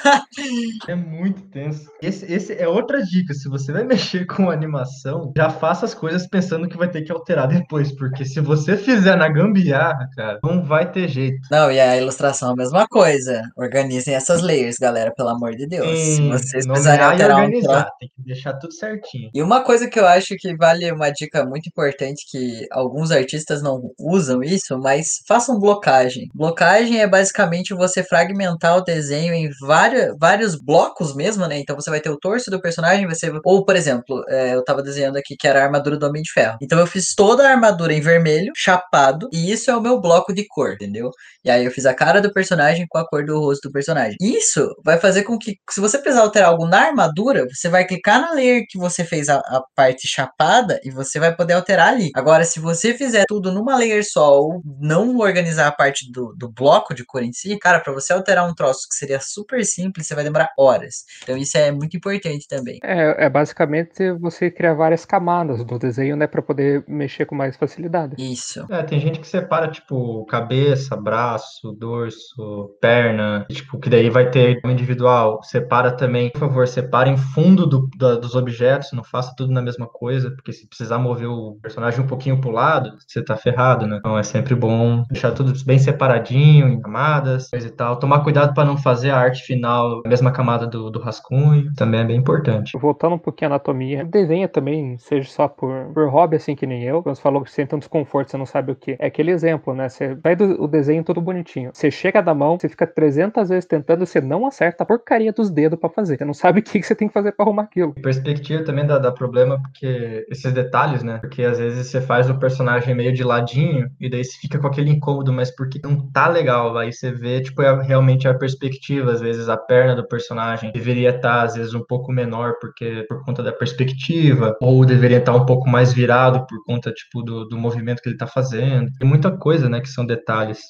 É 0.88 0.96
muito 0.96 1.42
tenso. 1.50 1.90
Esse, 2.02 2.32
esse 2.32 2.54
é 2.54 2.68
outra 2.68 3.02
dica. 3.04 3.34
Se 3.34 3.50
você 3.50 3.72
vai 3.72 3.84
mexer 3.86 4.26
com 4.26 4.50
animação, 4.50 5.32
já 5.36 5.50
faça 5.50 5.86
as 5.86 5.94
coisas 5.94 6.28
pensando 6.28 6.68
que 6.68 6.78
vai 6.78 6.88
ter 6.90 7.02
que 7.02 7.12
alterar 7.12 7.48
depois. 7.48 7.92
Porque 7.96 8.26
se 8.26 8.40
você 8.40 8.78
fizer 8.78 9.16
na 9.16 9.28
gambiarra, 9.28 10.08
cara, 10.16 10.40
não 10.44 10.64
vai 10.64 10.90
ter 10.92 11.08
jeito. 11.08 11.40
Não, 11.52 11.72
e 11.72 11.80
a 11.80 11.98
ilustração 11.98 12.50
é 12.50 12.54
a 12.54 12.56
mesma 12.56 12.88
coisa. 12.88 13.09
Organizem 13.58 14.16
essas 14.16 14.42
layers, 14.42 14.78
galera, 14.78 15.14
pelo 15.16 15.30
amor 15.30 15.56
de 15.56 15.68
Deus. 15.68 16.00
Se 16.00 16.18
Tem 16.18 16.30
vocês 16.30 16.66
precisarem 16.66 17.06
alterar 17.06 17.38
um 17.38 17.42
troço. 17.42 17.56
organizar. 17.56 17.92
Tem 18.00 18.10
que 18.10 18.24
deixar 18.24 18.54
tudo 18.54 18.74
certinho. 18.74 19.30
E 19.34 19.42
uma 19.42 19.64
coisa 19.64 19.88
que 19.88 20.00
eu 20.00 20.06
acho 20.08 20.36
que 20.38 20.56
vale 20.56 20.92
uma 20.92 21.10
dica 21.10 21.46
muito 21.46 21.68
importante 21.68 22.26
que 22.30 22.68
alguns 22.72 23.12
artistas 23.12 23.62
não 23.62 23.82
usam 24.00 24.44
isso, 24.44 24.78
mas 24.78 25.08
façam 25.28 25.60
blocagem. 25.60 26.28
Blocagem 26.34 27.00
é 27.02 27.08
basicamente 27.08 27.74
você 27.74 28.04
fragmentar 28.04 28.78
o 28.78 28.84
desenho 28.84 29.34
em 29.34 29.50
várias, 29.62 30.16
vários 30.20 30.56
blocos 30.56 31.16
mesmo, 31.16 31.46
né? 31.48 31.60
Então 31.60 31.76
você 31.76 31.90
vai 31.90 32.00
ter 32.00 32.10
o 32.10 32.18
torso 32.18 32.52
do 32.52 32.62
personagem, 32.62 33.08
você 33.08 33.32
ou 33.44 33.66
por 33.66 33.76
exemplo, 33.76 34.24
é, 34.28 34.54
eu 34.54 34.64
tava 34.64 34.82
desenhando 34.82 35.18
aqui 35.18 35.36
que 35.38 35.48
era 35.48 35.62
a 35.62 35.66
armadura 35.66 35.98
do 35.98 36.06
Homem 36.06 36.22
de 36.22 36.32
Ferro. 36.32 36.58
Então 36.62 36.80
eu 36.80 36.88
fiz 36.88 37.14
toda 37.16 37.48
a 37.48 37.52
armadura 37.52 37.94
em 37.94 38.02
vermelho, 38.02 38.52
chapado, 38.56 39.28
e 39.32 39.52
isso 39.52 39.70
é 39.72 39.76
o 39.76 39.82
meu 39.82 40.00
bloco 40.00 40.34
de 40.34 40.46
cor, 40.48 40.74
entendeu? 40.74 41.10
E 41.44 41.50
aí 41.50 41.66
eu 41.66 41.72
fiz 41.72 41.86
a 41.86 41.94
cara 41.94 42.22
do 42.22 42.32
personagem 42.32 42.86
com 42.90 42.98
a 43.00 43.08
cor 43.08 43.26
do 43.26 43.40
rosto 43.40 43.70
do 43.70 43.72
personagem. 43.72 44.16
Isso 44.22 44.68
vai 44.84 44.98
fazer 44.98 45.24
com 45.24 45.38
que, 45.38 45.56
se 45.70 45.80
você 45.80 45.98
precisar 45.98 46.22
alterar 46.24 46.50
algo 46.50 46.68
na 46.68 46.88
armadura, 46.88 47.46
você 47.50 47.70
vai 47.70 47.86
clicar 47.86 48.22
na 48.22 48.34
layer 48.34 48.66
que 48.68 48.78
você 48.78 49.04
fez 49.04 49.30
a, 49.30 49.38
a 49.38 49.64
parte 49.76 50.08
chapada 50.08 50.80
e 50.84 50.92
você 50.92 51.20
vai 51.20 51.36
poder 51.36 51.54
alterar 51.54 51.90
ali. 51.90 52.10
Agora, 52.16 52.44
se 52.44 52.60
você 52.60 52.94
fizer 52.94 53.26
tudo 53.28 53.52
numa 53.52 53.76
layer 53.76 54.04
só 54.06 54.40
ou 54.42 54.62
não 54.80 55.18
organizar 55.18 55.68
a 55.68 55.72
parte 55.72 56.12
do, 56.12 56.34
do 56.38 56.52
bloco 56.52 56.94
de 56.94 57.06
cor 57.06 57.24
em 57.24 57.34
si, 57.34 57.58
cara, 57.58 57.80
pra 57.80 57.94
você 57.94 58.14
alterar 58.14 58.48
um 58.48 58.54
troço 58.54 58.88
que 58.90 58.96
seria 58.96 59.20
super 59.20 59.64
simples, 59.66 60.08
você 60.08 60.16
vai 60.16 60.24
demorar 60.24 60.52
horas. 60.58 61.04
Então 61.24 61.38
isso 61.38 61.58
é 61.58 61.72
muito 61.72 61.96
importante 61.98 62.48
também. 62.48 62.80
É, 62.84 63.26
é 63.26 63.30
basicamente 63.30 64.12
você 64.20 64.52
criar 64.52 64.74
várias 64.74 65.06
camadas 65.06 65.66
no 65.66 65.80
desenho, 65.80 66.16
né, 66.16 66.28
para 66.28 66.42
poder 66.42 66.84
mexer 66.88 67.26
com 67.26 67.36
mais 67.36 67.56
facilidade. 67.56 68.16
Isso. 68.18 68.66
É, 68.70 68.84
tem 68.84 69.00
gente 69.00 69.20
que 69.20 69.28
separa, 69.28 69.70
tipo, 69.70 70.26
cabeça, 70.26 70.96
braço, 70.96 71.72
dorso, 71.74 72.76
perna, 72.90 73.46
tipo, 73.50 73.80
que 73.80 73.90
daí 73.90 74.10
vai 74.10 74.30
ter 74.30 74.60
individual. 74.66 75.42
Separa 75.44 75.92
também, 75.92 76.32
por 76.32 76.40
favor, 76.40 76.68
separa 76.68 77.10
em 77.10 77.18
fundo 77.18 77.66
do- 77.68 77.88
da- 77.98 78.16
dos 78.16 78.36
objetos, 78.36 78.92
não 78.94 79.04
faça 79.04 79.34
tudo 79.38 79.54
na 79.54 79.62
mesma 79.62 79.88
coisa, 79.88 80.32
porque 80.32 80.52
se 80.54 80.68
precisar 80.68 80.98
mover 80.98 81.28
o 81.30 81.58
personagem 81.62 82.02
um 82.02 82.08
pouquinho 82.08 82.40
pro 82.42 82.52
lado, 82.52 82.92
você 83.08 83.24
tá 83.24 83.36
ferrado, 83.38 83.86
né? 83.86 83.98
Então 84.00 84.18
é 84.18 84.24
sempre 84.24 84.56
bom 84.56 85.04
deixar 85.10 85.32
tudo 85.32 85.54
bem 85.66 85.78
separadinho, 85.80 86.68
em 86.68 86.82
camadas, 86.82 87.50
coisa 87.50 87.68
e 87.68 87.72
tal. 87.72 87.98
Tomar 88.00 88.24
cuidado 88.24 88.54
para 88.54 88.66
não 88.66 88.78
fazer 88.78 89.12
a 89.12 89.18
arte 89.18 89.44
final 89.44 90.02
na 90.04 90.10
mesma 90.10 90.32
camada 90.32 90.66
do, 90.68 90.90
do 90.90 91.00
rascunho, 91.00 91.72
também 91.76 92.00
é 92.02 92.04
bem 92.06 92.18
importante. 92.18 92.78
Voltando 92.78 93.16
um 93.16 93.20
pouquinho 93.20 93.52
à 93.52 93.56
anatomia, 93.56 94.04
desenha 94.06 94.48
também, 94.48 94.98
seja 94.98 95.30
só 95.30 95.48
por, 95.48 95.92
por 95.94 96.08
hobby, 96.10 96.38
assim 96.38 96.56
que 96.56 96.66
nem 96.66 96.84
eu. 96.84 97.02
Quando 97.04 97.16
você 97.16 97.22
falou 97.22 97.44
que 97.44 97.52
sente 97.52 97.76
um 97.76 97.80
desconforto, 97.80 98.32
você 98.32 98.38
não 98.38 98.46
sabe 98.46 98.72
o 98.72 98.76
que. 98.76 98.96
É 99.00 99.08
aquele 99.08 99.32
exemplo, 99.32 99.74
né? 99.74 99.90
Você 99.90 100.16
vai 100.16 100.36
o 100.40 100.68
desenho 100.68 101.04
todo 101.04 101.22
bonitinho. 101.22 101.72
Você 101.74 101.92
chega 101.92 102.22
da 102.22 102.34
mão, 102.34 102.58
você 102.58 102.70
fica 102.70 102.79
300 102.88 103.50
vezes 103.50 103.66
tentando, 103.66 104.06
você 104.06 104.22
não 104.22 104.46
acerta 104.46 104.84
a 104.84 104.86
porcaria 104.86 105.32
dos 105.32 105.50
dedos 105.50 105.80
pra 105.80 105.90
fazer. 105.90 106.18
Você 106.18 106.26
não 106.26 106.34
sabe 106.34 106.60
o 106.60 106.64
que, 106.64 106.80
que 106.80 106.86
você 106.86 106.96
tem 106.96 107.08
que 107.08 107.14
fazer 107.14 107.32
pra 107.32 107.46
arrumar 107.46 107.64
aquilo. 107.64 107.94
Perspectiva 107.94 108.64
também 108.64 108.86
dá, 108.86 108.98
dá 108.98 109.12
problema 109.12 109.62
porque 109.62 110.26
esses 110.30 110.52
detalhes, 110.54 111.04
né? 111.04 111.20
Porque 111.20 111.44
às 111.44 111.58
vezes 111.58 111.88
você 111.88 112.02
faz 112.02 112.30
o 112.30 112.40
personagem 112.40 112.96
meio 112.96 113.14
de 113.14 113.24
ladinho 113.24 113.90
e 114.00 114.10
daí 114.10 114.24
você 114.24 114.38
fica 114.40 114.60
com 114.60 114.68
aquele 114.68 114.90
incômodo, 114.90 115.32
mas 115.32 115.54
porque 115.56 115.80
não 115.84 116.10
tá 116.12 116.28
legal. 116.28 116.78
Aí 116.78 116.92
você 116.92 117.12
vê, 117.12 117.42
tipo, 117.42 117.62
é 117.62 117.84
realmente 117.84 118.28
a 118.28 118.34
perspectiva. 118.34 119.12
Às 119.12 119.22
vezes 119.22 119.50
a 119.50 119.58
perna 119.58 119.96
do 119.96 120.08
personagem 120.08 120.72
deveria 120.72 121.10
estar, 121.10 121.44
às 121.44 121.56
vezes, 121.56 121.74
um 121.74 121.84
pouco 121.84 122.12
menor 122.12 122.56
porque 122.60 123.06
por 123.08 123.24
conta 123.24 123.44
da 123.44 123.52
perspectiva, 123.52 124.56
ou 124.62 124.86
deveria 124.86 125.18
estar 125.18 125.34
um 125.34 125.46
pouco 125.46 125.70
mais 125.70 125.94
virado 125.94 126.46
por 126.48 126.64
conta, 126.64 126.92
tipo, 126.92 127.22
do, 127.22 127.46
do 127.46 127.58
movimento 127.58 128.02
que 128.02 128.10
ele 128.10 128.18
tá 128.18 128.28
fazendo. 128.28 128.92
Tem 128.98 129.08
muita 129.08 129.32
coisa, 129.32 129.70
né, 129.70 129.82
que 129.82 129.90
são 129.90 130.06
detalhes. 130.06 130.68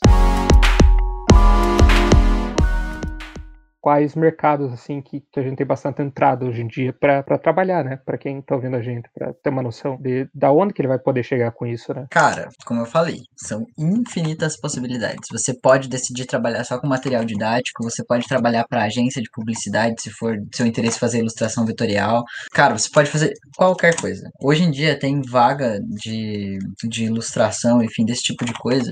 Quais 3.82 4.16
mercados, 4.16 4.72
assim, 4.74 5.02
que, 5.02 5.22
que 5.32 5.40
a 5.40 5.44
gente 5.44 5.58
tem 5.58 5.66
bastante 5.66 6.02
entrada 6.02 6.46
hoje 6.46 6.62
em 6.62 6.68
dia 6.68 6.94
pra 6.94 7.24
trabalhar, 7.38 7.84
né? 7.84 7.98
Pra 8.06 8.18
quem 8.18 8.42
tá 8.42 8.56
ouvindo 8.56 8.76
a 8.76 8.82
gente, 8.82 9.10
pra 9.14 9.34
ter 9.34 9.50
uma 9.50 9.64
noção 9.64 9.98
de 9.98 10.28
da 10.34 10.52
onde 10.52 10.74
que 10.74 10.82
ele 10.82 10.88
vai 10.88 11.00
poder 11.00 11.24
chegar 11.24 11.52
com 11.52 11.66
isso, 11.66 11.94
né? 11.94 12.06
Cara, 12.10 12.50
como 12.66 12.82
eu 12.82 12.86
falei, 12.86 13.22
são 13.38 13.66
infinitas 13.78 14.60
possibilidades. 14.60 15.28
Você 15.32 15.54
pode 15.54 15.88
decidir 15.88 16.26
trabalhar 16.26 16.64
só 16.64 16.80
com 16.80 16.88
material 16.88 17.24
didático, 17.24 17.84
você 17.84 18.04
pode 18.04 18.28
trabalhar 18.28 18.66
para 18.68 18.84
agência 18.84 19.22
de 19.22 19.30
publicidade, 19.32 20.02
se 20.02 20.10
for 20.10 20.38
seu 20.54 20.66
interesse 20.66 21.00
fazer 21.00 21.20
ilustração 21.20 21.66
vetorial. 21.66 22.24
Cara, 22.52 22.78
você 22.78 22.90
pode 22.92 23.10
fazer 23.10 23.34
qualquer 23.56 23.96
coisa. 23.96 24.30
Hoje 24.42 24.64
em 24.64 24.72
dia 24.72 25.00
tem 25.00 25.22
vaga 25.22 25.80
de, 26.04 26.60
de 26.84 27.06
ilustração, 27.06 27.82
enfim, 27.82 28.06
desse 28.06 28.24
tipo 28.24 28.44
de 28.44 28.54
coisa 28.54 28.92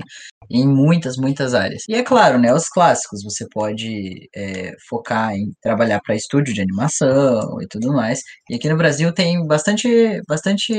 em 0.50 0.66
muitas, 0.66 1.16
muitas 1.16 1.54
áreas. 1.54 1.82
E 1.88 1.94
é 1.94 2.02
claro, 2.02 2.38
né, 2.38 2.52
os 2.52 2.68
clássicos, 2.68 3.22
você 3.22 3.46
pode 3.52 4.28
é, 4.34 4.72
focar 4.88 5.32
em 5.32 5.52
trabalhar 5.62 6.00
para 6.04 6.14
estúdio 6.14 6.54
de 6.54 6.60
animação 6.60 7.60
e 7.60 7.66
tudo 7.68 7.92
mais. 7.92 8.20
E 8.50 8.54
aqui 8.54 8.68
no 8.68 8.76
Brasil 8.76 9.12
tem 9.12 9.46
bastante, 9.46 10.20
bastante 10.28 10.72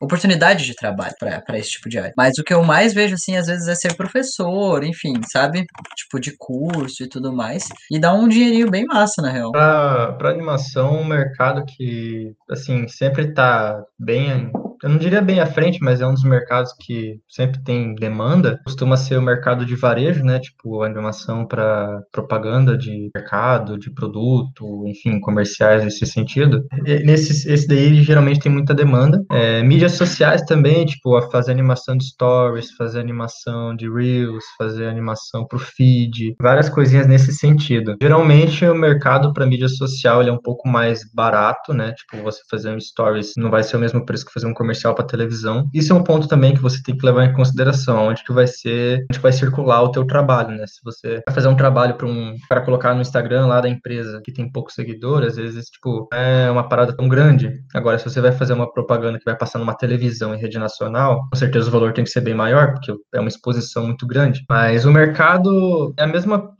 oportunidade 0.00 0.64
de 0.64 0.74
trabalho 0.74 1.14
para 1.18 1.58
esse 1.58 1.70
tipo 1.70 1.88
de 1.88 1.98
área. 1.98 2.12
Mas 2.16 2.38
o 2.38 2.44
que 2.44 2.54
eu 2.54 2.62
mais 2.62 2.92
vejo, 2.92 3.14
assim, 3.14 3.36
às 3.36 3.46
vezes 3.46 3.66
é 3.66 3.74
ser 3.74 3.94
professor, 3.96 4.84
enfim, 4.84 5.14
sabe? 5.32 5.64
Tipo, 5.96 6.20
de 6.20 6.34
curso 6.36 7.02
e 7.02 7.08
tudo 7.08 7.32
mais. 7.32 7.64
E 7.90 7.98
dá 7.98 8.12
um 8.12 8.28
dinheirinho 8.28 8.70
bem 8.70 8.84
massa, 8.84 9.22
na 9.22 9.30
real. 9.30 9.50
Para 9.52 10.30
animação, 10.30 11.00
um 11.00 11.04
mercado 11.04 11.64
que, 11.64 12.32
assim, 12.50 12.86
sempre 12.88 13.32
tá 13.32 13.82
bem, 13.98 14.50
eu 14.82 14.88
não 14.88 14.98
diria 14.98 15.20
bem 15.20 15.40
à 15.40 15.46
frente, 15.46 15.78
mas 15.80 16.00
é 16.00 16.06
um 16.06 16.14
dos 16.14 16.24
mercados 16.24 16.72
que 16.80 17.20
sempre 17.28 17.62
tem 17.64 17.94
demanda, 17.94 18.60
costuma 18.64 18.96
ser 18.98 19.16
o 19.16 19.22
mercado 19.22 19.64
de 19.64 19.74
varejo, 19.74 20.22
né? 20.24 20.38
Tipo, 20.38 20.82
animação 20.82 21.46
para 21.46 22.02
propaganda 22.12 22.76
de 22.76 23.10
mercado, 23.14 23.78
de 23.78 23.90
produto, 23.90 24.84
enfim, 24.86 25.20
comerciais 25.20 25.84
nesse 25.84 26.06
sentido. 26.06 26.64
E 26.84 26.98
nesse, 27.04 27.50
esse 27.50 27.66
daí 27.66 28.02
geralmente 28.02 28.40
tem 28.40 28.52
muita 28.52 28.74
demanda. 28.74 29.24
É, 29.30 29.62
mídias 29.62 29.92
sociais 29.92 30.42
também, 30.42 30.84
tipo, 30.84 31.16
a 31.16 31.30
fazer 31.30 31.52
animação 31.52 31.96
de 31.96 32.04
stories, 32.06 32.72
fazer 32.72 33.00
animação 33.00 33.74
de 33.74 33.90
reels, 33.90 34.44
fazer 34.56 34.86
animação 34.86 35.46
pro 35.46 35.58
feed, 35.58 36.34
várias 36.40 36.68
coisinhas 36.68 37.06
nesse 37.06 37.32
sentido. 37.32 37.96
Geralmente 38.02 38.64
o 38.64 38.74
mercado 38.74 39.32
para 39.32 39.46
mídia 39.46 39.68
social 39.68 40.20
ele 40.20 40.30
é 40.30 40.32
um 40.32 40.40
pouco 40.40 40.68
mais 40.68 41.00
barato, 41.14 41.72
né? 41.72 41.92
Tipo, 41.92 42.22
você 42.22 42.40
fazer 42.50 42.70
um 42.70 42.80
stories 42.80 43.32
não 43.36 43.50
vai 43.50 43.62
ser 43.62 43.76
o 43.76 43.80
mesmo 43.80 44.04
preço 44.04 44.26
que 44.26 44.32
fazer 44.32 44.46
um 44.46 44.54
comercial 44.54 44.94
para 44.94 45.04
televisão. 45.04 45.68
Isso 45.72 45.92
é 45.92 45.96
um 45.96 46.02
ponto 46.02 46.28
também 46.28 46.54
que 46.54 46.62
você 46.62 46.82
tem 46.82 46.96
que 46.96 47.04
levar 47.04 47.24
em 47.24 47.32
consideração, 47.32 48.08
onde 48.08 48.24
que 48.24 48.32
vai 48.32 48.46
ser, 48.46 48.87
onde 49.10 49.20
vai 49.20 49.32
circular 49.32 49.82
o 49.82 49.90
teu 49.90 50.06
trabalho, 50.06 50.50
né? 50.50 50.64
Se 50.66 50.80
você 50.84 51.20
vai 51.26 51.34
fazer 51.34 51.48
um 51.48 51.56
trabalho 51.56 51.94
para 51.94 52.06
um 52.06 52.36
para 52.48 52.60
colocar 52.60 52.94
no 52.94 53.00
Instagram 53.00 53.46
lá 53.46 53.60
da 53.60 53.68
empresa 53.68 54.20
que 54.24 54.32
tem 54.32 54.50
poucos 54.50 54.74
seguidores, 54.74 55.32
às 55.32 55.36
vezes 55.36 55.66
tipo 55.66 56.08
é 56.12 56.50
uma 56.50 56.68
parada 56.68 56.96
tão 56.96 57.08
grande. 57.08 57.50
Agora, 57.74 57.98
se 57.98 58.04
você 58.04 58.20
vai 58.20 58.32
fazer 58.32 58.52
uma 58.52 58.70
propaganda 58.72 59.18
que 59.18 59.24
vai 59.24 59.36
passar 59.36 59.58
numa 59.58 59.74
televisão 59.74 60.34
em 60.34 60.38
rede 60.38 60.58
nacional, 60.58 61.28
com 61.30 61.36
certeza 61.36 61.68
o 61.68 61.72
valor 61.72 61.92
tem 61.92 62.04
que 62.04 62.10
ser 62.10 62.20
bem 62.20 62.34
maior, 62.34 62.72
porque 62.72 62.92
é 63.14 63.20
uma 63.20 63.28
exposição 63.28 63.84
muito 63.84 64.06
grande. 64.06 64.44
Mas 64.48 64.84
o 64.84 64.92
mercado 64.92 65.92
é 65.98 66.04
a 66.04 66.06
mesma, 66.06 66.50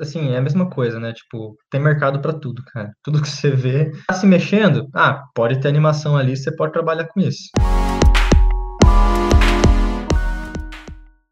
assim, 0.00 0.32
é 0.32 0.38
a 0.38 0.42
mesma 0.42 0.68
coisa, 0.68 0.98
né? 0.98 1.12
Tipo, 1.12 1.56
tem 1.70 1.80
mercado 1.80 2.20
para 2.20 2.32
tudo, 2.32 2.62
cara. 2.72 2.90
Tudo 3.02 3.20
que 3.20 3.28
você 3.28 3.50
vê 3.50 3.92
tá 4.06 4.14
se 4.14 4.26
mexendo, 4.26 4.88
ah, 4.94 5.22
pode 5.34 5.60
ter 5.60 5.68
animação 5.68 6.16
ali, 6.16 6.36
você 6.36 6.54
pode 6.54 6.72
trabalhar 6.72 7.06
com 7.08 7.20
isso. 7.20 7.48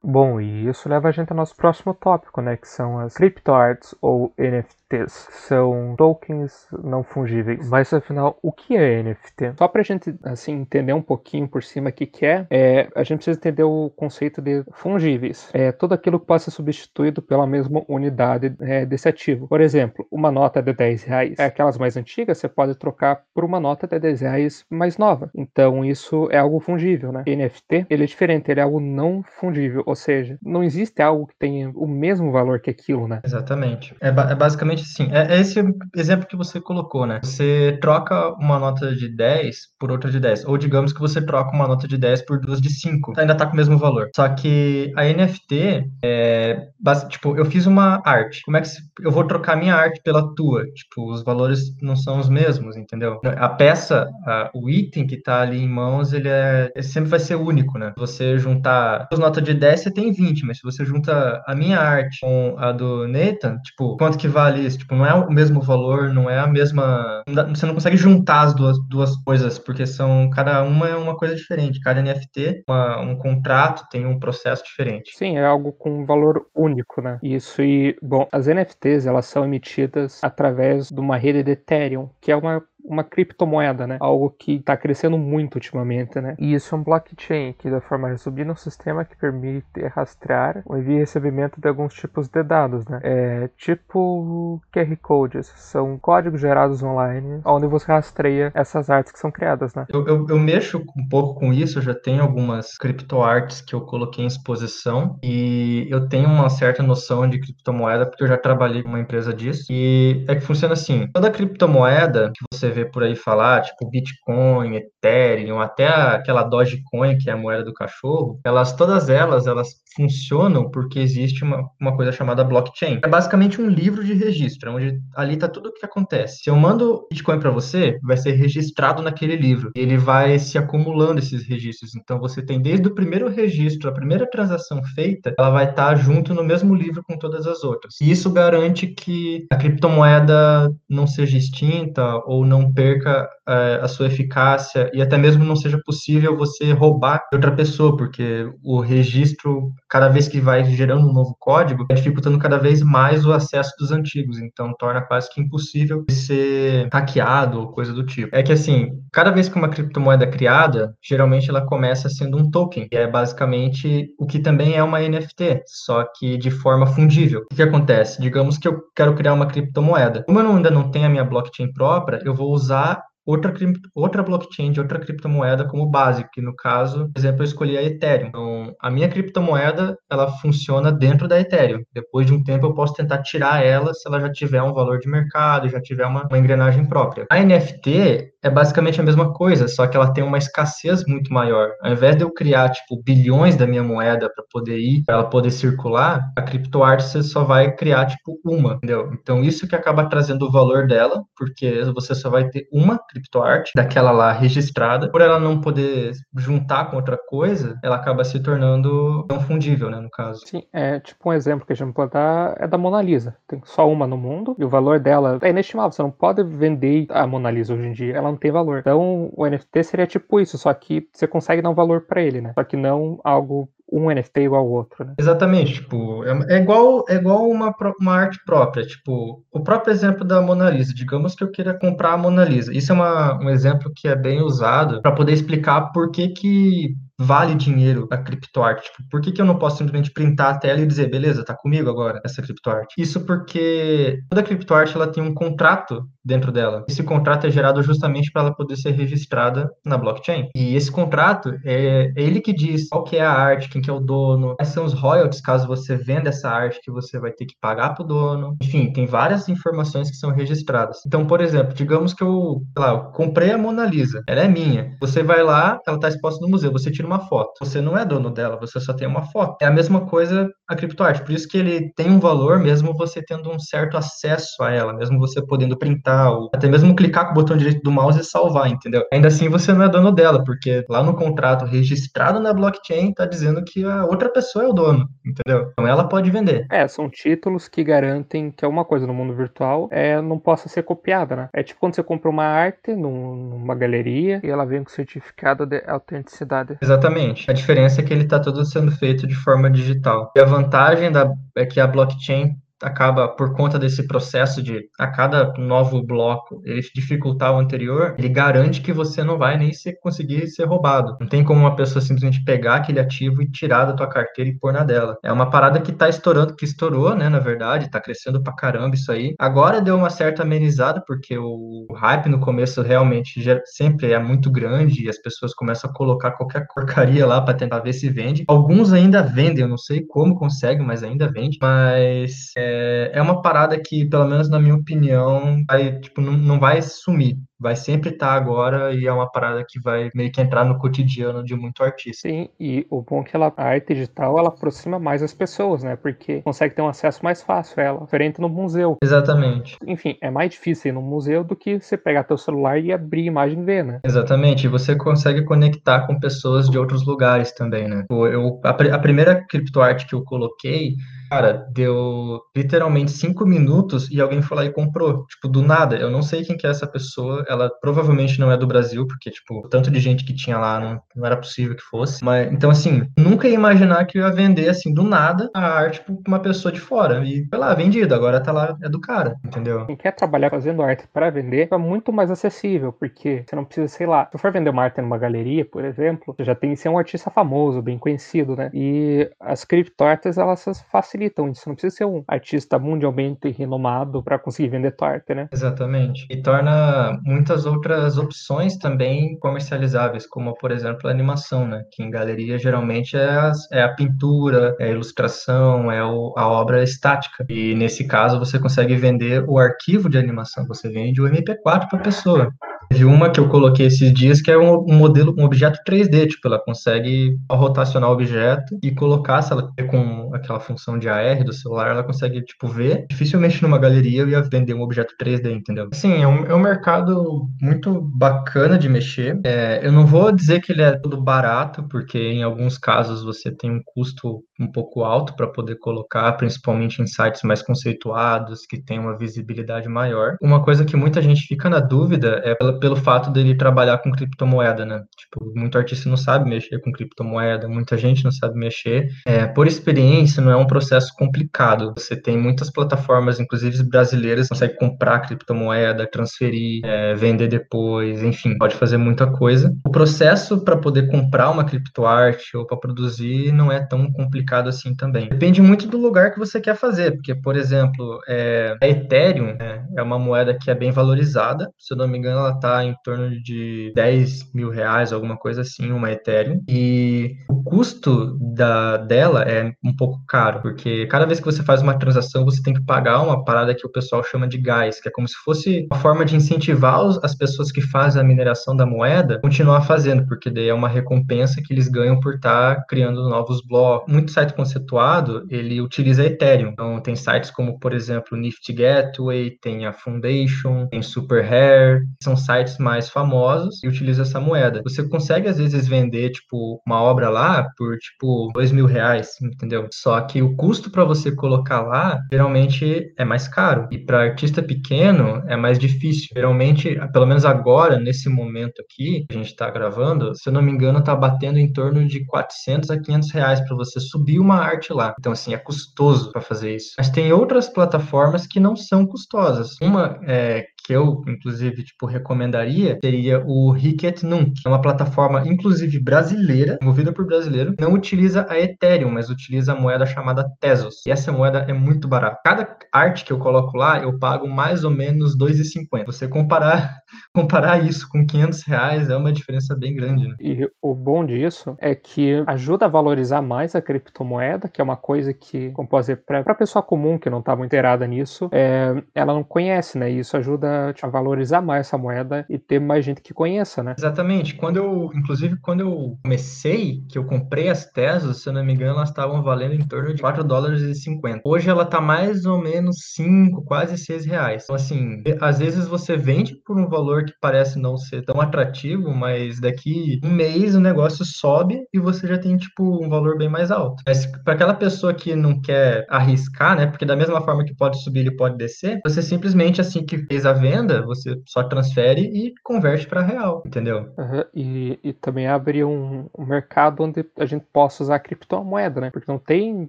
Bom, 0.06 0.38
e 0.38 0.68
isso 0.68 0.86
leva 0.86 1.08
a 1.08 1.12
gente 1.12 1.30
ao 1.30 1.36
nosso 1.36 1.56
próximo 1.56 1.94
tópico, 1.94 2.42
né? 2.42 2.58
Que 2.58 2.68
são 2.68 2.98
as 2.98 3.14
criptoarts 3.14 3.94
ou 4.02 4.34
NFT. 4.36 4.83
NFTs 4.94 5.28
são 5.30 5.94
tokens 5.96 6.66
não 6.82 7.02
fungíveis. 7.02 7.68
Mas 7.68 7.92
afinal, 7.92 8.38
o 8.42 8.52
que 8.52 8.76
é 8.76 9.02
NFT? 9.02 9.54
Só 9.58 9.68
para 9.68 9.80
a 9.80 9.84
gente 9.84 10.14
assim 10.22 10.52
entender 10.52 10.92
um 10.92 11.02
pouquinho 11.02 11.48
por 11.48 11.62
cima 11.62 11.90
o 11.90 11.92
que, 11.92 12.06
que 12.06 12.24
é, 12.24 12.46
é, 12.50 12.88
a 12.94 13.02
gente 13.02 13.18
precisa 13.18 13.38
entender 13.38 13.64
o 13.64 13.90
conceito 13.90 14.40
de 14.40 14.64
fungíveis. 14.72 15.50
É 15.52 15.72
tudo 15.72 15.94
aquilo 15.94 16.20
que 16.20 16.26
pode 16.26 16.44
ser 16.44 16.50
substituído 16.50 17.20
pela 17.20 17.46
mesma 17.46 17.82
unidade 17.88 18.54
é, 18.60 18.86
desse 18.86 19.08
ativo. 19.08 19.48
Por 19.48 19.60
exemplo, 19.60 20.06
uma 20.10 20.30
nota 20.30 20.62
de 20.62 20.72
10 20.72 21.02
reais, 21.04 21.38
é 21.38 21.44
aquelas 21.44 21.78
mais 21.78 21.96
antigas, 21.96 22.38
você 22.38 22.48
pode 22.48 22.74
trocar 22.76 23.22
por 23.34 23.44
uma 23.44 23.58
nota 23.58 23.86
de 23.86 23.98
10 23.98 24.20
reais 24.20 24.64
mais 24.70 24.96
nova. 24.98 25.30
Então 25.34 25.84
isso 25.84 26.28
é 26.30 26.38
algo 26.38 26.60
fungível, 26.60 27.12
né? 27.12 27.24
NFT, 27.26 27.86
ele 27.90 28.04
é 28.04 28.06
diferente, 28.06 28.50
ele 28.50 28.60
é 28.60 28.62
algo 28.62 28.80
não 28.80 29.22
fungível, 29.22 29.82
ou 29.86 29.94
seja, 29.94 30.38
não 30.42 30.62
existe 30.62 31.02
algo 31.02 31.26
que 31.26 31.34
tenha 31.38 31.70
o 31.74 31.86
mesmo 31.86 32.30
valor 32.30 32.60
que 32.60 32.70
aquilo, 32.70 33.08
né? 33.08 33.20
Exatamente. 33.24 33.94
É, 34.00 34.10
ba 34.10 34.30
é 34.30 34.34
basicamente 34.34 34.83
é, 35.10 35.36
é, 35.36 35.40
esse 35.40 35.62
exemplo 35.96 36.26
que 36.26 36.36
você 36.36 36.60
colocou, 36.60 37.06
né? 37.06 37.20
Você 37.22 37.78
troca 37.80 38.34
uma 38.34 38.58
nota 38.58 38.94
de 38.94 39.08
10 39.08 39.56
por 39.78 39.90
outra 39.90 40.10
de 40.10 40.20
10, 40.20 40.44
ou 40.46 40.58
digamos 40.58 40.92
que 40.92 41.00
você 41.00 41.24
troca 41.24 41.54
uma 41.54 41.68
nota 41.68 41.86
de 41.88 41.96
10 41.96 42.22
por 42.22 42.40
duas 42.40 42.60
de 42.60 42.70
5, 42.70 43.12
ainda 43.16 43.34
tá 43.34 43.46
com 43.46 43.52
o 43.52 43.56
mesmo 43.56 43.78
valor. 43.78 44.08
Só 44.14 44.28
que 44.28 44.92
a 44.96 45.04
NFT, 45.04 45.90
é, 46.02 46.68
tipo, 47.08 47.36
eu 47.36 47.44
fiz 47.44 47.66
uma 47.66 48.02
arte, 48.04 48.42
como 48.44 48.56
é 48.56 48.60
que 48.60 48.68
eu 49.00 49.10
vou 49.10 49.24
trocar 49.24 49.56
minha 49.56 49.74
arte 49.74 50.00
pela 50.02 50.34
tua? 50.34 50.64
Tipo, 50.72 51.10
os 51.12 51.22
valores 51.22 51.74
não 51.80 51.96
são 51.96 52.18
os 52.18 52.28
mesmos, 52.28 52.76
entendeu? 52.76 53.20
A 53.24 53.48
peça, 53.48 54.08
a, 54.26 54.50
o 54.54 54.68
item 54.68 55.06
que 55.06 55.20
tá 55.20 55.40
ali 55.40 55.58
em 55.58 55.68
mãos, 55.68 56.12
ele 56.12 56.28
é, 56.28 56.70
ele 56.74 56.84
sempre 56.84 57.10
vai 57.10 57.20
ser 57.20 57.36
único, 57.36 57.78
né? 57.78 57.92
Você 57.96 58.38
juntar 58.38 59.08
as 59.12 59.18
notas 59.18 59.42
de 59.42 59.54
10, 59.54 59.80
você 59.80 59.92
tem 59.92 60.12
20, 60.12 60.44
mas 60.46 60.58
se 60.58 60.62
você 60.62 60.84
junta 60.84 61.42
a 61.46 61.54
minha 61.54 61.78
arte 61.78 62.20
com 62.20 62.54
a 62.58 62.72
do 62.72 63.06
Nathan, 63.08 63.58
tipo, 63.58 63.96
quanto 63.96 64.18
que 64.18 64.28
vale 64.28 64.63
Tipo, 64.70 64.94
não 64.94 65.06
é 65.06 65.14
o 65.14 65.30
mesmo 65.30 65.60
valor, 65.60 66.12
não 66.12 66.28
é 66.28 66.38
a 66.38 66.46
mesma. 66.46 67.22
Você 67.48 67.66
não 67.66 67.74
consegue 67.74 67.96
juntar 67.96 68.42
as 68.42 68.54
duas, 68.54 68.78
duas 68.88 69.16
coisas, 69.16 69.58
porque 69.58 69.86
são. 69.86 70.30
Cada 70.30 70.62
uma 70.62 70.88
é 70.88 70.96
uma 70.96 71.16
coisa 71.16 71.34
diferente. 71.34 71.80
Cada 71.80 72.02
NFT, 72.02 72.64
uma, 72.68 73.00
um 73.00 73.16
contrato, 73.16 73.86
tem 73.90 74.06
um 74.06 74.18
processo 74.18 74.64
diferente. 74.64 75.12
Sim, 75.16 75.36
é 75.36 75.44
algo 75.44 75.72
com 75.72 76.06
valor 76.06 76.46
único, 76.54 77.00
né? 77.00 77.18
Isso 77.22 77.62
e, 77.62 77.96
bom, 78.02 78.26
as 78.32 78.46
NFTs, 78.46 79.06
elas 79.06 79.26
são 79.26 79.44
emitidas 79.44 80.22
através 80.22 80.88
de 80.88 81.00
uma 81.00 81.16
rede 81.16 81.42
de 81.42 81.52
Ethereum, 81.52 82.08
que 82.20 82.32
é 82.32 82.36
uma 82.36 82.62
uma 82.84 83.02
criptomoeda, 83.02 83.86
né? 83.86 83.96
Algo 84.00 84.30
que 84.30 84.56
está 84.56 84.76
crescendo 84.76 85.16
muito 85.16 85.54
ultimamente, 85.54 86.20
né? 86.20 86.36
E 86.38 86.54
isso 86.54 86.74
é 86.74 86.78
um 86.78 86.82
blockchain 86.82 87.54
que, 87.54 87.70
da 87.70 87.80
forma 87.80 88.08
resumida, 88.08 88.50
é 88.50 88.52
um 88.52 88.56
sistema 88.56 89.04
que 89.04 89.16
permite 89.16 89.64
rastrear 89.94 90.62
o 90.66 90.76
envio 90.76 90.96
e 90.96 90.98
recebimento 90.98 91.60
de 91.60 91.68
alguns 91.68 91.94
tipos 91.94 92.28
de 92.28 92.42
dados, 92.42 92.86
né? 92.86 93.00
É 93.02 93.50
tipo 93.56 94.60
QR 94.72 94.96
codes, 95.00 95.46
são 95.56 95.98
códigos 95.98 96.40
gerados 96.40 96.82
online, 96.82 97.40
onde 97.44 97.66
você 97.66 97.90
rastreia 97.90 98.52
essas 98.54 98.90
artes 98.90 99.12
que 99.12 99.18
são 99.18 99.30
criadas, 99.30 99.74
né? 99.74 99.86
Eu, 99.88 100.06
eu, 100.06 100.26
eu 100.28 100.38
mexo 100.38 100.84
um 100.96 101.08
pouco 101.08 101.40
com 101.40 101.52
isso, 101.52 101.78
eu 101.78 101.82
já 101.82 101.94
tenho 101.94 102.22
algumas 102.22 102.76
criptoartes 102.76 103.60
que 103.60 103.74
eu 103.74 103.80
coloquei 103.80 104.24
em 104.24 104.26
exposição 104.26 105.18
e 105.22 105.86
eu 105.90 106.08
tenho 106.08 106.28
uma 106.28 106.50
certa 106.50 106.82
noção 106.82 107.28
de 107.28 107.40
criptomoeda 107.40 108.06
porque 108.06 108.24
eu 108.24 108.28
já 108.28 108.36
trabalhei 108.36 108.82
com 108.82 108.88
uma 108.88 109.00
empresa 109.00 109.32
disso 109.32 109.66
e 109.70 110.24
é 110.28 110.34
que 110.34 110.40
funciona 110.40 110.74
assim, 110.74 111.08
toda 111.12 111.30
criptomoeda 111.30 112.32
que 112.34 112.44
você 112.52 112.73
vê 112.74 112.84
por 112.84 113.02
aí 113.02 113.16
falar, 113.16 113.62
tipo 113.62 113.88
Bitcoin, 113.88 114.76
Ethereum, 114.76 115.60
até 115.60 115.86
aquela 115.86 116.42
Dogecoin, 116.42 117.16
que 117.16 117.30
é 117.30 117.32
a 117.32 117.36
moeda 117.36 117.64
do 117.64 117.72
cachorro, 117.72 118.40
elas, 118.44 118.74
todas 118.74 119.08
elas, 119.08 119.46
elas 119.46 119.68
funcionam 119.96 120.70
porque 120.70 120.98
existe 120.98 121.44
uma, 121.44 121.62
uma 121.80 121.96
coisa 121.96 122.12
chamada 122.12 122.44
blockchain. 122.44 123.00
É 123.02 123.08
basicamente 123.08 123.60
um 123.60 123.68
livro 123.68 124.04
de 124.04 124.12
registro, 124.12 124.74
onde 124.74 125.00
ali 125.14 125.34
está 125.34 125.48
tudo 125.48 125.68
o 125.68 125.72
que 125.72 125.86
acontece. 125.86 126.42
Se 126.42 126.50
eu 126.50 126.56
mando 126.56 127.06
Bitcoin 127.10 127.38
para 127.38 127.50
você, 127.50 127.98
vai 128.02 128.16
ser 128.16 128.32
registrado 128.32 129.02
naquele 129.02 129.36
livro. 129.36 129.70
Ele 129.76 129.96
vai 129.96 130.38
se 130.38 130.58
acumulando 130.58 131.20
esses 131.20 131.46
registros. 131.46 131.94
Então 131.94 132.18
você 132.18 132.44
tem 132.44 132.60
desde 132.60 132.88
o 132.88 132.94
primeiro 132.94 133.28
registro, 133.28 133.88
a 133.88 133.94
primeira 133.94 134.28
transação 134.28 134.82
feita, 134.94 135.34
ela 135.38 135.50
vai 135.50 135.70
estar 135.70 135.90
tá 135.90 135.94
junto 135.94 136.34
no 136.34 136.42
mesmo 136.42 136.74
livro 136.74 137.02
com 137.04 137.16
todas 137.16 137.46
as 137.46 137.62
outras. 137.62 137.94
E 138.00 138.10
isso 138.10 138.30
garante 138.30 138.86
que 138.86 139.46
a 139.50 139.56
criptomoeda 139.56 140.72
não 140.88 141.06
seja 141.06 141.38
extinta 141.38 142.16
ou 142.26 142.44
não 142.44 142.63
perca 142.72 143.28
é, 143.46 143.80
a 143.82 143.88
sua 143.88 144.06
eficácia 144.06 144.90
e 144.94 145.02
até 145.02 145.18
mesmo 145.18 145.44
não 145.44 145.56
seja 145.56 145.80
possível 145.84 146.36
você 146.36 146.72
roubar 146.72 147.18
de 147.30 147.36
outra 147.36 147.52
pessoa, 147.52 147.96
porque 147.96 148.50
o 148.62 148.80
registro, 148.80 149.72
cada 149.88 150.08
vez 150.08 150.28
que 150.28 150.40
vai 150.40 150.64
gerando 150.64 151.08
um 151.08 151.12
novo 151.12 151.36
código, 151.38 151.84
vai 151.88 151.96
dificultando 151.96 152.38
cada 152.38 152.58
vez 152.58 152.82
mais 152.82 153.26
o 153.26 153.32
acesso 153.32 153.72
dos 153.78 153.90
antigos, 153.90 154.38
então 154.38 154.74
torna 154.78 155.02
quase 155.02 155.30
que 155.30 155.40
impossível 155.40 156.04
ser 156.10 156.88
hackeado 156.92 157.60
ou 157.60 157.72
coisa 157.72 157.92
do 157.92 158.04
tipo. 158.04 158.34
É 158.34 158.42
que 158.42 158.52
assim, 158.52 158.90
cada 159.12 159.30
vez 159.30 159.48
que 159.48 159.56
uma 159.56 159.68
criptomoeda 159.68 160.24
é 160.24 160.30
criada, 160.30 160.94
geralmente 161.02 161.50
ela 161.50 161.64
começa 161.64 162.08
sendo 162.08 162.38
um 162.38 162.50
token, 162.50 162.88
que 162.88 162.96
é 162.96 163.06
basicamente 163.06 164.08
o 164.18 164.26
que 164.26 164.38
também 164.38 164.74
é 164.74 164.82
uma 164.82 165.00
NFT, 165.00 165.62
só 165.66 166.04
que 166.16 166.36
de 166.38 166.50
forma 166.50 166.86
fungível. 166.86 167.40
O 167.40 167.46
que, 167.48 167.56
que 167.56 167.62
acontece? 167.62 168.20
Digamos 168.20 168.58
que 168.58 168.68
eu 168.68 168.82
quero 168.94 169.14
criar 169.14 169.34
uma 169.34 169.46
criptomoeda. 169.46 170.24
Como 170.24 170.40
eu 170.40 170.50
ainda 170.50 170.70
não 170.70 170.90
tenho 170.90 171.06
a 171.06 171.08
minha 171.08 171.24
blockchain 171.24 171.72
própria, 171.72 172.20
eu 172.24 172.34
vou 172.34 172.53
usar 172.54 173.04
outra, 173.26 173.52
outra 173.94 174.22
blockchain 174.22 174.72
de 174.72 174.80
outra 174.80 174.98
criptomoeda 174.98 175.66
como 175.66 175.86
base, 175.86 176.28
que 176.32 176.40
no 176.40 176.54
caso, 176.54 177.10
por 177.12 177.18
exemplo, 177.18 177.40
eu 177.40 177.44
escolhi 177.44 177.76
a 177.76 177.82
Ethereum. 177.82 178.28
Então, 178.28 178.74
a 178.80 178.90
minha 178.90 179.08
criptomoeda, 179.08 179.96
ela 180.10 180.30
funciona 180.38 180.92
dentro 180.92 181.26
da 181.26 181.40
Ethereum. 181.40 181.82
Depois 181.92 182.26
de 182.26 182.32
um 182.32 182.42
tempo, 182.42 182.66
eu 182.66 182.74
posso 182.74 182.94
tentar 182.94 183.22
tirar 183.22 183.64
ela 183.64 183.94
se 183.94 184.06
ela 184.08 184.20
já 184.20 184.30
tiver 184.30 184.62
um 184.62 184.72
valor 184.72 184.98
de 184.98 185.08
mercado, 185.08 185.68
já 185.68 185.80
tiver 185.80 186.06
uma, 186.06 186.26
uma 186.26 186.38
engrenagem 186.38 186.84
própria. 186.86 187.26
A 187.30 187.40
NFT 187.40 188.34
é 188.42 188.50
basicamente 188.50 189.00
a 189.00 189.04
mesma 189.04 189.32
coisa, 189.32 189.66
só 189.68 189.86
que 189.86 189.96
ela 189.96 190.12
tem 190.12 190.22
uma 190.22 190.36
escassez 190.36 191.04
muito 191.06 191.32
maior. 191.32 191.70
Ao 191.82 191.92
invés 191.92 192.16
de 192.16 192.22
eu 192.22 192.30
criar, 192.30 192.68
tipo, 192.68 193.02
bilhões 193.02 193.56
da 193.56 193.66
minha 193.66 193.82
moeda 193.82 194.30
para 194.30 194.44
poder 194.52 194.78
ir, 194.78 195.02
para 195.04 195.14
ela 195.14 195.24
poder 195.24 195.50
circular, 195.50 196.30
a 196.36 196.42
criptoarte 196.42 197.04
você 197.04 197.22
só 197.22 197.42
vai 197.42 197.74
criar, 197.74 198.06
tipo, 198.06 198.38
uma, 198.44 198.74
entendeu? 198.74 199.10
Então, 199.14 199.42
isso 199.42 199.66
que 199.66 199.74
acaba 199.74 200.08
trazendo 200.08 200.46
o 200.46 200.52
valor 200.52 200.86
dela, 200.86 201.22
porque 201.36 201.82
você 201.94 202.14
só 202.14 202.28
vai 202.28 202.48
ter 202.50 202.66
uma 202.70 202.98
criptoarte 203.14 203.72
daquela 203.74 204.10
lá 204.10 204.32
registrada. 204.32 205.10
Por 205.10 205.20
ela 205.20 205.38
não 205.38 205.60
poder 205.60 206.12
juntar 206.36 206.90
com 206.90 206.96
outra 206.96 207.16
coisa, 207.16 207.78
ela 207.82 207.96
acaba 207.96 208.24
se 208.24 208.40
tornando 208.40 209.26
não 209.30 209.40
fundível, 209.40 209.90
né, 209.90 210.00
no 210.00 210.10
caso. 210.10 210.42
Sim, 210.46 210.62
é 210.72 211.00
tipo 211.00 211.28
um 211.28 211.32
exemplo 211.32 211.66
que 211.66 211.72
a 211.72 211.76
gente 211.76 211.92
pode 211.92 212.12
dar 212.12 212.54
é 212.58 212.66
da 212.66 212.76
Mona 212.76 213.00
Lisa. 213.00 213.36
Tem 213.46 213.60
só 213.64 213.90
uma 213.90 214.06
no 214.06 214.16
mundo 214.16 214.56
e 214.58 214.64
o 214.64 214.68
valor 214.68 214.98
dela 214.98 215.38
é 215.42 215.50
inestimável. 215.50 215.92
Você 215.92 216.02
não 216.02 216.10
pode 216.10 216.42
vender 216.42 217.06
a 217.10 217.26
Mona 217.26 217.50
Lisa 217.50 217.74
hoje 217.74 217.86
em 217.86 217.92
dia. 217.92 218.16
Ela 218.16 218.30
não 218.30 218.36
tem 218.36 218.50
valor. 218.50 218.78
Então, 218.78 219.30
o 219.34 219.46
NFT 219.46 219.84
seria 219.84 220.06
tipo 220.06 220.40
isso, 220.40 220.58
só 220.58 220.72
que 220.74 221.08
você 221.12 221.26
consegue 221.26 221.62
dar 221.62 221.70
um 221.70 221.74
valor 221.74 222.02
para 222.02 222.22
ele, 222.22 222.40
né? 222.40 222.52
Só 222.54 222.64
que 222.64 222.76
não 222.76 223.20
algo 223.22 223.68
um 223.94 224.10
NFT 224.10 224.40
igual 224.40 224.62
ao 224.62 224.70
outro, 224.70 225.04
né? 225.04 225.14
Exatamente, 225.18 225.74
tipo, 225.74 226.24
é, 226.24 226.56
é, 226.56 226.58
igual, 226.58 227.04
é 227.08 227.14
igual 227.14 227.48
uma, 227.48 227.74
uma 228.00 228.14
arte 228.14 228.38
própria, 228.44 228.84
tipo, 228.84 229.42
o 229.52 229.60
próprio 229.62 229.92
exemplo 229.92 230.24
da 230.24 230.42
Mona 230.42 230.68
Lisa, 230.68 230.92
digamos 230.92 231.34
que 231.34 231.44
eu 231.44 231.50
queira 231.50 231.78
comprar 231.78 232.12
a 232.12 232.18
Mona 232.18 232.44
Lisa, 232.44 232.72
isso 232.76 232.90
é 232.90 232.94
uma, 232.94 233.38
um 233.40 233.48
exemplo 233.48 233.92
que 233.94 234.08
é 234.08 234.16
bem 234.16 234.42
usado 234.42 235.00
para 235.00 235.12
poder 235.12 235.32
explicar 235.32 235.92
por 235.92 236.10
que 236.10 236.28
que 236.28 236.94
vale 237.18 237.54
dinheiro 237.54 238.08
a 238.10 238.18
criptoarte? 238.18 238.90
Tipo, 238.90 239.08
por 239.10 239.20
que, 239.20 239.32
que 239.32 239.40
eu 239.40 239.46
não 239.46 239.58
posso 239.58 239.78
simplesmente 239.78 240.12
printar 240.12 240.54
a 240.54 240.58
tela 240.58 240.80
e 240.80 240.86
dizer, 240.86 241.10
beleza, 241.10 241.44
tá 241.44 241.54
comigo 241.54 241.88
agora 241.88 242.20
essa 242.24 242.42
criptoarte? 242.42 242.94
Isso 242.98 243.24
porque 243.24 244.20
toda 244.28 244.42
criptoarte 244.42 244.96
ela 244.96 245.06
tem 245.06 245.22
um 245.22 245.34
contrato 245.34 246.06
dentro 246.24 246.50
dela. 246.50 246.84
Esse 246.88 247.02
contrato 247.02 247.46
é 247.46 247.50
gerado 247.50 247.82
justamente 247.82 248.32
para 248.32 248.42
ela 248.42 248.54
poder 248.54 248.76
ser 248.76 248.92
registrada 248.92 249.70
na 249.84 249.98
blockchain. 249.98 250.48
E 250.56 250.74
esse 250.74 250.90
contrato 250.90 251.54
é, 251.64 251.74
é, 251.84 252.12
ele 252.16 252.40
que 252.40 252.52
diz 252.52 252.88
qual 252.88 253.04
que 253.04 253.16
é 253.16 253.24
a 253.24 253.30
arte, 253.30 253.68
quem 253.68 253.82
que 253.82 253.90
é 253.90 253.92
o 253.92 254.00
dono, 254.00 254.56
quais 254.56 254.70
são 254.70 254.84
os 254.84 254.94
royalties 254.94 255.40
caso 255.40 255.66
você 255.66 255.96
venda 255.96 256.30
essa 256.30 256.48
arte 256.48 256.80
que 256.82 256.90
você 256.90 257.18
vai 257.18 257.30
ter 257.32 257.44
que 257.44 257.54
pagar 257.60 257.90
para 257.90 258.04
o 258.04 258.06
dono. 258.06 258.56
Enfim, 258.62 258.92
tem 258.92 259.06
várias 259.06 259.48
informações 259.48 260.10
que 260.10 260.16
são 260.16 260.30
registradas. 260.30 260.98
Então, 261.06 261.26
por 261.26 261.40
exemplo, 261.40 261.74
digamos 261.74 262.14
que 262.14 262.22
eu, 262.22 262.62
lá, 262.76 262.90
eu 262.90 263.00
comprei 263.12 263.50
a 263.50 263.58
Mona 263.58 263.84
Lisa, 263.84 264.22
ela 264.28 264.42
é 264.42 264.48
minha. 264.48 264.96
Você 265.00 265.22
vai 265.22 265.42
lá, 265.42 265.78
ela 265.86 265.96
está 265.96 266.08
exposta 266.08 266.40
no 266.40 266.50
museu, 266.50 266.72
você 266.72 266.90
tira 266.90 267.03
uma 267.04 267.20
foto. 267.28 267.64
Você 267.64 267.80
não 267.80 267.96
é 267.96 268.04
dono 268.04 268.30
dela, 268.30 268.56
você 268.56 268.80
só 268.80 268.92
tem 268.92 269.06
uma 269.06 269.22
foto. 269.22 269.62
É 269.62 269.66
a 269.66 269.70
mesma 269.70 270.06
coisa 270.06 270.50
a 270.68 270.74
criptoarte, 270.74 271.22
por 271.22 271.32
isso 271.32 271.48
que 271.48 271.58
ele 271.58 271.92
tem 271.94 272.10
um 272.10 272.20
valor 272.20 272.58
mesmo 272.58 272.94
você 272.96 273.22
tendo 273.22 273.50
um 273.50 273.58
certo 273.58 273.96
acesso 273.96 274.62
a 274.62 274.70
ela, 274.72 274.92
mesmo 274.92 275.18
você 275.18 275.44
podendo 275.44 275.76
printar, 275.76 276.32
ou 276.32 276.50
até 276.54 276.68
mesmo 276.68 276.94
clicar 276.96 277.26
com 277.26 277.32
o 277.32 277.34
botão 277.34 277.56
direito 277.56 277.82
do 277.82 277.90
mouse 277.90 278.20
e 278.20 278.24
salvar, 278.24 278.68
entendeu? 278.70 279.04
Ainda 279.12 279.28
assim 279.28 279.48
você 279.48 279.72
não 279.72 279.84
é 279.84 279.88
dono 279.88 280.12
dela, 280.12 280.42
porque 280.42 280.84
lá 280.88 281.02
no 281.02 281.14
contrato 281.14 281.64
registrado 281.64 282.40
na 282.40 282.52
blockchain 282.52 283.12
tá 283.12 283.26
dizendo 283.26 283.62
que 283.64 283.84
a 283.84 284.04
outra 284.04 284.28
pessoa 284.28 284.64
é 284.64 284.68
o 284.68 284.72
dono, 284.72 285.08
entendeu? 285.24 285.70
Então 285.72 285.86
ela 285.86 286.08
pode 286.08 286.30
vender. 286.30 286.66
É, 286.70 286.86
são 286.88 287.08
títulos 287.08 287.68
que 287.68 287.84
garantem 287.84 288.50
que 288.50 288.64
alguma 288.64 288.84
coisa 288.84 289.06
no 289.06 289.14
mundo 289.14 289.34
virtual 289.34 289.88
é, 289.90 290.20
não 290.20 290.38
possa 290.38 290.68
ser 290.68 290.82
copiada, 290.82 291.36
né? 291.36 291.48
É 291.52 291.62
tipo 291.62 291.80
quando 291.80 291.94
você 291.94 292.02
compra 292.02 292.30
uma 292.30 292.44
arte 292.44 292.94
num, 292.94 293.36
numa 293.36 293.74
galeria 293.74 294.40
e 294.42 294.48
ela 294.48 294.64
vem 294.64 294.82
com 294.82 294.90
certificado 294.90 295.66
de 295.66 295.82
autenticidade. 295.86 296.78
Exatamente 296.80 297.04
Exatamente. 297.04 297.50
A 297.50 297.54
diferença 297.54 298.00
é 298.00 298.04
que 298.04 298.12
ele 298.12 298.24
está 298.24 298.40
todo 298.40 298.64
sendo 298.64 298.90
feito 298.92 299.26
de 299.26 299.34
forma 299.34 299.70
digital. 299.70 300.32
E 300.36 300.40
a 300.40 300.44
vantagem 300.54 301.10
da, 301.10 301.32
é 301.56 301.66
que 301.66 301.80
a 301.80 301.86
blockchain 301.86 302.56
acaba, 302.82 303.28
por 303.28 303.54
conta 303.54 303.78
desse 303.78 304.06
processo 304.06 304.62
de 304.62 304.88
a 304.98 305.06
cada 305.06 305.52
novo 305.58 306.02
bloco 306.02 306.60
ele 306.64 306.82
dificultar 306.94 307.52
o 307.52 307.58
anterior, 307.58 308.14
ele 308.18 308.28
garante 308.28 308.80
que 308.80 308.92
você 308.92 309.22
não 309.22 309.38
vai 309.38 309.56
nem 309.56 309.72
ser, 309.72 309.98
conseguir 310.00 310.46
ser 310.48 310.64
roubado. 310.64 311.16
Não 311.20 311.26
tem 311.26 311.44
como 311.44 311.60
uma 311.60 311.76
pessoa 311.76 312.02
simplesmente 312.02 312.44
pegar 312.44 312.76
aquele 312.76 313.00
ativo 313.00 313.42
e 313.42 313.50
tirar 313.50 313.84
da 313.84 313.92
tua 313.92 314.08
carteira 314.08 314.50
e 314.50 314.58
pôr 314.58 314.72
na 314.72 314.84
dela. 314.84 315.16
É 315.22 315.32
uma 315.32 315.50
parada 315.50 315.80
que 315.80 315.92
tá 315.92 316.08
estourando, 316.08 316.54
que 316.54 316.64
estourou, 316.64 317.14
né, 317.14 317.28
na 317.28 317.38
verdade, 317.38 317.90
tá 317.90 318.00
crescendo 318.00 318.42
pra 318.42 318.54
caramba 318.54 318.94
isso 318.94 319.10
aí. 319.10 319.34
Agora 319.38 319.80
deu 319.80 319.96
uma 319.96 320.10
certa 320.10 320.42
amenizada, 320.42 321.02
porque 321.06 321.36
o 321.38 321.86
hype 321.94 322.28
no 322.28 322.40
começo 322.40 322.82
realmente 322.82 323.42
sempre 323.66 324.12
é 324.12 324.18
muito 324.18 324.50
grande 324.50 325.04
e 325.04 325.08
as 325.08 325.18
pessoas 325.18 325.54
começam 325.54 325.90
a 325.90 325.94
colocar 325.94 326.32
qualquer 326.32 326.66
porcaria 326.74 327.26
lá 327.26 327.40
para 327.40 327.54
tentar 327.54 327.80
ver 327.80 327.92
se 327.92 328.08
vende. 328.08 328.44
Alguns 328.48 328.92
ainda 328.92 329.22
vendem, 329.22 329.62
eu 329.62 329.68
não 329.68 329.78
sei 329.78 330.04
como 330.06 330.34
consegue, 330.36 330.82
mas 330.82 331.02
ainda 331.02 331.30
vende. 331.30 331.58
Mas 331.60 332.50
é, 332.56 332.63
é 333.12 333.22
uma 333.22 333.40
parada 333.42 333.80
que, 333.80 334.04
pelo 334.06 334.26
menos 334.26 334.48
na 334.48 334.58
minha 334.58 334.74
opinião, 334.74 335.64
vai, 335.66 335.98
tipo, 336.00 336.20
não, 336.20 336.32
não 336.32 336.60
vai 336.60 336.80
sumir 336.82 337.38
vai 337.64 337.74
sempre 337.74 338.10
estar 338.10 338.26
tá 338.26 338.32
agora 338.34 338.92
e 338.92 339.06
é 339.06 339.12
uma 339.12 339.26
parada 339.26 339.64
que 339.66 339.80
vai 339.80 340.10
meio 340.14 340.30
que 340.30 340.38
entrar 340.38 340.66
no 340.66 340.76
cotidiano 340.76 341.42
de 341.42 341.54
muito 341.56 341.82
artista. 341.82 342.28
Sim, 342.28 342.50
e 342.60 342.86
o 342.90 343.00
bom 343.00 343.22
é 343.22 343.24
que 343.24 343.34
ela, 343.34 343.50
a 343.56 343.64
arte 343.64 343.94
digital 343.94 344.38
ela 344.38 344.48
aproxima 344.48 344.98
mais 344.98 345.22
as 345.22 345.32
pessoas, 345.32 345.82
né? 345.82 345.96
Porque 345.96 346.42
consegue 346.42 346.74
ter 346.74 346.82
um 346.82 346.88
acesso 346.88 347.24
mais 347.24 347.42
fácil 347.42 347.80
a 347.80 347.82
ela, 347.82 348.04
diferente 348.04 348.38
no 348.38 348.50
museu. 348.50 348.98
Exatamente. 349.02 349.78
Enfim, 349.86 350.18
é 350.20 350.30
mais 350.30 350.50
difícil 350.50 350.90
ir 350.90 350.92
no 350.92 351.00
museu 351.00 351.42
do 351.42 351.56
que 351.56 351.80
você 351.80 351.96
pegar 351.96 352.24
teu 352.24 352.36
celular 352.36 352.78
e 352.78 352.92
abrir 352.92 353.22
a 353.22 353.26
imagem 353.28 353.62
e 353.62 353.64
ver, 353.64 353.82
né? 353.82 354.00
Exatamente, 354.04 354.66
e 354.66 354.68
você 354.68 354.94
consegue 354.94 355.42
conectar 355.42 356.06
com 356.06 356.20
pessoas 356.20 356.68
de 356.68 356.78
outros 356.78 357.06
lugares 357.06 357.50
também, 357.52 357.88
né? 357.88 358.04
Eu, 358.10 358.60
a, 358.62 358.68
a 358.68 358.98
primeira 358.98 359.42
criptoarte 359.48 360.06
que 360.06 360.14
eu 360.14 360.22
coloquei 360.22 360.96
Cara, 361.34 361.66
deu 361.72 362.42
literalmente 362.56 363.10
cinco 363.10 363.44
minutos 363.44 364.08
e 364.08 364.20
alguém 364.20 364.40
foi 364.40 364.56
lá 364.56 364.64
e 364.66 364.72
comprou. 364.72 365.26
Tipo, 365.26 365.48
do 365.48 365.62
nada. 365.62 365.96
Eu 365.96 366.08
não 366.08 366.22
sei 366.22 366.44
quem 366.44 366.56
que 366.56 366.64
é 366.64 366.70
essa 366.70 366.86
pessoa. 366.86 367.44
Ela 367.54 367.70
provavelmente 367.80 368.38
não 368.38 368.50
é 368.50 368.56
do 368.56 368.66
Brasil, 368.66 369.06
porque, 369.06 369.30
tipo, 369.30 369.60
o 369.60 369.68
tanto 369.68 369.90
de 369.90 369.98
gente 370.00 370.24
que 370.24 370.34
tinha 370.34 370.58
lá 370.58 370.80
não, 370.80 371.02
não 371.16 371.26
era 371.26 371.36
possível 371.36 371.74
que 371.74 371.82
fosse. 371.82 372.24
Mas, 372.24 372.52
então, 372.52 372.70
assim, 372.70 373.08
nunca 373.16 373.48
ia 373.48 373.54
imaginar 373.54 374.04
que 374.04 374.18
eu 374.18 374.22
ia 374.22 374.32
vender, 374.32 374.68
assim, 374.68 374.92
do 374.92 375.02
nada, 375.02 375.50
a 375.54 375.66
arte 375.66 376.02
pra 376.02 376.14
uma 376.26 376.38
pessoa 376.40 376.72
de 376.72 376.80
fora. 376.80 377.24
E 377.24 377.46
foi 377.48 377.58
lá, 377.58 377.74
vendido. 377.74 378.14
Agora 378.14 378.40
tá 378.40 378.52
lá, 378.52 378.76
é 378.82 378.88
do 378.88 379.00
cara, 379.00 379.36
entendeu? 379.44 379.86
Quem 379.86 379.96
quer 379.96 380.12
trabalhar 380.12 380.50
fazendo 380.50 380.82
arte 380.82 381.06
para 381.12 381.30
vender 381.30 381.68
é 381.70 381.78
muito 381.78 382.12
mais 382.12 382.30
acessível, 382.30 382.92
porque 382.92 383.44
você 383.46 383.56
não 383.56 383.64
precisa, 383.64 383.88
sei 383.88 384.06
lá, 384.06 384.28
se 384.30 384.38
for 384.38 384.52
vender 384.52 384.70
uma 384.70 384.82
arte 384.82 385.00
numa 385.00 385.18
galeria, 385.18 385.64
por 385.64 385.84
exemplo, 385.84 386.34
você 386.36 386.44
já 386.44 386.54
tem 386.54 386.70
que 386.70 386.76
ser 386.76 386.88
um 386.88 386.98
artista 386.98 387.30
famoso, 387.30 387.82
bem 387.82 387.98
conhecido, 387.98 388.56
né? 388.56 388.70
E 388.72 389.28
as 389.40 389.64
criptoartes, 389.64 390.38
elas 390.38 390.64
facilitam 390.90 391.14
facilitam 391.14 391.48
isso. 391.48 391.68
Não 391.68 391.74
precisa 391.74 391.96
ser 391.96 392.04
um 392.04 392.24
artista 392.26 392.78
mundialmente 392.78 393.50
renomado 393.50 394.22
para 394.22 394.38
conseguir 394.38 394.68
vender 394.68 394.92
tua 394.92 395.08
arte, 395.08 395.34
né? 395.34 395.48
Exatamente. 395.52 396.26
E 396.30 396.42
torna 396.42 397.20
muitas 397.34 397.66
outras 397.66 398.16
opções 398.16 398.76
também 398.76 399.36
comercializáveis, 399.38 400.26
como, 400.26 400.54
por 400.54 400.70
exemplo, 400.70 401.08
a 401.08 401.10
animação, 401.10 401.66
né? 401.66 401.84
Que 401.90 402.02
em 402.02 402.10
galeria 402.10 402.58
geralmente 402.58 403.16
é 403.16 403.28
a, 403.28 403.52
é 403.72 403.82
a 403.82 403.92
pintura, 403.92 404.76
é 404.78 404.84
a 404.84 404.90
ilustração, 404.90 405.90
é 405.90 406.04
o, 406.04 406.32
a 406.36 406.46
obra 406.48 406.82
estática. 406.82 407.44
E 407.48 407.74
nesse 407.74 408.06
caso 408.06 408.38
você 408.38 408.58
consegue 408.58 408.94
vender 408.94 409.44
o 409.48 409.58
arquivo 409.58 410.08
de 410.08 410.16
animação, 410.16 410.66
você 410.66 410.88
vende 410.88 411.20
o 411.20 411.24
MP4 411.24 411.88
para 411.88 411.98
a 411.98 412.02
pessoa. 412.02 412.52
Teve 412.94 413.06
uma 413.06 413.28
que 413.28 413.40
eu 413.40 413.48
coloquei 413.48 413.86
esses 413.86 414.14
dias 414.14 414.40
que 414.40 414.52
é 414.52 414.56
um, 414.56 414.84
modelo, 414.86 415.34
um 415.36 415.42
objeto 415.44 415.80
3D, 415.84 416.28
tipo, 416.28 416.46
ela 416.46 416.60
consegue 416.60 417.36
rotacionar 417.50 418.08
o 418.08 418.12
objeto 418.12 418.78
e 418.80 418.92
colocar, 418.92 419.42
se 419.42 419.52
ela 419.52 419.72
com 419.90 420.30
aquela 420.32 420.60
função 420.60 420.96
de 420.96 421.08
AR 421.08 421.42
do 421.42 421.52
celular, 421.52 421.90
ela 421.90 422.04
consegue, 422.04 422.40
tipo, 422.42 422.68
ver. 422.68 423.04
Dificilmente 423.10 423.60
numa 423.64 423.78
galeria 423.78 424.20
eu 424.20 424.28
ia 424.28 424.40
vender 424.42 424.74
um 424.74 424.82
objeto 424.82 425.12
3D, 425.20 425.50
entendeu? 425.50 425.88
Sim, 425.92 426.22
é 426.22 426.28
um, 426.28 426.46
é 426.46 426.54
um 426.54 426.60
mercado 426.60 427.48
muito 427.60 428.00
bacana 428.00 428.78
de 428.78 428.88
mexer. 428.88 429.40
É, 429.44 429.80
eu 429.82 429.90
não 429.90 430.06
vou 430.06 430.30
dizer 430.30 430.60
que 430.60 430.70
ele 430.70 430.82
é 430.82 430.92
tudo 430.92 431.20
barato, 431.20 431.82
porque 431.88 432.16
em 432.18 432.44
alguns 432.44 432.78
casos 432.78 433.24
você 433.24 433.50
tem 433.50 433.72
um 433.72 433.82
custo 433.84 434.44
um 434.60 434.70
pouco 434.70 435.02
alto 435.02 435.34
para 435.34 435.48
poder 435.48 435.80
colocar, 435.80 436.32
principalmente 436.34 437.02
em 437.02 437.08
sites 437.08 437.42
mais 437.42 437.60
conceituados, 437.60 438.66
que 438.66 438.80
tem 438.80 439.00
uma 439.00 439.18
visibilidade 439.18 439.88
maior. 439.88 440.36
Uma 440.40 440.62
coisa 440.62 440.84
que 440.84 440.94
muita 440.96 441.20
gente 441.20 441.42
fica 441.42 441.68
na 441.68 441.80
dúvida 441.80 442.40
é 442.44 442.54
pela 442.54 442.78
pelo 442.84 442.96
fato 442.96 443.30
dele 443.30 443.54
trabalhar 443.54 443.96
com 443.96 444.12
criptomoeda, 444.12 444.84
né? 444.84 445.02
Tipo, 445.16 445.50
muito 445.56 445.78
artista 445.78 446.06
não 446.06 446.18
sabe 446.18 446.50
mexer 446.50 446.78
com 446.82 446.92
criptomoeda, 446.92 447.66
muita 447.66 447.96
gente 447.96 448.22
não 448.22 448.30
sabe 448.30 448.58
mexer. 448.58 449.08
É, 449.24 449.46
por 449.46 449.66
experiência, 449.66 450.42
não 450.42 450.52
é 450.52 450.56
um 450.56 450.66
processo 450.66 451.10
complicado. 451.16 451.94
Você 451.96 452.14
tem 452.14 452.36
muitas 452.36 452.70
plataformas, 452.70 453.40
inclusive 453.40 453.82
brasileiras, 453.84 454.48
consegue 454.48 454.76
comprar 454.76 455.20
criptomoeda, 455.20 456.06
transferir, 456.06 456.84
é, 456.84 457.14
vender 457.14 457.48
depois, 457.48 458.22
enfim, 458.22 458.58
pode 458.58 458.74
fazer 458.74 458.98
muita 458.98 459.26
coisa. 459.32 459.74
O 459.86 459.90
processo 459.90 460.62
para 460.62 460.76
poder 460.76 461.10
comprar 461.10 461.50
uma 461.50 461.64
criptoarte 461.64 462.54
ou 462.54 462.66
para 462.66 462.76
produzir 462.76 463.50
não 463.50 463.72
é 463.72 463.80
tão 463.80 464.12
complicado 464.12 464.68
assim 464.68 464.94
também. 464.94 465.30
Depende 465.30 465.62
muito 465.62 465.88
do 465.88 465.96
lugar 465.96 466.34
que 466.34 466.38
você 466.38 466.60
quer 466.60 466.76
fazer, 466.76 467.12
porque, 467.12 467.34
por 467.34 467.56
exemplo, 467.56 468.20
é, 468.28 468.76
a 468.78 468.86
Ethereum 468.86 469.56
é, 469.58 469.82
é 469.96 470.02
uma 470.02 470.18
moeda 470.18 470.54
que 470.54 470.70
é 470.70 470.74
bem 470.74 470.90
valorizada, 470.90 471.70
se 471.78 471.94
eu 471.94 471.96
não 471.96 472.06
me 472.06 472.18
engano, 472.18 472.40
ela 472.40 472.60
está 472.64 472.84
em 472.84 472.94
torno 473.04 473.30
de 473.42 473.92
10 473.94 474.52
mil 474.54 474.70
reais, 474.70 475.12
alguma 475.12 475.36
coisa 475.36 475.60
assim, 475.60 475.92
uma 475.92 476.10
Ethereum. 476.10 476.62
E 476.68 477.36
o 477.48 477.62
custo 477.62 478.38
da, 478.40 478.96
dela 478.96 479.42
é 479.42 479.72
um 479.84 479.94
pouco 479.94 480.22
caro, 480.26 480.62
porque 480.62 481.06
cada 481.06 481.26
vez 481.26 481.38
que 481.38 481.46
você 481.46 481.62
faz 481.62 481.82
uma 481.82 481.98
transação, 481.98 482.44
você 482.44 482.62
tem 482.62 482.72
que 482.72 482.84
pagar 482.84 483.20
uma 483.22 483.44
parada 483.44 483.74
que 483.74 483.86
o 483.86 483.92
pessoal 483.92 484.22
chama 484.22 484.48
de 484.48 484.58
gás, 484.58 485.00
que 485.00 485.08
é 485.08 485.12
como 485.12 485.28
se 485.28 485.36
fosse 485.44 485.86
uma 485.90 486.00
forma 486.00 486.24
de 486.24 486.36
incentivar 486.36 486.94
as 487.22 487.34
pessoas 487.34 487.72
que 487.72 487.80
fazem 487.80 488.20
a 488.20 488.24
mineração 488.24 488.76
da 488.76 488.86
moeda 488.86 489.40
continuar 489.40 489.82
fazendo, 489.82 490.26
porque 490.26 490.50
daí 490.50 490.68
é 490.68 490.74
uma 490.74 490.88
recompensa 490.88 491.60
que 491.62 491.72
eles 491.72 491.88
ganham 491.88 492.20
por 492.20 492.34
estar 492.34 492.76
tá 492.76 492.84
criando 492.88 493.28
novos 493.28 493.60
blocos. 493.66 494.12
Muito 494.12 494.30
site 494.30 494.54
conceituado, 494.54 495.44
ele 495.50 495.80
utiliza 495.80 496.24
Ethereum. 496.24 496.68
Então, 496.68 497.00
tem 497.00 497.16
sites 497.16 497.50
como, 497.50 497.78
por 497.78 497.92
exemplo, 497.92 498.38
Nifty 498.38 498.72
Gateway, 498.72 499.58
tem 499.60 499.86
a 499.86 499.92
Foundation, 499.92 500.86
tem 500.86 501.02
Super 501.02 501.44
Hair, 501.44 502.02
são 502.22 502.36
sites 502.36 502.53
sites 502.54 502.78
mais 502.78 503.08
famosos 503.08 503.82
e 503.82 503.88
utiliza 503.88 504.22
essa 504.22 504.40
moeda. 504.40 504.82
Você 504.84 505.06
consegue, 505.08 505.48
às 505.48 505.58
vezes, 505.58 505.86
vender, 505.86 506.30
tipo, 506.30 506.80
uma 506.86 507.02
obra 507.02 507.28
lá 507.28 507.66
por, 507.76 507.96
tipo, 507.98 508.50
dois 508.54 508.70
mil 508.70 508.86
reais, 508.86 509.30
entendeu? 509.42 509.88
Só 509.92 510.20
que 510.20 510.42
o 510.42 510.54
custo 510.56 510.90
para 510.90 511.04
você 511.04 511.34
colocar 511.34 511.82
lá, 511.82 512.20
geralmente, 512.30 513.12
é 513.18 513.24
mais 513.24 513.48
caro. 513.48 513.88
E 513.90 513.98
para 513.98 514.22
artista 514.22 514.62
pequeno, 514.62 515.42
é 515.46 515.56
mais 515.56 515.78
difícil. 515.78 516.28
Geralmente, 516.34 516.98
pelo 517.12 517.26
menos 517.26 517.44
agora, 517.44 517.98
nesse 517.98 518.28
momento 518.28 518.82
aqui, 518.82 519.26
a 519.30 519.34
gente 519.34 519.50
está 519.50 519.70
gravando, 519.70 520.34
se 520.34 520.48
eu 520.48 520.52
não 520.52 520.62
me 520.62 520.70
engano, 520.70 521.02
tá 521.02 521.14
batendo 521.14 521.58
em 521.58 521.72
torno 521.72 522.06
de 522.06 522.24
400 522.26 522.90
a 522.90 523.00
500 523.00 523.30
reais 523.32 523.60
para 523.60 523.76
você 523.76 524.00
subir 524.00 524.38
uma 524.38 524.56
arte 524.56 524.92
lá. 524.92 525.14
Então, 525.18 525.32
assim, 525.32 525.54
é 525.54 525.58
custoso 525.58 526.30
para 526.30 526.40
fazer 526.40 526.76
isso. 526.76 526.92
Mas 526.98 527.10
tem 527.10 527.32
outras 527.32 527.68
plataformas 527.68 528.46
que 528.46 528.60
não 528.60 528.76
são 528.76 529.06
custosas. 529.06 529.76
Uma 529.80 530.18
é, 530.26 530.64
que 530.84 530.92
eu, 530.92 531.22
inclusive, 531.26 531.82
tipo, 531.82 532.04
recomendaria, 532.04 532.98
seria 533.02 533.42
o 533.46 533.70
Ricket 533.70 534.22
Nunc. 534.22 534.52
É 534.64 534.68
uma 534.68 534.80
plataforma, 534.80 535.42
inclusive, 535.48 535.98
brasileira, 535.98 536.78
movida 536.82 537.10
por 537.10 537.26
brasileiro, 537.26 537.74
não 537.80 537.94
utiliza 537.94 538.46
a 538.50 538.60
Ethereum, 538.60 539.10
mas 539.10 539.30
utiliza 539.30 539.72
a 539.72 539.80
moeda 539.80 540.04
chamada 540.04 540.46
Tezos. 540.60 541.06
E 541.06 541.10
essa 541.10 541.32
moeda 541.32 541.64
é 541.66 541.72
muito 541.72 542.06
barata. 542.06 542.38
Cada 542.44 542.76
arte 542.92 543.24
que 543.24 543.32
eu 543.32 543.38
coloco 543.38 543.76
lá, 543.76 543.98
eu 543.98 544.18
pago 544.18 544.46
mais 544.46 544.84
ou 544.84 544.90
menos 544.90 545.36
2,50. 545.36 546.04
Você 546.04 546.28
comparar, 546.28 546.98
comparar 547.34 547.82
isso 547.82 548.06
com 548.08 548.26
500 548.26 548.62
reais 548.64 549.08
é 549.08 549.16
uma 549.16 549.32
diferença 549.32 549.74
bem 549.74 549.94
grande, 549.94 550.28
né? 550.28 550.34
E 550.38 550.68
o 550.82 550.94
bom 550.94 551.24
disso 551.24 551.74
é 551.80 551.94
que 551.94 552.44
ajuda 552.46 552.84
a 552.84 552.88
valorizar 552.88 553.40
mais 553.40 553.74
a 553.74 553.80
criptomoeda, 553.80 554.68
que 554.68 554.82
é 554.82 554.84
uma 554.84 554.96
coisa 554.96 555.32
que, 555.32 555.70
como 555.70 555.88
posso 555.88 556.10
dizer, 556.10 556.24
para 556.26 556.40
a 556.40 556.54
pessoa 556.54 556.82
comum 556.82 557.18
que 557.18 557.30
não 557.30 557.38
estava 557.38 557.60
tá 557.60 557.66
inteirada 557.66 558.06
nisso, 558.06 558.50
é, 558.52 559.02
ela 559.14 559.32
não 559.32 559.42
conhece, 559.42 559.96
né? 559.96 560.10
E 560.10 560.18
isso 560.18 560.36
ajuda 560.36 560.73
a 561.02 561.08
valorizar 561.08 561.60
mais 561.60 561.86
essa 561.86 561.98
moeda 561.98 562.44
e 562.48 562.58
ter 562.58 562.80
mais 562.80 563.04
gente 563.04 563.20
que 563.20 563.34
conheça, 563.34 563.82
né? 563.82 563.94
Exatamente. 563.98 564.54
Quando 564.54 564.76
eu, 564.76 565.10
inclusive, 565.14 565.56
quando 565.60 565.80
eu 565.80 566.18
comecei, 566.22 567.02
que 567.08 567.18
eu 567.18 567.24
comprei 567.24 567.68
as 567.68 567.86
Teslas, 567.86 568.38
se 568.38 568.48
eu 568.48 568.52
não 568.52 568.64
me 568.64 568.72
engano, 568.72 568.96
elas 568.96 569.10
estavam 569.10 569.42
valendo 569.42 569.74
em 569.74 569.86
torno 569.86 570.14
de 570.14 570.20
4 570.20 570.42
dólares 570.44 570.82
e 570.82 570.94
50. 570.94 571.42
Hoje 571.44 571.68
ela 571.68 571.84
tá 571.84 572.00
mais 572.00 572.44
ou 572.44 572.58
menos 572.58 572.96
5, 573.14 573.62
quase 573.64 573.96
6 573.98 574.26
reais. 574.26 574.64
Então, 574.64 574.76
assim, 574.76 575.22
às 575.40 575.58
vezes 575.58 575.86
você 575.86 576.16
vende 576.16 576.56
por 576.64 576.78
um 576.78 576.88
valor 576.88 577.24
que 577.24 577.32
parece 577.40 577.78
não 577.78 577.96
ser 577.96 578.24
tão 578.24 578.40
atrativo, 578.40 579.14
mas 579.14 579.60
daqui 579.60 580.20
um 580.24 580.30
mês 580.30 580.74
o 580.74 580.80
negócio 580.80 581.24
sobe 581.24 581.84
e 581.92 581.98
você 581.98 582.26
já 582.26 582.38
tem, 582.38 582.56
tipo, 582.56 583.04
um 583.04 583.08
valor 583.08 583.36
bem 583.36 583.48
mais 583.48 583.70
alto. 583.70 584.02
Mas 584.06 584.26
para 584.26 584.54
aquela 584.54 584.74
pessoa 584.74 585.14
que 585.14 585.34
não 585.34 585.60
quer 585.60 586.06
arriscar, 586.08 586.76
né? 586.76 586.86
Porque 586.86 587.04
da 587.04 587.16
mesma 587.16 587.40
forma 587.40 587.64
que 587.64 587.74
pode 587.74 588.02
subir, 588.02 588.20
ele 588.20 588.36
pode 588.36 588.56
descer, 588.56 589.00
você 589.04 589.22
simplesmente, 589.22 589.80
assim 589.80 590.04
que 590.04 590.18
fez 590.26 590.46
a 590.46 590.52
venda, 590.52 590.63
você 591.06 591.40
só 591.46 591.62
transfere 591.62 592.22
e 592.22 592.54
converte 592.62 593.06
para 593.06 593.22
real, 593.22 593.62
entendeu? 593.66 594.12
Uhum. 594.18 594.44
E, 594.54 594.98
e 595.02 595.12
também 595.12 595.46
abre 595.46 595.84
um, 595.84 596.28
um, 596.36 596.44
mercado 596.44 597.02
onde 597.02 597.24
a 597.38 597.46
gente 597.46 597.64
possa 597.72 598.02
usar 598.02 598.18
criptomoeda, 598.18 599.00
né? 599.00 599.10
Porque 599.10 599.30
não 599.30 599.38
tem 599.38 599.88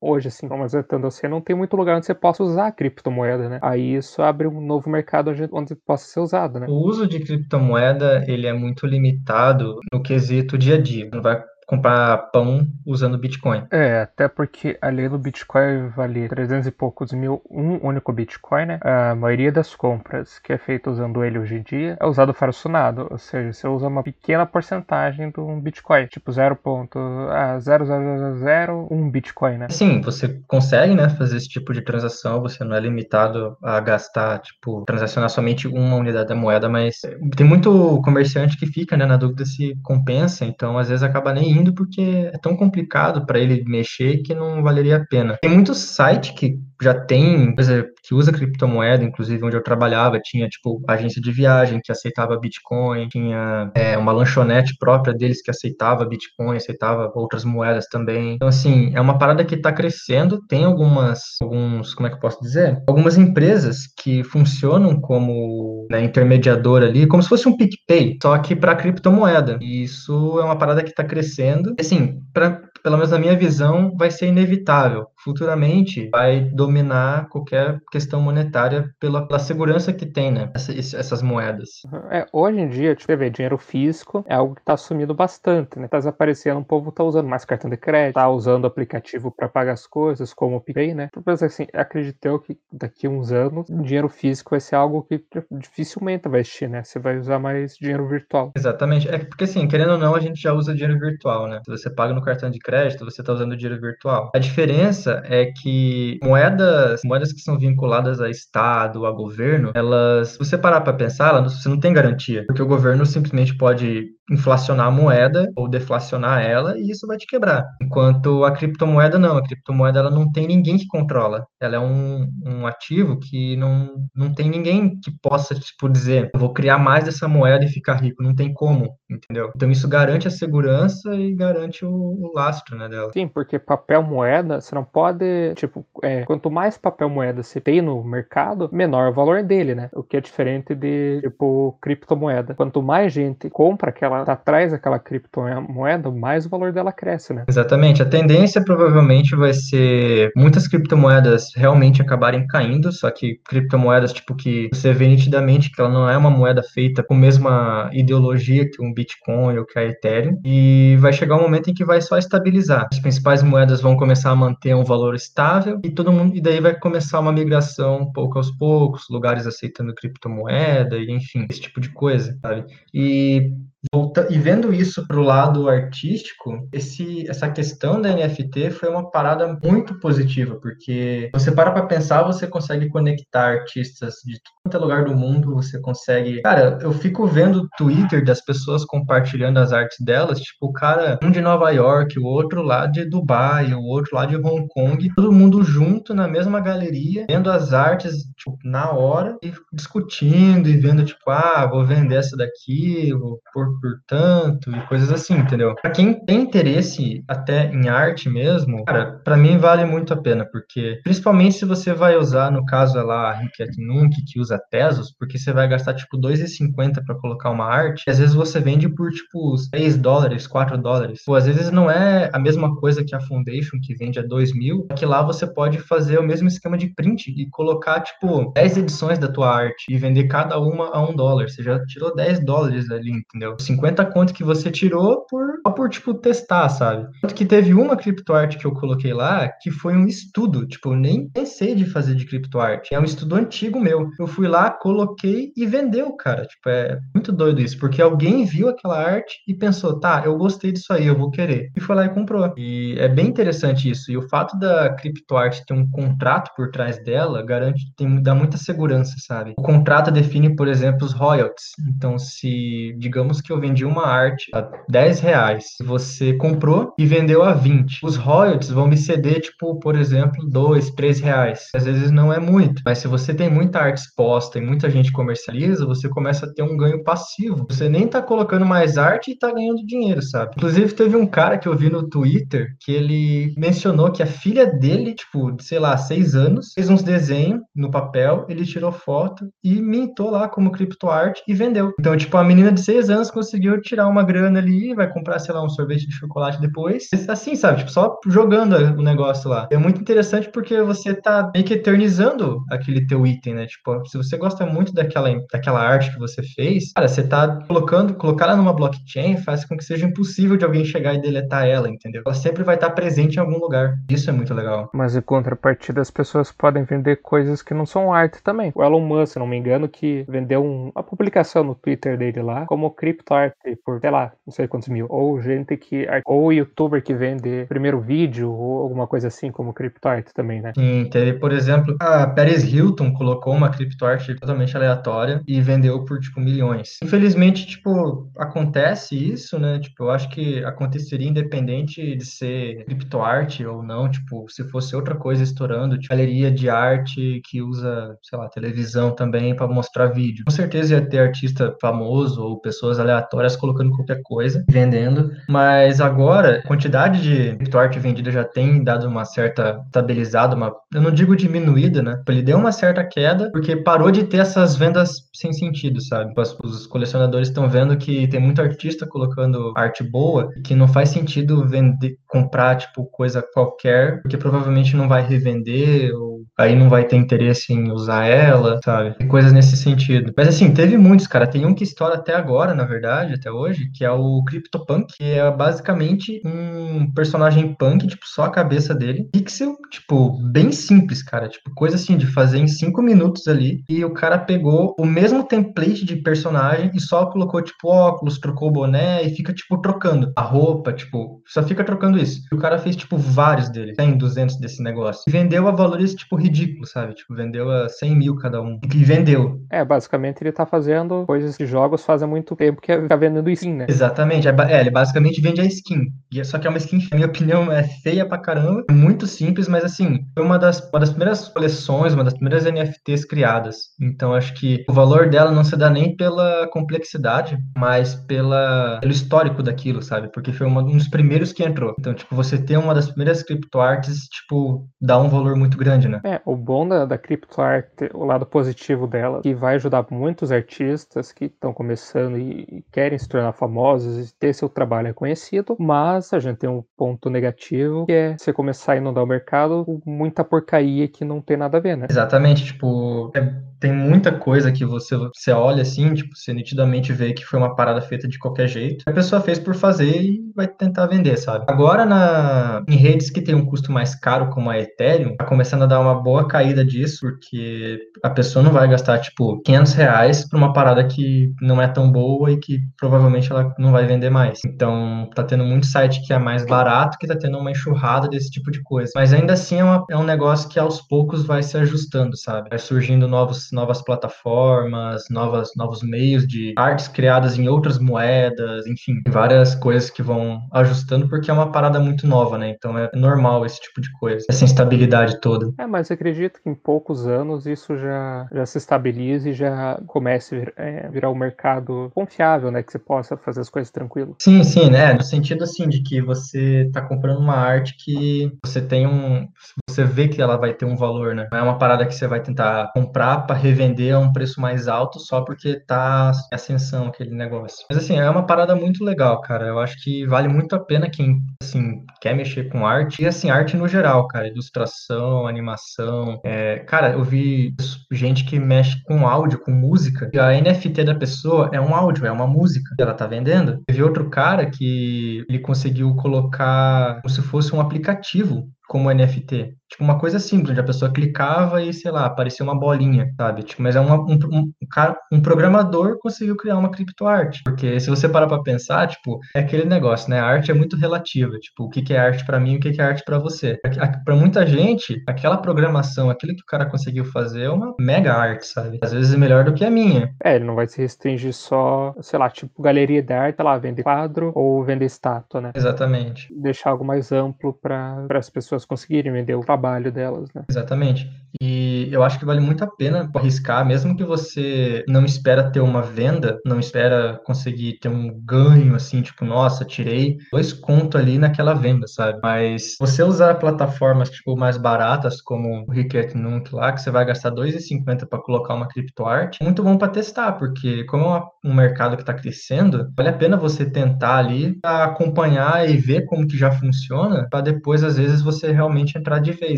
hoje, 0.00 0.28
assim, 0.28 0.48
como 0.48 0.64
acertando 0.64 1.10
você, 1.10 1.28
não 1.28 1.40
tem 1.40 1.54
muito 1.56 1.76
lugar 1.76 1.96
onde 1.96 2.06
você 2.06 2.14
possa 2.14 2.42
usar 2.42 2.72
criptomoeda, 2.72 3.48
né? 3.48 3.58
Aí 3.62 3.94
isso 3.94 4.22
abre 4.22 4.46
um 4.46 4.60
novo 4.60 4.88
mercado 4.88 5.30
onde, 5.30 5.48
onde 5.52 5.74
possa 5.74 6.06
ser 6.06 6.20
usado, 6.20 6.58
né? 6.58 6.66
O 6.68 6.86
uso 6.86 7.06
de 7.06 7.20
criptomoeda, 7.20 8.24
ele 8.26 8.46
é 8.46 8.52
muito 8.52 8.86
limitado 8.86 9.78
no 9.92 10.02
quesito 10.02 10.58
dia 10.58 10.76
a 10.76 10.80
dia. 10.80 11.08
Não 11.12 11.22
vai 11.22 11.42
comprar 11.66 12.16
pão 12.32 12.66
usando 12.86 13.18
Bitcoin. 13.18 13.64
É, 13.70 14.02
até 14.02 14.28
porque 14.28 14.78
além 14.80 15.08
do 15.08 15.18
Bitcoin 15.18 15.88
valer 15.88 16.28
300 16.28 16.66
e 16.66 16.70
poucos 16.70 17.12
mil 17.12 17.42
um 17.50 17.86
único 17.86 18.12
Bitcoin, 18.12 18.66
né? 18.66 18.78
A 18.82 19.14
maioria 19.14 19.50
das 19.50 19.74
compras 19.74 20.38
que 20.38 20.52
é 20.52 20.58
feita 20.58 20.90
usando 20.90 21.24
ele 21.24 21.38
hoje 21.38 21.54
em 21.56 21.62
dia 21.62 21.96
é 22.00 22.06
usado 22.06 22.34
fracionado, 22.34 23.08
ou 23.10 23.18
seja, 23.18 23.52
você 23.52 23.68
usa 23.68 23.88
uma 23.88 24.02
pequena 24.02 24.46
porcentagem 24.46 25.30
do 25.30 25.44
Bitcoin, 25.56 26.06
tipo 26.06 26.30
0.00001 26.30 29.10
Bitcoin, 29.10 29.58
né? 29.58 29.66
Sim, 29.70 30.00
você 30.00 30.40
consegue, 30.46 30.94
né, 30.94 31.08
fazer 31.08 31.36
esse 31.36 31.48
tipo 31.48 31.72
de 31.72 31.82
transação, 31.82 32.40
você 32.40 32.62
não 32.64 32.76
é 32.76 32.80
limitado 32.80 33.56
a 33.62 33.80
gastar, 33.80 34.38
tipo, 34.40 34.84
transacionar 34.84 35.30
somente 35.30 35.68
uma 35.68 35.96
unidade 35.96 36.28
da 36.28 36.34
moeda, 36.34 36.68
mas 36.68 37.00
tem 37.36 37.46
muito 37.46 38.00
comerciante 38.02 38.56
que 38.56 38.66
fica, 38.66 38.96
né, 38.96 39.06
na 39.06 39.16
dúvida 39.16 39.44
se 39.44 39.76
compensa, 39.82 40.44
então 40.44 40.78
às 40.78 40.88
vezes 40.88 41.02
acaba 41.02 41.32
nem 41.32 41.53
indo 41.54 41.72
porque 41.72 42.00
é 42.32 42.38
tão 42.38 42.56
complicado 42.56 43.24
para 43.26 43.38
ele 43.38 43.64
mexer 43.64 44.18
que 44.18 44.34
não 44.34 44.62
valeria 44.62 44.96
a 44.96 45.06
pena. 45.06 45.38
Tem 45.40 45.50
muitos 45.50 45.78
sites 45.78 46.30
que 46.30 46.58
já 46.80 46.94
tem, 46.94 47.54
coisa 47.54 47.86
que 48.02 48.14
usa 48.14 48.32
criptomoeda, 48.32 49.04
inclusive 49.04 49.44
onde 49.44 49.56
eu 49.56 49.62
trabalhava, 49.62 50.20
tinha 50.20 50.48
tipo 50.48 50.82
agência 50.88 51.20
de 51.20 51.32
viagem 51.32 51.80
que 51.82 51.92
aceitava 51.92 52.38
Bitcoin, 52.38 53.08
tinha 53.08 53.70
é, 53.74 53.96
uma 53.96 54.12
lanchonete 54.12 54.76
própria 54.78 55.14
deles 55.14 55.42
que 55.42 55.50
aceitava 55.50 56.04
Bitcoin, 56.04 56.56
aceitava 56.56 57.10
outras 57.14 57.44
moedas 57.44 57.86
também. 57.86 58.34
Então, 58.34 58.48
assim, 58.48 58.92
é 58.94 59.00
uma 59.00 59.18
parada 59.18 59.44
que 59.44 59.54
está 59.54 59.72
crescendo, 59.72 60.40
tem 60.48 60.64
algumas, 60.64 61.20
alguns, 61.40 61.94
como 61.94 62.06
é 62.06 62.10
que 62.10 62.16
eu 62.16 62.20
posso 62.20 62.40
dizer? 62.40 62.82
Algumas 62.86 63.16
empresas 63.16 63.88
que 63.96 64.22
funcionam 64.24 65.00
como 65.00 65.86
né, 65.90 66.02
intermediador 66.02 66.82
ali, 66.82 67.06
como 67.06 67.22
se 67.22 67.28
fosse 67.28 67.48
um 67.48 67.56
PicPay, 67.56 68.18
só 68.22 68.36
que 68.38 68.54
para 68.54 68.74
criptomoeda. 68.74 69.58
E 69.60 69.82
isso 69.84 70.38
é 70.40 70.44
uma 70.44 70.56
parada 70.56 70.82
que 70.82 70.90
está 70.90 71.04
crescendo. 71.04 71.74
Assim, 71.78 72.20
para 72.32 72.62
pelo 72.84 72.98
menos 72.98 73.10
na 73.10 73.18
minha 73.18 73.34
visão, 73.34 73.96
vai 73.96 74.10
ser 74.10 74.26
inevitável. 74.26 75.06
Futuramente, 75.24 76.10
vai 76.10 76.40
dominar 76.40 77.28
qualquer 77.28 77.80
questão 77.90 78.20
monetária 78.20 78.90
pela, 79.00 79.26
pela 79.26 79.38
segurança 79.38 79.92
que 79.92 80.04
tem, 80.04 80.30
né? 80.30 80.50
Essa, 80.54 80.72
essas 80.72 81.22
moedas. 81.22 81.70
É, 82.10 82.26
hoje 82.32 82.60
em 82.60 82.68
dia, 82.68 82.94
tipo, 82.94 83.16
ver, 83.16 83.30
dinheiro 83.30 83.56
físico 83.56 84.24
é 84.28 84.34
algo 84.34 84.54
que 84.54 84.60
está 84.60 84.76
sumindo 84.76 85.14
bastante, 85.14 85.78
né? 85.78 85.88
Tá 85.88 85.98
desaparecendo, 85.98 86.60
o 86.60 86.64
povo 86.64 86.92
tá 86.92 87.02
usando 87.02 87.28
mais 87.28 87.44
cartão 87.44 87.70
de 87.70 87.76
crédito, 87.76 88.14
tá 88.14 88.28
usando 88.28 88.66
aplicativo 88.66 89.30
para 89.30 89.48
pagar 89.48 89.72
as 89.72 89.86
coisas, 89.86 90.34
como 90.34 90.56
o 90.56 90.60
PicPay, 90.60 90.94
né? 90.94 91.08
Então, 91.16 91.34
assim, 91.34 91.66
acredito 91.72 92.24
eu 92.26 92.38
que 92.38 92.58
daqui 92.72 93.06
a 93.06 93.10
uns 93.10 93.32
anos, 93.32 93.66
dinheiro 93.68 94.08
físico 94.08 94.50
vai 94.50 94.60
ser 94.60 94.76
algo 94.76 95.02
que 95.02 95.24
dificilmente 95.50 96.28
vai 96.28 96.40
existir, 96.40 96.68
né? 96.68 96.84
Você 96.84 96.98
vai 96.98 97.18
usar 97.18 97.38
mais 97.38 97.76
dinheiro 97.76 98.06
virtual. 98.06 98.52
Exatamente. 98.56 99.08
É 99.08 99.18
porque, 99.18 99.44
assim, 99.44 99.66
querendo 99.66 99.92
ou 99.92 99.98
não, 99.98 100.14
a 100.14 100.20
gente 100.20 100.40
já 100.40 100.52
usa 100.52 100.74
dinheiro 100.74 100.98
virtual, 100.98 101.48
né? 101.48 101.60
Se 101.64 101.70
você 101.70 101.88
paga 101.88 102.12
no 102.12 102.22
cartão 102.22 102.50
de 102.50 102.58
crédito, 102.58 103.04
você 103.04 103.22
está 103.22 103.32
usando 103.32 103.56
dinheiro 103.56 103.80
virtual. 103.80 104.30
A 104.34 104.38
diferença 104.38 105.13
é 105.24 105.52
que 105.60 106.18
moedas, 106.22 107.00
moedas 107.04 107.32
que 107.32 107.40
são 107.40 107.58
vinculadas 107.58 108.20
a 108.20 108.28
Estado, 108.28 109.06
a 109.06 109.10
governo, 109.12 109.72
elas, 109.74 110.30
se 110.30 110.38
você 110.38 110.58
parar 110.58 110.80
para 110.80 110.92
pensar, 110.92 111.40
você 111.42 111.68
não 111.68 111.78
tem 111.78 111.92
garantia, 111.92 112.44
porque 112.46 112.62
o 112.62 112.66
governo 112.66 113.04
simplesmente 113.06 113.56
pode 113.56 114.08
inflacionar 114.30 114.86
a 114.86 114.90
moeda 114.90 115.50
ou 115.54 115.68
deflacionar 115.68 116.42
ela 116.42 116.78
e 116.78 116.90
isso 116.90 117.06
vai 117.06 117.16
te 117.16 117.26
quebrar. 117.26 117.66
Enquanto 117.82 118.44
a 118.44 118.52
criptomoeda 118.52 119.18
não, 119.18 119.36
a 119.36 119.42
criptomoeda 119.42 119.98
ela 119.98 120.10
não 120.10 120.30
tem 120.32 120.46
ninguém 120.46 120.78
que 120.78 120.86
controla. 120.86 121.46
Ela 121.60 121.76
é 121.76 121.80
um, 121.80 122.28
um 122.46 122.66
ativo 122.66 123.18
que 123.18 123.56
não, 123.56 124.06
não 124.14 124.32
tem 124.32 124.48
ninguém 124.48 124.98
que 125.00 125.10
possa, 125.22 125.54
tipo, 125.54 125.88
dizer, 125.88 126.30
vou 126.34 126.52
criar 126.52 126.78
mais 126.78 127.04
dessa 127.04 127.28
moeda 127.28 127.64
e 127.64 127.68
ficar 127.68 127.94
rico. 127.94 128.22
Não 128.22 128.34
tem 128.34 128.52
como, 128.52 128.96
entendeu? 129.10 129.50
Então 129.54 129.70
isso 129.70 129.88
garante 129.88 130.26
a 130.26 130.30
segurança 130.30 131.14
e 131.14 131.34
garante 131.34 131.84
o, 131.84 131.90
o 131.92 132.32
lastro, 132.34 132.76
né, 132.76 132.88
dela. 132.88 133.12
Sim, 133.12 133.28
porque 133.28 133.58
papel 133.58 134.02
moeda, 134.02 134.60
você 134.60 134.74
não 134.74 134.84
pode, 134.84 135.54
tipo, 135.56 135.86
é, 136.02 136.24
quanto 136.24 136.50
mais 136.50 136.78
papel 136.78 137.08
moeda 137.10 137.42
você 137.42 137.60
tem 137.60 137.82
no 137.82 138.02
mercado, 138.02 138.68
menor 138.72 139.10
o 139.10 139.14
valor 139.14 139.42
dele, 139.42 139.74
né? 139.74 139.90
O 139.92 140.02
que 140.02 140.16
é 140.16 140.20
diferente 140.20 140.74
de, 140.74 141.20
tipo, 141.22 141.76
criptomoeda. 141.80 142.54
Quanto 142.54 142.82
mais 142.82 143.12
gente 143.12 143.50
compra 143.50 143.90
aquela 143.90 144.13
ela 144.20 144.32
atrás 144.32 144.72
daquela 144.72 144.98
criptomoeda, 144.98 146.10
mais 146.10 146.46
o 146.46 146.48
valor 146.48 146.72
dela 146.72 146.92
cresce, 146.92 147.32
né? 147.32 147.44
Exatamente. 147.48 148.02
A 148.02 148.06
tendência 148.06 148.62
provavelmente 148.62 149.34
vai 149.34 149.52
ser 149.52 150.30
muitas 150.36 150.68
criptomoedas 150.68 151.52
realmente 151.56 152.02
acabarem 152.02 152.46
caindo, 152.46 152.92
só 152.92 153.10
que 153.10 153.40
criptomoedas 153.48 154.12
tipo 154.12 154.34
que 154.34 154.68
você 154.72 154.92
vê 154.92 155.08
nitidamente 155.08 155.70
que 155.70 155.80
ela 155.80 155.90
não 155.90 156.08
é 156.08 156.16
uma 156.16 156.30
moeda 156.30 156.62
feita 156.62 157.02
com 157.02 157.14
a 157.14 157.18
mesma 157.18 157.90
ideologia 157.92 158.68
que 158.68 158.82
um 158.82 158.92
Bitcoin 158.92 159.58
ou 159.58 159.64
que 159.64 159.78
a 159.78 159.84
Ethereum, 159.84 160.38
e 160.44 160.96
vai 161.00 161.12
chegar 161.12 161.36
um 161.36 161.42
momento 161.42 161.70
em 161.70 161.74
que 161.74 161.84
vai 161.84 162.00
só 162.00 162.18
estabilizar. 162.18 162.88
As 162.92 162.98
principais 162.98 163.42
moedas 163.42 163.80
vão 163.80 163.96
começar 163.96 164.30
a 164.30 164.36
manter 164.36 164.74
um 164.74 164.84
valor 164.84 165.14
estável 165.14 165.80
e 165.84 165.90
todo 165.90 166.12
mundo 166.12 166.36
e 166.36 166.40
daí 166.40 166.60
vai 166.60 166.74
começar 166.78 167.20
uma 167.20 167.32
migração 167.32 168.10
pouco 168.12 168.38
aos 168.38 168.50
poucos, 168.50 169.04
lugares 169.10 169.46
aceitando 169.46 169.94
criptomoeda 169.94 170.96
e 170.96 171.10
enfim, 171.10 171.46
esse 171.50 171.60
tipo 171.60 171.80
de 171.80 171.90
coisa, 171.90 172.36
sabe? 172.40 172.64
E 172.92 173.52
Volta, 173.92 174.26
e 174.30 174.38
vendo 174.38 174.72
isso 174.72 175.06
para 175.06 175.18
o 175.18 175.22
lado 175.22 175.68
artístico, 175.68 176.68
esse, 176.72 177.28
essa 177.28 177.50
questão 177.50 178.00
da 178.00 178.14
NFT 178.14 178.70
foi 178.70 178.88
uma 178.88 179.10
parada 179.10 179.58
muito 179.62 179.98
positiva, 179.98 180.58
porque 180.60 181.30
você 181.32 181.50
para 181.50 181.70
para 181.72 181.86
pensar, 181.86 182.22
você 182.22 182.46
consegue 182.46 182.88
conectar 182.88 183.48
artistas 183.48 184.14
de 184.24 184.38
todo 184.70 184.76
é 184.76 184.78
lugar 184.78 185.04
do 185.04 185.16
mundo, 185.16 185.54
você 185.54 185.80
consegue. 185.80 186.40
Cara, 186.42 186.78
eu 186.80 186.92
fico 186.92 187.26
vendo 187.26 187.62
o 187.62 187.68
Twitter 187.76 188.24
das 188.24 188.42
pessoas 188.42 188.84
compartilhando 188.84 189.58
as 189.58 189.72
artes 189.72 189.98
delas, 190.00 190.40
tipo, 190.40 190.66
o 190.66 190.72
cara, 190.72 191.18
um 191.22 191.30
de 191.30 191.40
Nova 191.40 191.70
York, 191.70 192.18
o 192.18 192.24
outro 192.24 192.62
lá 192.62 192.86
de 192.86 193.04
Dubai, 193.04 193.74
o 193.74 193.82
outro 193.82 194.16
lá 194.16 194.24
de 194.24 194.36
Hong 194.36 194.66
Kong, 194.68 195.10
todo 195.14 195.32
mundo 195.32 195.62
junto 195.62 196.14
na 196.14 196.26
mesma 196.26 196.60
galeria, 196.60 197.26
vendo 197.28 197.50
as 197.50 197.72
artes 197.72 198.24
tipo, 198.36 198.56
na 198.64 198.90
hora 198.90 199.36
e 199.42 199.52
discutindo 199.72 200.68
e 200.68 200.76
vendo, 200.76 201.04
tipo, 201.04 201.30
ah, 201.30 201.66
vou 201.70 201.84
vender 201.84 202.16
essa 202.16 202.36
daqui, 202.36 203.12
vou 203.12 203.40
pôr 203.52 203.73
por 203.80 204.00
tanto 204.06 204.70
e 204.70 204.80
coisas 204.86 205.10
assim, 205.12 205.34
entendeu? 205.34 205.74
Para 205.76 205.90
quem 205.90 206.24
tem 206.24 206.42
interesse 206.42 207.24
até 207.28 207.70
em 207.72 207.88
arte 207.88 208.28
mesmo, 208.28 208.84
cara, 208.84 209.20
para 209.24 209.36
mim 209.36 209.58
vale 209.58 209.84
muito 209.84 210.12
a 210.12 210.16
pena, 210.16 210.46
porque 210.50 211.00
principalmente 211.02 211.56
se 211.56 211.64
você 211.64 211.92
vai 211.92 212.16
usar, 212.16 212.50
no 212.50 212.64
caso 212.64 212.98
é 212.98 213.02
lá 213.02 213.32
a 213.32 213.40
Nunk, 213.78 214.24
que 214.26 214.40
usa 214.40 214.60
Tesos, 214.70 215.14
porque 215.18 215.38
você 215.38 215.52
vai 215.52 215.68
gastar 215.68 215.94
tipo 215.94 216.18
2,50 216.18 217.04
para 217.04 217.14
colocar 217.16 217.50
uma 217.50 217.66
arte, 217.66 218.04
e 218.06 218.10
às 218.10 218.18
vezes 218.18 218.34
você 218.34 218.60
vende 218.60 218.88
por 218.88 219.10
tipo 219.10 219.56
6 219.56 219.96
dólares, 219.98 220.46
4 220.46 220.78
dólares. 220.78 221.22
Ou 221.26 221.34
às 221.34 221.46
vezes 221.46 221.70
não 221.70 221.90
é 221.90 222.30
a 222.32 222.38
mesma 222.38 222.76
coisa 222.76 223.04
que 223.04 223.14
a 223.14 223.20
Foundation 223.20 223.78
que 223.82 223.94
vende 223.94 224.18
a 224.18 224.22
2 224.22 224.54
mil, 224.54 224.86
que 224.96 225.06
lá 225.06 225.22
você 225.22 225.46
pode 225.46 225.78
fazer 225.78 226.18
o 226.18 226.22
mesmo 226.22 226.48
esquema 226.48 226.76
de 226.76 226.88
print 226.94 227.30
e 227.30 227.48
colocar 227.50 228.00
tipo 228.00 228.52
10 228.54 228.78
edições 228.78 229.18
da 229.18 229.28
tua 229.28 229.54
arte 229.54 229.92
e 229.92 229.98
vender 229.98 230.24
cada 230.24 230.58
uma 230.58 230.90
a 230.94 231.00
1 231.00 231.14
dólar. 231.14 231.48
Você 231.48 231.62
já 231.62 231.84
tirou 231.86 232.14
10 232.14 232.44
dólares 232.44 232.90
ali, 232.90 233.10
entendeu? 233.10 233.56
50 233.64 234.04
conto 234.06 234.34
que 234.34 234.44
você 234.44 234.70
tirou 234.70 235.26
por, 235.28 235.62
por 235.74 235.88
tipo, 235.88 236.14
testar, 236.14 236.68
sabe? 236.68 237.06
Tanto 237.20 237.34
que 237.34 237.44
teve 237.44 237.74
uma 237.74 237.96
criptoarte 237.96 238.58
que 238.58 238.64
eu 238.64 238.72
coloquei 238.72 239.12
lá 239.12 239.48
que 239.60 239.70
foi 239.70 239.94
um 239.94 240.06
estudo, 240.06 240.66
tipo, 240.66 240.90
eu 240.90 240.96
nem 240.96 241.28
pensei 241.28 241.74
de 241.74 241.84
fazer 241.84 242.14
de 242.14 242.26
criptoarte. 242.26 242.94
É 242.94 243.00
um 243.00 243.04
estudo 243.04 243.34
antigo 243.34 243.80
meu. 243.80 244.10
Eu 244.18 244.26
fui 244.26 244.48
lá, 244.48 244.70
coloquei 244.70 245.52
e 245.56 245.66
vendeu, 245.66 246.12
cara. 246.16 246.46
Tipo, 246.46 246.68
é 246.68 246.98
muito 247.14 247.32
doido 247.32 247.60
isso, 247.60 247.78
porque 247.78 248.02
alguém 248.02 248.44
viu 248.44 248.68
aquela 248.68 248.98
arte 248.98 249.38
e 249.46 249.54
pensou, 249.54 249.98
tá, 249.98 250.22
eu 250.24 250.36
gostei 250.36 250.72
disso 250.72 250.92
aí, 250.92 251.06
eu 251.06 251.16
vou 251.16 251.30
querer. 251.30 251.70
E 251.76 251.80
foi 251.80 251.96
lá 251.96 252.04
e 252.06 252.14
comprou. 252.14 252.52
E 252.56 252.96
é 252.98 253.08
bem 253.08 253.26
interessante 253.26 253.90
isso. 253.90 254.10
E 254.10 254.16
o 254.16 254.28
fato 254.28 254.58
da 254.58 254.94
criptoarte 254.94 255.64
ter 255.66 255.74
um 255.74 255.88
contrato 255.90 256.50
por 256.56 256.70
trás 256.70 257.02
dela 257.02 257.44
garante, 257.44 257.92
tem, 257.96 258.22
dá 258.22 258.34
muita 258.34 258.56
segurança, 258.56 259.14
sabe? 259.18 259.54
O 259.58 259.62
contrato 259.62 260.10
define, 260.10 260.54
por 260.54 260.68
exemplo, 260.68 261.06
os 261.06 261.12
royalties. 261.12 261.72
Então, 261.88 262.18
se, 262.18 262.94
digamos 262.98 263.40
que 263.40 263.52
eu 263.54 263.60
vendi 263.60 263.84
uma 263.84 264.06
arte 264.06 264.50
a 264.52 264.68
10 264.88 265.20
reais. 265.20 265.64
Você 265.84 266.34
comprou 266.34 266.92
e 266.98 267.06
vendeu 267.06 267.42
a 267.42 267.52
20. 267.52 268.04
Os 268.04 268.16
royalties 268.16 268.70
vão 268.70 268.86
me 268.86 268.96
ceder, 268.96 269.40
tipo, 269.40 269.78
por 269.78 269.96
exemplo, 269.96 270.44
2, 270.48 270.90
3 270.90 271.20
reais. 271.20 271.68
Às 271.74 271.84
vezes 271.84 272.10
não 272.10 272.32
é 272.32 272.40
muito, 272.40 272.82
mas 272.84 272.98
se 272.98 273.08
você 273.08 273.32
tem 273.32 273.50
muita 273.50 273.78
arte 273.78 273.98
exposta 273.98 274.58
e 274.58 274.62
muita 274.62 274.90
gente 274.90 275.12
comercializa, 275.12 275.86
você 275.86 276.08
começa 276.08 276.46
a 276.46 276.52
ter 276.52 276.62
um 276.62 276.76
ganho 276.76 277.02
passivo. 277.04 277.66
Você 277.70 277.88
nem 277.88 278.06
tá 278.06 278.20
colocando 278.20 278.66
mais 278.66 278.98
arte 278.98 279.30
e 279.30 279.38
tá 279.38 279.52
ganhando 279.52 279.86
dinheiro, 279.86 280.22
sabe? 280.22 280.52
Inclusive, 280.56 280.92
teve 280.92 281.16
um 281.16 281.26
cara 281.26 281.58
que 281.58 281.68
eu 281.68 281.76
vi 281.76 281.90
no 281.90 282.08
Twitter 282.08 282.74
que 282.80 282.92
ele 282.92 283.54
mencionou 283.56 284.10
que 284.10 284.22
a 284.22 284.26
filha 284.26 284.66
dele, 284.66 285.14
tipo, 285.14 285.56
sei 285.60 285.78
lá, 285.78 285.96
6 285.96 286.34
anos, 286.34 286.72
fez 286.74 286.88
uns 286.90 287.02
desenhos 287.02 287.60
no 287.74 287.90
papel, 287.90 288.46
ele 288.48 288.64
tirou 288.64 288.90
foto 288.92 289.48
e 289.62 289.80
mintou 289.80 290.30
lá 290.30 290.48
como 290.48 290.72
criptoarte 290.72 291.42
e 291.46 291.54
vendeu. 291.54 291.92
Então, 291.98 292.16
tipo, 292.16 292.36
a 292.36 292.44
menina 292.44 292.72
de 292.72 292.80
6 292.80 293.10
anos 293.10 293.30
conseguiu 293.44 293.80
tirar 293.80 294.08
uma 294.08 294.22
grana 294.22 294.58
ali, 294.58 294.94
vai 294.94 295.10
comprar, 295.12 295.38
sei 295.38 295.54
lá, 295.54 295.62
um 295.62 295.68
sorvete 295.68 296.08
de 296.08 296.14
chocolate 296.14 296.60
depois. 296.60 297.08
Assim, 297.28 297.54
sabe? 297.54 297.78
Tipo, 297.78 297.90
só 297.90 298.18
jogando 298.26 298.74
o 298.74 299.02
negócio 299.02 299.50
lá. 299.50 299.68
É 299.70 299.76
muito 299.76 300.00
interessante 300.00 300.50
porque 300.50 300.80
você 300.82 301.14
tá 301.14 301.50
meio 301.52 301.64
que 301.64 301.74
eternizando 301.74 302.64
aquele 302.70 303.06
teu 303.06 303.26
item, 303.26 303.54
né? 303.54 303.66
Tipo, 303.66 304.04
se 304.06 304.16
você 304.16 304.36
gosta 304.36 304.64
muito 304.64 304.92
daquela, 304.94 305.28
daquela 305.52 305.80
arte 305.80 306.10
que 306.12 306.18
você 306.18 306.42
fez, 306.42 306.92
cara, 306.92 307.06
você 307.06 307.22
tá 307.22 307.60
colocando, 307.66 308.14
colocar 308.14 308.46
ela 308.46 308.56
numa 308.56 308.72
blockchain 308.72 309.36
faz 309.38 309.64
com 309.64 309.76
que 309.76 309.84
seja 309.84 310.06
impossível 310.06 310.56
de 310.56 310.64
alguém 310.64 310.84
chegar 310.84 311.14
e 311.14 311.20
deletar 311.20 311.66
ela, 311.66 311.88
entendeu? 311.88 312.22
Ela 312.24 312.34
sempre 312.34 312.62
vai 312.62 312.76
estar 312.76 312.90
presente 312.90 313.36
em 313.36 313.40
algum 313.40 313.58
lugar. 313.58 313.94
Isso 314.08 314.30
é 314.30 314.32
muito 314.32 314.54
legal. 314.54 314.90
Mas 314.94 315.14
em 315.14 315.20
contrapartida, 315.20 316.00
as 316.00 316.10
pessoas 316.10 316.50
podem 316.50 316.84
vender 316.84 317.16
coisas 317.16 317.62
que 317.62 317.74
não 317.74 317.84
são 317.84 318.12
arte 318.12 318.42
também. 318.42 318.72
O 318.74 318.82
Elon 318.82 319.00
Musk, 319.00 319.34
se 319.34 319.38
não 319.38 319.46
me 319.46 319.56
engano, 319.56 319.88
que 319.88 320.24
vendeu 320.28 320.64
um, 320.64 320.90
uma 320.94 321.02
publicação 321.02 321.62
no 321.62 321.74
Twitter 321.74 322.16
dele 322.16 322.42
lá 322.42 322.64
como 322.66 322.90
criptoarte 323.24 323.76
por, 323.84 324.00
sei 324.00 324.10
lá, 324.10 324.32
não 324.46 324.52
sei 324.52 324.68
quantos 324.68 324.88
mil. 324.88 325.06
Ou 325.08 325.40
gente 325.40 325.76
que. 325.76 326.06
Ou 326.24 326.52
youtuber 326.52 327.02
que 327.02 327.14
vende 327.14 327.64
primeiro 327.68 328.00
vídeo 328.00 328.52
ou 328.52 328.82
alguma 328.82 329.06
coisa 329.06 329.28
assim 329.28 329.50
como 329.50 329.72
criptoarte 329.72 330.32
também, 330.34 330.60
né? 330.60 330.72
Sim, 330.76 331.08
teve, 331.10 331.34
por 331.34 331.52
exemplo, 331.52 331.96
a 332.00 332.26
Paris 332.26 332.62
Hilton 332.62 333.12
colocou 333.14 333.54
uma 333.54 333.70
criptoarte 333.70 334.34
totalmente 334.34 334.76
aleatória 334.76 335.42
e 335.46 335.60
vendeu 335.60 336.04
por, 336.04 336.20
tipo, 336.20 336.40
milhões. 336.40 336.98
Infelizmente, 337.02 337.66
tipo, 337.66 338.28
acontece 338.36 339.16
isso, 339.16 339.58
né? 339.58 339.78
Tipo, 339.78 340.04
eu 340.04 340.10
acho 340.10 340.28
que 340.28 340.62
aconteceria 340.64 341.28
independente 341.28 342.16
de 342.16 342.24
ser 342.24 342.84
criptoarte 342.84 343.64
ou 343.64 343.82
não, 343.82 344.10
tipo, 344.10 344.46
se 344.48 344.64
fosse 344.64 344.94
outra 344.94 345.14
coisa 345.14 345.42
estourando, 345.42 345.98
tipo, 345.98 346.14
galeria 346.14 346.50
de 346.50 346.68
arte 346.68 347.40
que 347.48 347.62
usa, 347.62 348.16
sei 348.22 348.38
lá, 348.38 348.48
televisão 348.48 349.14
também 349.14 349.54
para 349.56 349.66
mostrar 349.66 350.08
vídeo. 350.08 350.44
Com 350.44 350.50
certeza 350.50 350.94
ia 350.94 351.08
ter 351.08 351.18
artista 351.18 351.74
famoso 351.80 352.42
ou 352.42 352.60
pessoas 352.60 352.98
aleatórias 352.98 353.13
colocando 353.58 353.90
qualquer 353.90 354.20
coisa, 354.22 354.64
vendendo, 354.68 355.30
mas 355.48 356.00
agora 356.00 356.58
a 356.58 356.66
quantidade 356.66 357.22
de 357.22 357.56
criptoarte 357.56 357.98
vendida 357.98 358.30
já 358.30 358.44
tem 358.44 358.82
dado 358.82 359.06
uma 359.06 359.24
certa 359.24 359.80
estabilizada, 359.86 360.56
uma, 360.56 360.72
eu 360.92 361.02
não 361.02 361.10
digo 361.10 361.36
diminuída, 361.36 362.02
né? 362.02 362.22
Ele 362.28 362.42
deu 362.42 362.58
uma 362.58 362.72
certa 362.72 363.04
queda 363.04 363.50
porque 363.52 363.76
parou 363.76 364.10
de 364.10 364.24
ter 364.24 364.38
essas 364.38 364.76
vendas 364.76 365.28
sem 365.32 365.52
sentido, 365.52 366.00
sabe? 366.00 366.32
Os 366.62 366.86
colecionadores 366.86 367.48
estão 367.48 367.68
vendo 367.68 367.96
que 367.96 368.26
tem 368.28 368.40
muito 368.40 368.60
artista 368.60 369.06
colocando 369.06 369.72
arte 369.76 370.02
boa 370.02 370.50
que 370.64 370.74
não 370.74 370.88
faz 370.88 371.08
sentido 371.08 371.66
vender, 371.66 372.16
comprar 372.26 372.76
tipo 372.76 373.04
coisa 373.06 373.42
qualquer, 373.52 374.20
porque 374.22 374.36
provavelmente 374.36 374.96
não 374.96 375.08
vai 375.08 375.22
revender 375.22 376.14
ou 376.14 376.43
aí 376.58 376.76
não 376.76 376.88
vai 376.88 377.04
ter 377.04 377.16
interesse 377.16 377.72
em 377.72 377.90
usar 377.90 378.26
ela, 378.26 378.78
sabe? 378.84 379.14
E 379.20 379.26
coisas 379.26 379.52
nesse 379.52 379.76
sentido. 379.76 380.32
Mas 380.36 380.48
assim, 380.48 380.72
teve 380.72 380.96
muitos, 380.96 381.26
cara. 381.26 381.46
Tem 381.46 381.66
um 381.66 381.74
que 381.74 381.84
estoura 381.84 382.14
até 382.14 382.34
agora, 382.34 382.74
na 382.74 382.84
verdade, 382.84 383.34
até 383.34 383.50
hoje, 383.50 383.90
que 383.92 384.04
é 384.04 384.10
o 384.10 384.42
CryptoPunk, 384.44 385.14
que 385.16 385.24
é 385.24 385.50
basicamente 385.50 386.40
um 386.44 387.12
personagem 387.12 387.74
punk, 387.74 388.06
tipo, 388.06 388.26
só 388.26 388.44
a 388.44 388.50
cabeça 388.50 388.94
dele. 388.94 389.28
Pixel, 389.32 389.76
tipo, 389.90 390.38
bem 390.50 390.70
simples, 390.72 391.22
cara. 391.22 391.48
Tipo, 391.48 391.70
coisa 391.74 391.96
assim 391.96 392.16
de 392.16 392.26
fazer 392.26 392.58
em 392.58 392.68
cinco 392.68 393.02
minutos 393.02 393.46
ali. 393.48 393.82
E 393.88 394.04
o 394.04 394.12
cara 394.12 394.38
pegou 394.38 394.94
o 394.98 395.04
mesmo 395.04 395.44
template 395.44 396.04
de 396.04 396.16
personagem 396.16 396.90
e 396.94 397.00
só 397.00 397.26
colocou, 397.26 397.62
tipo, 397.62 397.88
óculos, 397.88 398.38
trocou 398.38 398.68
o 398.68 398.72
boné 398.72 399.22
e 399.24 399.34
fica, 399.34 399.52
tipo, 399.52 399.78
trocando 399.78 400.32
a 400.36 400.42
roupa, 400.42 400.92
tipo, 400.92 401.42
só 401.46 401.62
fica 401.62 401.84
trocando 401.84 402.18
isso. 402.18 402.40
E 402.50 402.54
o 402.54 402.58
cara 402.58 402.78
fez, 402.78 402.96
tipo, 402.96 403.16
vários 403.16 403.68
deles. 403.68 403.96
Tem 403.96 404.16
200 404.16 404.56
desse 404.56 404.82
negócio. 404.82 405.22
E 405.26 405.30
vendeu 405.30 405.66
a 405.68 405.72
valores, 405.72 406.14
tipo, 406.14 406.36
ridículos, 406.44 406.90
sabe? 406.90 407.14
Tipo, 407.14 407.34
vendeu 407.34 407.70
a 407.70 407.88
100 407.88 408.16
mil 408.16 408.36
cada 408.36 408.60
um. 408.62 408.78
E 408.94 409.04
vendeu. 409.04 409.60
É, 409.70 409.84
basicamente 409.84 410.42
ele 410.42 410.52
tá 410.52 410.66
fazendo 410.66 411.24
coisas 411.26 411.56
de 411.56 411.66
jogos 411.66 412.04
fazem 412.04 412.28
muito 412.28 412.54
tempo 412.54 412.80
que 412.80 412.92
é 412.92 413.00
ficar 413.00 413.16
vendendo 413.16 413.50
skin, 413.50 413.74
né? 413.74 413.86
Exatamente. 413.88 414.48
É, 414.48 414.54
é, 414.68 414.80
ele 414.80 414.90
basicamente 414.90 415.40
vende 415.40 415.60
a 415.60 415.64
skin. 415.64 416.06
É, 416.34 416.44
só 416.44 416.58
que 416.58 416.66
é 416.66 416.70
uma 416.70 416.78
skin, 416.78 416.98
na 417.10 417.16
minha 417.16 417.26
opinião, 417.28 417.70
é 417.72 417.82
feia 417.82 418.26
pra 418.26 418.38
caramba. 418.38 418.84
Muito 418.90 419.26
simples, 419.26 419.68
mas 419.68 419.84
assim, 419.84 420.20
foi 420.34 420.44
uma 420.44 420.58
das, 420.58 420.80
uma 420.90 421.00
das 421.00 421.10
primeiras 421.10 421.48
coleções, 421.48 422.14
uma 422.14 422.24
das 422.24 422.34
primeiras 422.34 422.64
NFTs 422.64 423.24
criadas. 423.24 423.76
Então 424.00 424.34
acho 424.34 424.54
que 424.54 424.84
o 424.88 424.92
valor 424.92 425.28
dela 425.28 425.50
não 425.50 425.64
se 425.64 425.76
dá 425.76 425.90
nem 425.90 426.16
pela 426.16 426.68
complexidade, 426.68 427.58
mas 427.76 428.14
pela, 428.14 428.98
pelo 429.00 429.12
histórico 429.12 429.62
daquilo, 429.62 430.02
sabe? 430.02 430.30
Porque 430.32 430.52
foi 430.52 430.66
uma, 430.66 430.82
um 430.82 430.96
dos 430.96 431.08
primeiros 431.08 431.52
que 431.52 431.62
entrou. 431.62 431.94
Então, 431.98 432.14
tipo, 432.14 432.34
você 432.34 432.58
ter 432.58 432.76
uma 432.76 432.94
das 432.94 433.06
primeiras 433.06 433.42
criptoartes, 433.42 434.24
tipo, 434.28 434.88
dá 435.00 435.18
um 435.18 435.28
valor 435.28 435.56
muito 435.56 435.76
grande, 435.76 436.08
né? 436.08 436.20
É, 436.24 436.33
o 436.44 436.56
bom 436.56 436.86
da, 436.86 437.04
da 437.04 437.18
criptoarte, 437.18 438.10
o 438.12 438.24
lado 438.24 438.46
positivo 438.46 439.06
dela, 439.06 439.42
que 439.42 439.54
vai 439.54 439.76
ajudar 439.76 440.06
muitos 440.10 440.52
artistas 440.52 441.32
que 441.32 441.46
estão 441.46 441.72
começando 441.72 442.38
e, 442.38 442.62
e 442.62 442.84
querem 442.92 443.18
se 443.18 443.28
tornar 443.28 443.52
famosos 443.52 444.30
e 444.30 444.34
ter 444.34 444.54
seu 444.54 444.68
trabalho 444.68 445.08
reconhecido, 445.08 445.76
mas 445.78 446.32
a 446.32 446.38
gente 446.38 446.58
tem 446.58 446.70
um 446.70 446.84
ponto 446.96 447.28
negativo 447.30 448.06
que 448.06 448.12
é 448.12 448.36
você 448.38 448.52
começar 448.52 448.92
a 448.92 448.96
inundar 448.96 449.24
o 449.24 449.26
mercado 449.26 449.84
com 449.84 450.00
muita 450.06 450.44
porcaria 450.44 451.08
que 451.08 451.24
não 451.24 451.40
tem 451.40 451.56
nada 451.56 451.78
a 451.78 451.80
ver, 451.80 451.96
né? 451.96 452.06
Exatamente, 452.10 452.64
tipo, 452.64 453.30
é, 453.34 453.54
tem 453.84 453.92
muita 453.92 454.32
coisa 454.32 454.72
que 454.72 454.82
você, 454.82 455.14
você 455.14 455.52
olha 455.52 455.82
assim, 455.82 456.14
tipo, 456.14 456.34
você 456.34 456.54
nitidamente 456.54 457.12
vê 457.12 457.34
que 457.34 457.44
foi 457.44 457.58
uma 457.58 457.76
parada 457.76 458.00
feita 458.00 458.26
de 458.26 458.38
qualquer 458.38 458.66
jeito. 458.66 459.04
A 459.06 459.12
pessoa 459.12 459.42
fez 459.42 459.58
por 459.58 459.74
fazer 459.74 460.22
e 460.22 460.40
vai 460.56 460.66
tentar 460.66 461.06
vender, 461.06 461.36
sabe? 461.36 461.66
Agora, 461.68 462.06
na, 462.06 462.82
em 462.88 462.96
redes 462.96 463.28
que 463.28 463.42
tem 463.42 463.54
um 463.54 463.66
custo 463.66 463.92
mais 463.92 464.14
caro, 464.14 464.48
como 464.48 464.70
a 464.70 464.78
Ethereum, 464.78 465.36
tá 465.36 465.44
começando 465.44 465.82
a 465.82 465.86
dar 465.86 466.00
uma 466.00 466.14
boa 466.14 466.48
caída 466.48 466.82
disso, 466.82 467.26
porque 467.28 467.98
a 468.22 468.30
pessoa 468.30 468.62
não 468.62 468.72
vai 468.72 468.88
gastar, 468.88 469.18
tipo, 469.18 469.60
500 469.60 469.92
reais 469.92 470.48
pra 470.48 470.56
uma 470.56 470.72
parada 470.72 471.04
que 471.06 471.52
não 471.60 471.82
é 471.82 471.86
tão 471.86 472.10
boa 472.10 472.52
e 472.52 472.56
que 472.56 472.78
provavelmente 472.98 473.52
ela 473.52 473.74
não 473.78 473.92
vai 473.92 474.06
vender 474.06 474.30
mais. 474.30 474.60
Então, 474.64 475.28
tá 475.34 475.44
tendo 475.44 475.64
muito 475.64 475.84
site 475.84 476.26
que 476.26 476.32
é 476.32 476.38
mais 476.38 476.64
barato, 476.64 477.18
que 477.18 477.26
tá 477.26 477.36
tendo 477.36 477.58
uma 477.58 477.70
enxurrada 477.70 478.28
desse 478.28 478.50
tipo 478.50 478.70
de 478.70 478.82
coisa. 478.82 479.12
Mas 479.14 479.34
ainda 479.34 479.52
assim 479.52 479.78
é, 479.78 479.84
uma, 479.84 480.06
é 480.08 480.16
um 480.16 480.24
negócio 480.24 480.70
que 480.70 480.78
aos 480.78 481.02
poucos 481.02 481.44
vai 481.44 481.62
se 481.62 481.76
ajustando, 481.76 482.34
sabe? 482.34 482.70
Vai 482.70 482.78
surgindo 482.78 483.28
novos, 483.28 483.68
novas 483.74 484.02
plataformas, 484.02 485.24
novas, 485.30 485.72
novos 485.76 486.02
meios 486.02 486.46
de 486.46 486.72
artes 486.76 487.08
criadas 487.08 487.58
em 487.58 487.68
outras 487.68 487.98
moedas, 487.98 488.86
enfim, 488.86 489.20
várias 489.28 489.74
coisas 489.74 490.10
que 490.10 490.22
vão 490.22 490.60
ajustando, 490.72 491.28
porque 491.28 491.50
é 491.50 491.54
uma 491.54 491.70
parada 491.70 491.98
muito 492.00 492.26
nova, 492.26 492.56
né? 492.56 492.70
Então 492.70 492.96
é 492.98 493.10
normal 493.14 493.66
esse 493.66 493.80
tipo 493.80 494.00
de 494.00 494.10
coisa, 494.12 494.46
essa 494.48 494.64
instabilidade 494.64 495.40
toda. 495.40 495.72
É, 495.78 495.86
mas 495.86 496.10
acredito 496.10 496.60
que 496.62 496.68
em 496.68 496.74
poucos 496.74 497.26
anos 497.26 497.66
isso 497.66 497.96
já, 497.96 498.46
já 498.52 498.66
se 498.66 498.78
estabilize 498.78 499.50
e 499.50 499.52
já 499.52 500.00
comece 500.06 500.54
a 500.54 500.58
vir, 500.58 500.74
é, 500.76 501.08
virar 501.10 501.30
um 501.30 501.34
mercado 501.34 502.10
confiável, 502.14 502.70
né? 502.70 502.82
Que 502.82 502.92
você 502.92 502.98
possa 502.98 503.36
fazer 503.36 503.60
as 503.60 503.70
coisas 503.70 503.90
tranquilo. 503.90 504.36
Sim, 504.40 504.62
sim, 504.62 504.90
né? 504.90 505.12
No 505.12 505.22
sentido 505.22 505.64
assim 505.64 505.88
de 505.88 506.02
que 506.02 506.20
você 506.20 506.88
tá 506.92 507.00
comprando 507.00 507.38
uma 507.38 507.56
arte 507.56 507.96
que 507.96 508.52
você 508.64 508.80
tem 508.80 509.06
um. 509.06 509.48
Você 509.88 510.04
vê 510.04 510.28
que 510.28 510.40
ela 510.40 510.56
vai 510.56 510.72
ter 510.72 510.84
um 510.84 510.96
valor, 510.96 511.34
né? 511.34 511.48
Não 511.50 511.58
é 511.58 511.62
uma 511.62 511.78
parada 511.78 512.06
que 512.06 512.14
você 512.14 512.26
vai 512.26 512.40
tentar 512.40 512.90
comprar 512.92 513.46
para 513.46 513.53
revender 513.54 514.14
a 514.14 514.18
um 514.18 514.32
preço 514.32 514.60
mais 514.60 514.88
alto 514.88 515.18
só 515.20 515.40
porque 515.40 515.80
tá 515.80 516.32
em 516.52 516.54
ascensão 516.54 517.06
aquele 517.06 517.34
negócio. 517.34 517.84
Mas 517.88 517.98
assim, 517.98 518.18
é 518.18 518.28
uma 518.28 518.46
parada 518.46 518.74
muito 518.74 519.04
legal, 519.04 519.40
cara. 519.40 519.66
Eu 519.66 519.78
acho 519.78 519.96
que 520.02 520.26
vale 520.26 520.48
muito 520.48 520.74
a 520.74 520.80
pena 520.80 521.10
quem, 521.10 521.40
assim, 521.62 522.04
quer 522.20 522.34
mexer 522.34 522.68
com 522.70 522.86
arte. 522.86 523.22
E 523.22 523.26
assim, 523.26 523.50
arte 523.50 523.76
no 523.76 523.88
geral, 523.88 524.26
cara. 524.28 524.48
Ilustração, 524.48 525.46
animação. 525.46 526.40
É... 526.44 526.80
Cara, 526.80 527.12
eu 527.12 527.24
vi 527.24 527.74
gente 528.10 528.44
que 528.44 528.58
mexe 528.58 529.02
com 529.04 529.26
áudio, 529.26 529.60
com 529.60 529.72
música. 529.72 530.30
E 530.32 530.38
a 530.38 530.50
NFT 530.60 531.04
da 531.04 531.14
pessoa 531.14 531.70
é 531.72 531.80
um 531.80 531.94
áudio, 531.94 532.26
é 532.26 532.32
uma 532.32 532.46
música 532.46 532.94
que 532.96 533.02
ela 533.02 533.14
tá 533.14 533.26
vendendo. 533.26 533.82
Teve 533.86 534.02
outro 534.02 534.28
cara 534.30 534.66
que 534.70 535.44
ele 535.48 535.58
conseguiu 535.58 536.14
colocar 536.16 537.20
como 537.20 537.28
se 537.28 537.42
fosse 537.42 537.74
um 537.74 537.80
aplicativo 537.80 538.68
como 538.88 539.10
NFT. 539.12 539.74
Tipo, 539.94 540.02
uma 540.02 540.18
coisa 540.18 540.40
simples, 540.40 540.70
onde 540.70 540.80
a 540.80 540.84
pessoa 540.84 541.12
clicava 541.12 541.80
e, 541.80 541.92
sei 541.92 542.10
lá, 542.10 542.26
aparecia 542.26 542.64
uma 542.64 542.76
bolinha, 542.76 543.32
sabe? 543.36 543.62
Tipo, 543.62 543.80
mas 543.80 543.94
é 543.94 544.00
uma, 544.00 544.16
um, 544.16 544.36
um, 544.52 544.72
cara, 544.90 545.16
um 545.30 545.40
programador 545.40 546.18
conseguiu 546.18 546.56
criar 546.56 546.76
uma 546.76 546.90
criptoarte. 546.90 547.62
Porque 547.62 548.00
se 548.00 548.10
você 548.10 548.28
parar 548.28 548.48
pra 548.48 548.60
pensar, 548.60 549.06
tipo, 549.06 549.38
é 549.54 549.60
aquele 549.60 549.84
negócio, 549.84 550.28
né? 550.28 550.40
A 550.40 550.46
arte 550.46 550.72
é 550.72 550.74
muito 550.74 550.96
relativa. 550.96 551.56
Tipo, 551.60 551.84
o 551.84 551.88
que, 551.88 552.02
que 552.02 552.12
é 552.12 552.18
arte 552.18 552.44
para 552.44 552.58
mim 552.58 552.72
e 552.72 552.76
o 552.78 552.80
que, 552.80 552.90
que 552.90 553.00
é 553.00 553.04
arte 553.04 553.22
para 553.24 553.38
você. 553.38 553.78
Para 554.24 554.34
muita 554.34 554.66
gente, 554.66 555.22
aquela 555.28 555.58
programação, 555.58 556.28
aquilo 556.28 556.56
que 556.56 556.62
o 556.62 556.66
cara 556.66 556.86
conseguiu 556.86 557.24
fazer 557.26 557.62
é 557.62 557.70
uma 557.70 557.94
mega 558.00 558.34
arte, 558.34 558.66
sabe? 558.66 558.98
Às 559.00 559.12
vezes 559.12 559.32
é 559.32 559.36
melhor 559.36 559.62
do 559.62 559.74
que 559.74 559.84
a 559.84 559.90
minha. 559.90 560.34
É, 560.42 560.56
ele 560.56 560.64
não 560.64 560.74
vai 560.74 560.88
se 560.88 561.00
restringir 561.00 561.52
só, 561.52 562.12
sei 562.20 562.36
lá, 562.36 562.50
tipo, 562.50 562.82
galeria 562.82 563.22
de 563.22 563.32
arte, 563.32 563.62
lá, 563.62 563.78
vender 563.78 564.02
quadro 564.02 564.50
ou 564.56 564.82
vender 564.82 565.04
estátua, 565.04 565.60
né? 565.60 565.72
Exatamente. 565.72 566.52
Deixar 566.52 566.90
algo 566.90 567.04
mais 567.04 567.30
amplo 567.30 567.72
para 567.72 568.26
as 568.34 568.50
pessoas 568.50 568.84
conseguirem 568.84 569.32
vender 569.32 569.54
o 569.54 569.60
trabalho 569.60 569.83
delas, 570.10 570.48
né? 570.54 570.64
Exatamente. 570.68 571.28
E 571.60 572.08
eu 572.10 572.22
acho 572.22 572.38
que 572.38 572.44
vale 572.44 572.60
muito 572.60 572.82
a 572.82 572.86
pena 572.86 573.30
arriscar, 573.34 573.86
mesmo 573.86 574.16
que 574.16 574.24
você 574.24 575.04
não 575.08 575.24
espera 575.24 575.70
ter 575.70 575.80
uma 575.80 576.02
venda, 576.02 576.58
não 576.66 576.80
espera 576.80 577.40
conseguir 577.44 577.98
ter 578.00 578.08
um 578.08 578.40
ganho, 578.44 578.94
assim, 578.94 579.22
tipo, 579.22 579.44
nossa, 579.44 579.84
tirei 579.84 580.36
dois 580.52 580.72
contos 580.72 581.20
ali 581.20 581.38
naquela 581.38 581.74
venda, 581.74 582.08
sabe? 582.08 582.40
Mas 582.42 582.96
você 582.98 583.22
usar 583.22 583.54
plataformas, 583.54 584.30
tipo, 584.30 584.56
mais 584.56 584.76
baratas, 584.76 585.40
como 585.40 585.84
o 585.86 585.90
Ricket 585.92 586.34
Nunk 586.34 586.74
lá, 586.74 586.92
que 586.92 587.00
você 587.00 587.10
vai 587.10 587.24
gastar 587.24 587.50
2,50 587.50 588.26
para 588.26 588.42
colocar 588.42 588.74
uma 588.74 588.88
criptoarte, 588.88 589.62
muito 589.62 589.82
bom 589.82 589.96
para 589.96 590.08
testar, 590.08 590.52
porque 590.52 591.04
como 591.04 591.36
é 591.36 591.42
um 591.64 591.72
mercado 591.74 592.16
que 592.16 592.22
está 592.22 592.34
crescendo, 592.34 593.12
vale 593.16 593.28
a 593.28 593.32
pena 593.32 593.56
você 593.56 593.88
tentar 593.88 594.38
ali 594.38 594.78
acompanhar 594.84 595.88
e 595.88 595.96
ver 595.96 596.26
como 596.26 596.48
que 596.48 596.56
já 596.56 596.72
funciona, 596.72 597.46
para 597.48 597.60
depois, 597.60 598.02
às 598.02 598.16
vezes, 598.16 598.42
você 598.42 598.72
realmente 598.72 599.16
entrar 599.16 599.38
de 599.38 599.52
vez, 599.52 599.73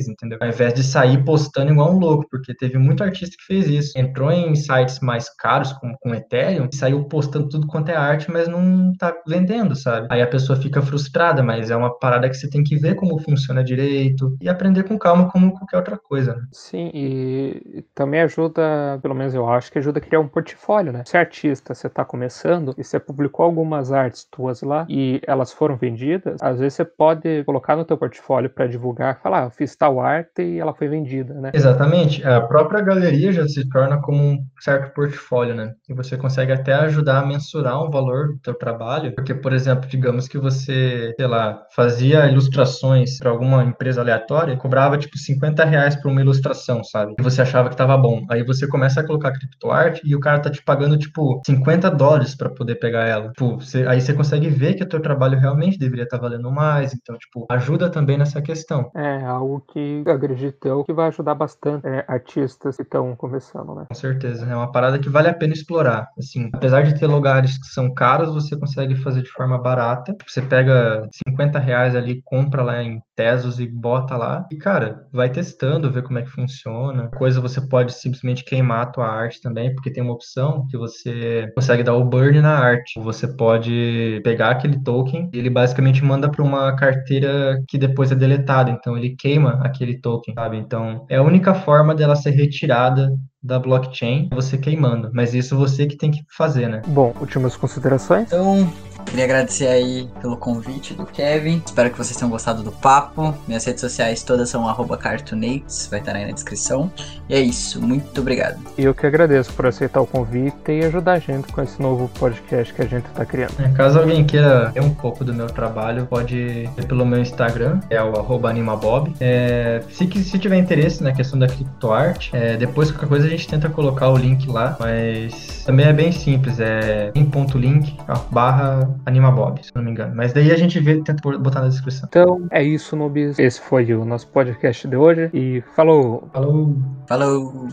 entendeu? 0.09 0.39
Ao 0.41 0.49
invés 0.49 0.75
de 0.75 0.83
sair 0.83 1.25
postando 1.25 1.73
igual 1.73 1.95
um 1.95 1.99
louco, 1.99 2.27
porque 2.31 2.55
teve 2.55 2.77
muito 2.79 3.03
artista 3.03 3.37
que 3.39 3.45
fez 3.45 3.69
isso. 3.69 3.99
Entrou 3.99 4.31
em 4.31 4.55
sites 4.55 5.01
mais 5.01 5.29
caros, 5.37 5.73
como 5.75 5.97
com 6.01 6.15
Ethereum, 6.15 6.69
e 6.71 6.77
saiu 6.77 7.05
postando 7.05 7.49
tudo 7.49 7.67
quanto 7.67 7.89
é 7.89 7.97
arte, 7.97 8.31
mas 8.31 8.49
não 8.49 8.93
tá 8.99 9.15
vendendo, 9.27 9.75
sabe? 9.75 10.09
Aí 10.11 10.21
a 10.21 10.27
pessoa 10.27 10.61
fica 10.61 10.83
frustrada, 10.83 11.43
mas 11.43 11.71
é 11.71 11.77
uma 11.77 11.97
parada 11.99 12.29
que 12.29 12.35
você 12.35 12.49
tem 12.49 12.63
que 12.63 12.77
ver 12.77 12.95
como 12.95 13.19
funciona 13.21 13.63
direito 13.65 14.37
e 14.41 14.49
aprender 14.49 14.85
com 14.85 14.99
calma 14.99 15.31
como 15.31 15.53
qualquer 15.53 15.77
outra 15.77 15.99
coisa, 15.99 16.35
né? 16.35 16.43
Sim, 16.53 16.91
e 16.93 17.85
também 17.95 18.21
ajuda, 18.21 18.99
pelo 19.03 19.15
menos 19.15 19.35
eu 19.35 19.49
acho 19.49 19.71
que 19.71 19.79
ajuda 19.79 19.99
a 19.99 20.03
criar 20.03 20.21
um 20.21 20.29
portfólio, 20.29 20.93
né? 20.93 21.03
Se 21.07 21.17
é 21.17 21.21
artista, 21.21 21.75
você 21.75 21.89
tá 21.89 22.05
começando 22.05 22.75
e 22.77 22.85
você 22.85 22.99
publicou 22.99 23.45
algumas 23.45 23.93
artes 23.93 24.27
tuas 24.31 24.63
lá 24.63 24.87
e 24.89 25.21
elas 25.27 25.53
foram 25.53 25.77
vendidas, 25.77 26.43
às 26.43 26.59
vezes 26.59 26.75
você 26.75 26.85
pode 26.85 27.45
colocar 27.45 27.77
no 27.77 27.85
teu 27.85 27.97
portfólio 27.97 28.51
para 28.51 28.67
divulgar, 28.67 29.21
falar, 29.21 29.43
ah, 29.43 29.45
eu 29.47 29.51
fiz 29.51 29.76
tal 29.79 30.01
arte 30.01 30.43
e 30.43 30.59
ela 30.59 30.75
foi 30.75 30.89
vendida, 30.89 31.35
né? 31.35 31.51
Exatamente. 31.55 32.27
A 32.27 32.41
própria 32.41 32.81
galeria 32.81 33.33
já 33.33 33.47
se 33.47 33.69
torna 33.69 34.01
como 34.01 34.23
um 34.23 34.45
certo 34.61 34.93
portfólio, 34.95 35.55
né? 35.55 35.73
E 35.89 35.95
você 35.95 36.17
consegue 36.17 36.53
até 36.53 36.75
ajudar 36.75 37.21
a 37.21 37.27
mensurar 37.27 37.83
um 37.83 37.91
valor 37.91 38.29
do 38.29 38.39
teu 38.39 38.55
trabalho, 38.55 39.15
porque, 39.15 39.35
por 39.35 39.53
exemplo, 39.53 39.89
digamos 39.89 40.29
que 40.29 40.39
você, 40.39 41.13
sei 41.17 41.27
lá, 41.27 41.63
fazia 41.75 42.27
ilustrações 42.27 43.19
para 43.19 43.31
alguma 43.31 43.65
empresa 43.65 44.01
aleatória, 44.01 44.57
cobrava 44.57 44.99
tipo 44.99 45.17
50 45.17 45.65
reais 45.65 45.97
por 45.97 46.11
uma 46.11 46.21
ilustração, 46.21 46.83
sabe? 46.83 47.15
E 47.19 47.23
você 47.23 47.43
achava 47.43 47.69
que 47.69 47.77
tava 47.77 47.97
bom. 47.97 48.25
Aí 48.31 48.45
você 48.45 48.67
começa 48.67 49.01
a 49.01 49.07
colocar 49.07 49.33
criptoarte 49.33 50.01
e 50.05 50.15
o 50.15 50.21
cara 50.21 50.41
tá 50.41 50.51
te 50.51 50.63
pagando 50.63 50.99
tipo 50.99 51.41
50 51.47 51.91
dólares 51.91 52.35
para 52.35 52.51
poder 52.51 52.77
pegar 52.77 53.07
ela. 53.07 53.29
Tipo, 53.31 53.57
você, 53.57 53.87
aí 53.87 54.01
você 54.01 54.13
consegue 54.15 54.49
ver 54.49 54.75
que 54.75 54.85
o 54.85 54.89
teu 54.89 55.01
trabalho 55.01 55.39
realmente 55.39 55.79
deveria 55.79 56.05
estar 56.05 56.19
tá 56.19 56.23
valendo 56.23 56.51
mais. 56.51 56.95
Então, 56.95 57.17
tipo, 57.19 57.47
ajuda 57.51 57.91
também 57.91 58.17
nessa 58.19 58.41
questão. 58.41 58.91
É 58.95 59.25
algo 59.25 59.66
que 59.73 60.03
acredito 60.07 60.67
eu 60.67 60.85
que 60.85 60.93
vai 60.93 61.09
ajudar 61.09 61.35
bastante 61.35 61.87
é, 61.87 62.05
artistas 62.09 62.77
que 62.77 62.83
estão 62.83 63.15
começando, 63.17 63.75
né? 63.75 63.87
Com 63.89 63.95
certeza, 63.95 64.47
é 64.47 64.55
uma 64.55 64.71
parada 64.71 64.99
que 64.99 65.09
vale 65.09 65.29
a 65.29 65.35
pena 65.35 65.53
explorar. 65.53 66.09
Assim, 66.19 66.51
apesar 66.53 66.83
de 66.83 66.99
ter 66.99 67.07
lugares 67.07 67.59
que 67.59 67.67
são 67.67 67.93
caros, 67.93 68.33
você 68.33 68.57
consegue 68.57 68.97
fazer 68.97 69.23
de 69.23 69.31
forma 69.31 69.59
barata. 69.59 70.17
Você 70.27 70.43
pega 70.43 71.09
50 71.29 71.59
reais 71.59 71.95
ali, 71.95 72.23
compra 72.25 72.63
lá 72.63 72.83
em 72.83 73.01
Tesos 73.17 73.59
e 73.59 73.67
bota 73.67 74.15
lá. 74.15 74.47
E, 74.53 74.57
cara, 74.57 75.07
vai 75.11 75.31
testando, 75.31 75.91
vê 75.91 76.03
como 76.03 76.19
é 76.19 76.23
que 76.23 76.31
funciona. 76.31 77.09
Coisa 77.17 77.41
você 77.41 77.61
pode 77.61 77.95
simplesmente 77.95 78.45
queimar 78.45 78.83
a 78.83 78.87
tua 78.87 79.09
arte 79.09 79.41
também, 79.41 79.75
porque 79.75 79.91
tem 79.91 80.03
uma 80.03 80.13
opção 80.13 80.67
que 80.71 80.77
você 80.77 81.51
consegue 81.55 81.83
dar 81.83 81.95
o 81.95 82.05
burn 82.05 82.41
na 82.43 82.59
arte. 82.59 83.01
Você 83.01 83.27
pode 83.27 84.21
pegar 84.23 84.51
aquele 84.51 84.79
token 84.83 85.31
e 85.33 85.39
ele 85.39 85.49
basicamente 85.49 86.05
manda 86.05 86.31
para 86.31 86.43
uma 86.43 86.77
carteira 86.77 87.63
que 87.67 87.79
depois 87.79 88.13
é 88.13 88.15
deletada. 88.15 88.71
Então 88.71 88.97
ele 88.97 89.17
queima 89.17 89.56
aquele 89.63 89.99
token, 89.99 90.35
sabe? 90.35 90.57
Então 90.57 91.07
é 91.09 91.17
a 91.17 91.23
única 91.23 91.55
forma 91.55 91.95
dela 91.95 92.17
ser 92.17 92.31
retirada 92.31 93.17
da 93.43 93.59
blockchain, 93.59 94.29
você 94.33 94.59
queimando. 94.59 95.11
Mas 95.13 95.35
isso 95.35 95.57
você 95.57 95.87
que 95.87 95.97
tem 95.97 96.11
que 96.11 96.25
fazer, 96.29 96.69
né? 96.69 96.83
Bom, 96.87 97.15
últimas 97.21 97.57
considerações? 97.57 98.27
Então, 98.27 98.71
Queria 99.07 99.25
agradecer 99.25 99.69
aí 99.69 100.09
pelo 100.21 100.37
convite 100.37 100.93
do 100.95 101.07
Kevin. 101.07 101.63
Espero 101.65 101.91
que 101.91 101.97
vocês 101.97 102.17
tenham 102.17 102.31
gostado 102.31 102.63
do 102.63 102.73
papo. 102.73 103.35
Minhas 103.47 103.65
redes 103.65 103.81
sociais 103.81 104.23
todas 104.23 104.49
são 104.49 104.67
cartonates, 104.99 105.87
vai 105.87 106.01
estar 106.01 106.15
aí 106.15 106.27
na 106.27 106.33
descrição. 106.33 106.91
E 107.29 107.35
é 107.35 107.41
isso, 107.41 107.81
muito 107.81 108.21
obrigado. 108.21 108.59
E 108.77 108.85
eu 108.85 108.95
que 108.95 109.07
agradeço 109.07 109.53
por 109.53 109.67
aceitar 109.67 110.01
o 110.01 110.07
convite 110.07 110.73
e 110.73 110.85
ajudar 110.85 111.13
a 111.13 111.19
gente 111.19 111.53
com 111.53 111.63
esse 111.63 111.81
novo 111.81 112.09
podcast 112.19 112.75
que 112.75 112.83
a 112.83 112.87
gente 112.87 113.07
está 113.07 113.25
criando. 113.25 113.55
É, 113.59 113.69
caso 113.71 113.99
alguém 113.99 114.25
queira 114.25 114.71
ver 114.71 114.83
um 114.83 114.95
pouco 114.95 115.25
do 115.25 115.33
meu 115.33 115.47
trabalho, 115.47 116.07
pode 116.07 116.37
ir 116.37 116.87
pelo 116.87 117.07
meu 117.07 117.21
Instagram, 117.21 117.81
é 117.89 118.03
o 118.03 118.47
animabob. 118.47 119.15
É, 119.21 119.83
se, 119.91 120.07
se 120.25 120.39
tiver 120.39 120.59
interesse 120.59 121.03
na 121.03 121.13
questão 121.13 121.39
da 121.39 121.47
criptoarte, 121.47 122.31
é, 122.35 122.57
depois 122.57 122.91
qualquer 122.91 123.09
coisa 123.09 123.26
a 123.27 123.31
gente 123.31 123.49
tenta 123.49 123.69
colocar 123.69 124.11
o 124.11 124.17
link 124.17 124.49
lá, 124.49 124.77
mas 124.79 125.65
também 125.65 125.87
é 125.87 125.93
bem 125.93 126.13
simples, 126.13 126.61
é 126.61 127.11
em.link 127.15 127.97
barra 128.31 128.89
AnimaBob, 129.05 129.65
se 129.65 129.75
não 129.75 129.83
me 129.83 129.91
engano. 129.91 130.15
Mas 130.15 130.33
daí 130.33 130.51
a 130.53 130.57
gente 130.57 130.79
vê, 130.81 130.97
tenta 131.03 131.21
botar 131.39 131.61
na 131.61 131.69
descrição. 131.69 132.09
Então 132.09 132.47
é 132.51 132.63
isso, 132.63 132.97
Nubis. 132.97 133.39
Esse 133.39 133.61
foi 133.61 133.93
o 133.95 134.05
nosso 134.05 134.29
podcast 134.29 134.87
de 134.87 134.97
hoje 134.97 135.31
e 135.33 135.63
falou! 135.75 136.29
Falou! 136.33 136.77
Falou! 137.09 137.69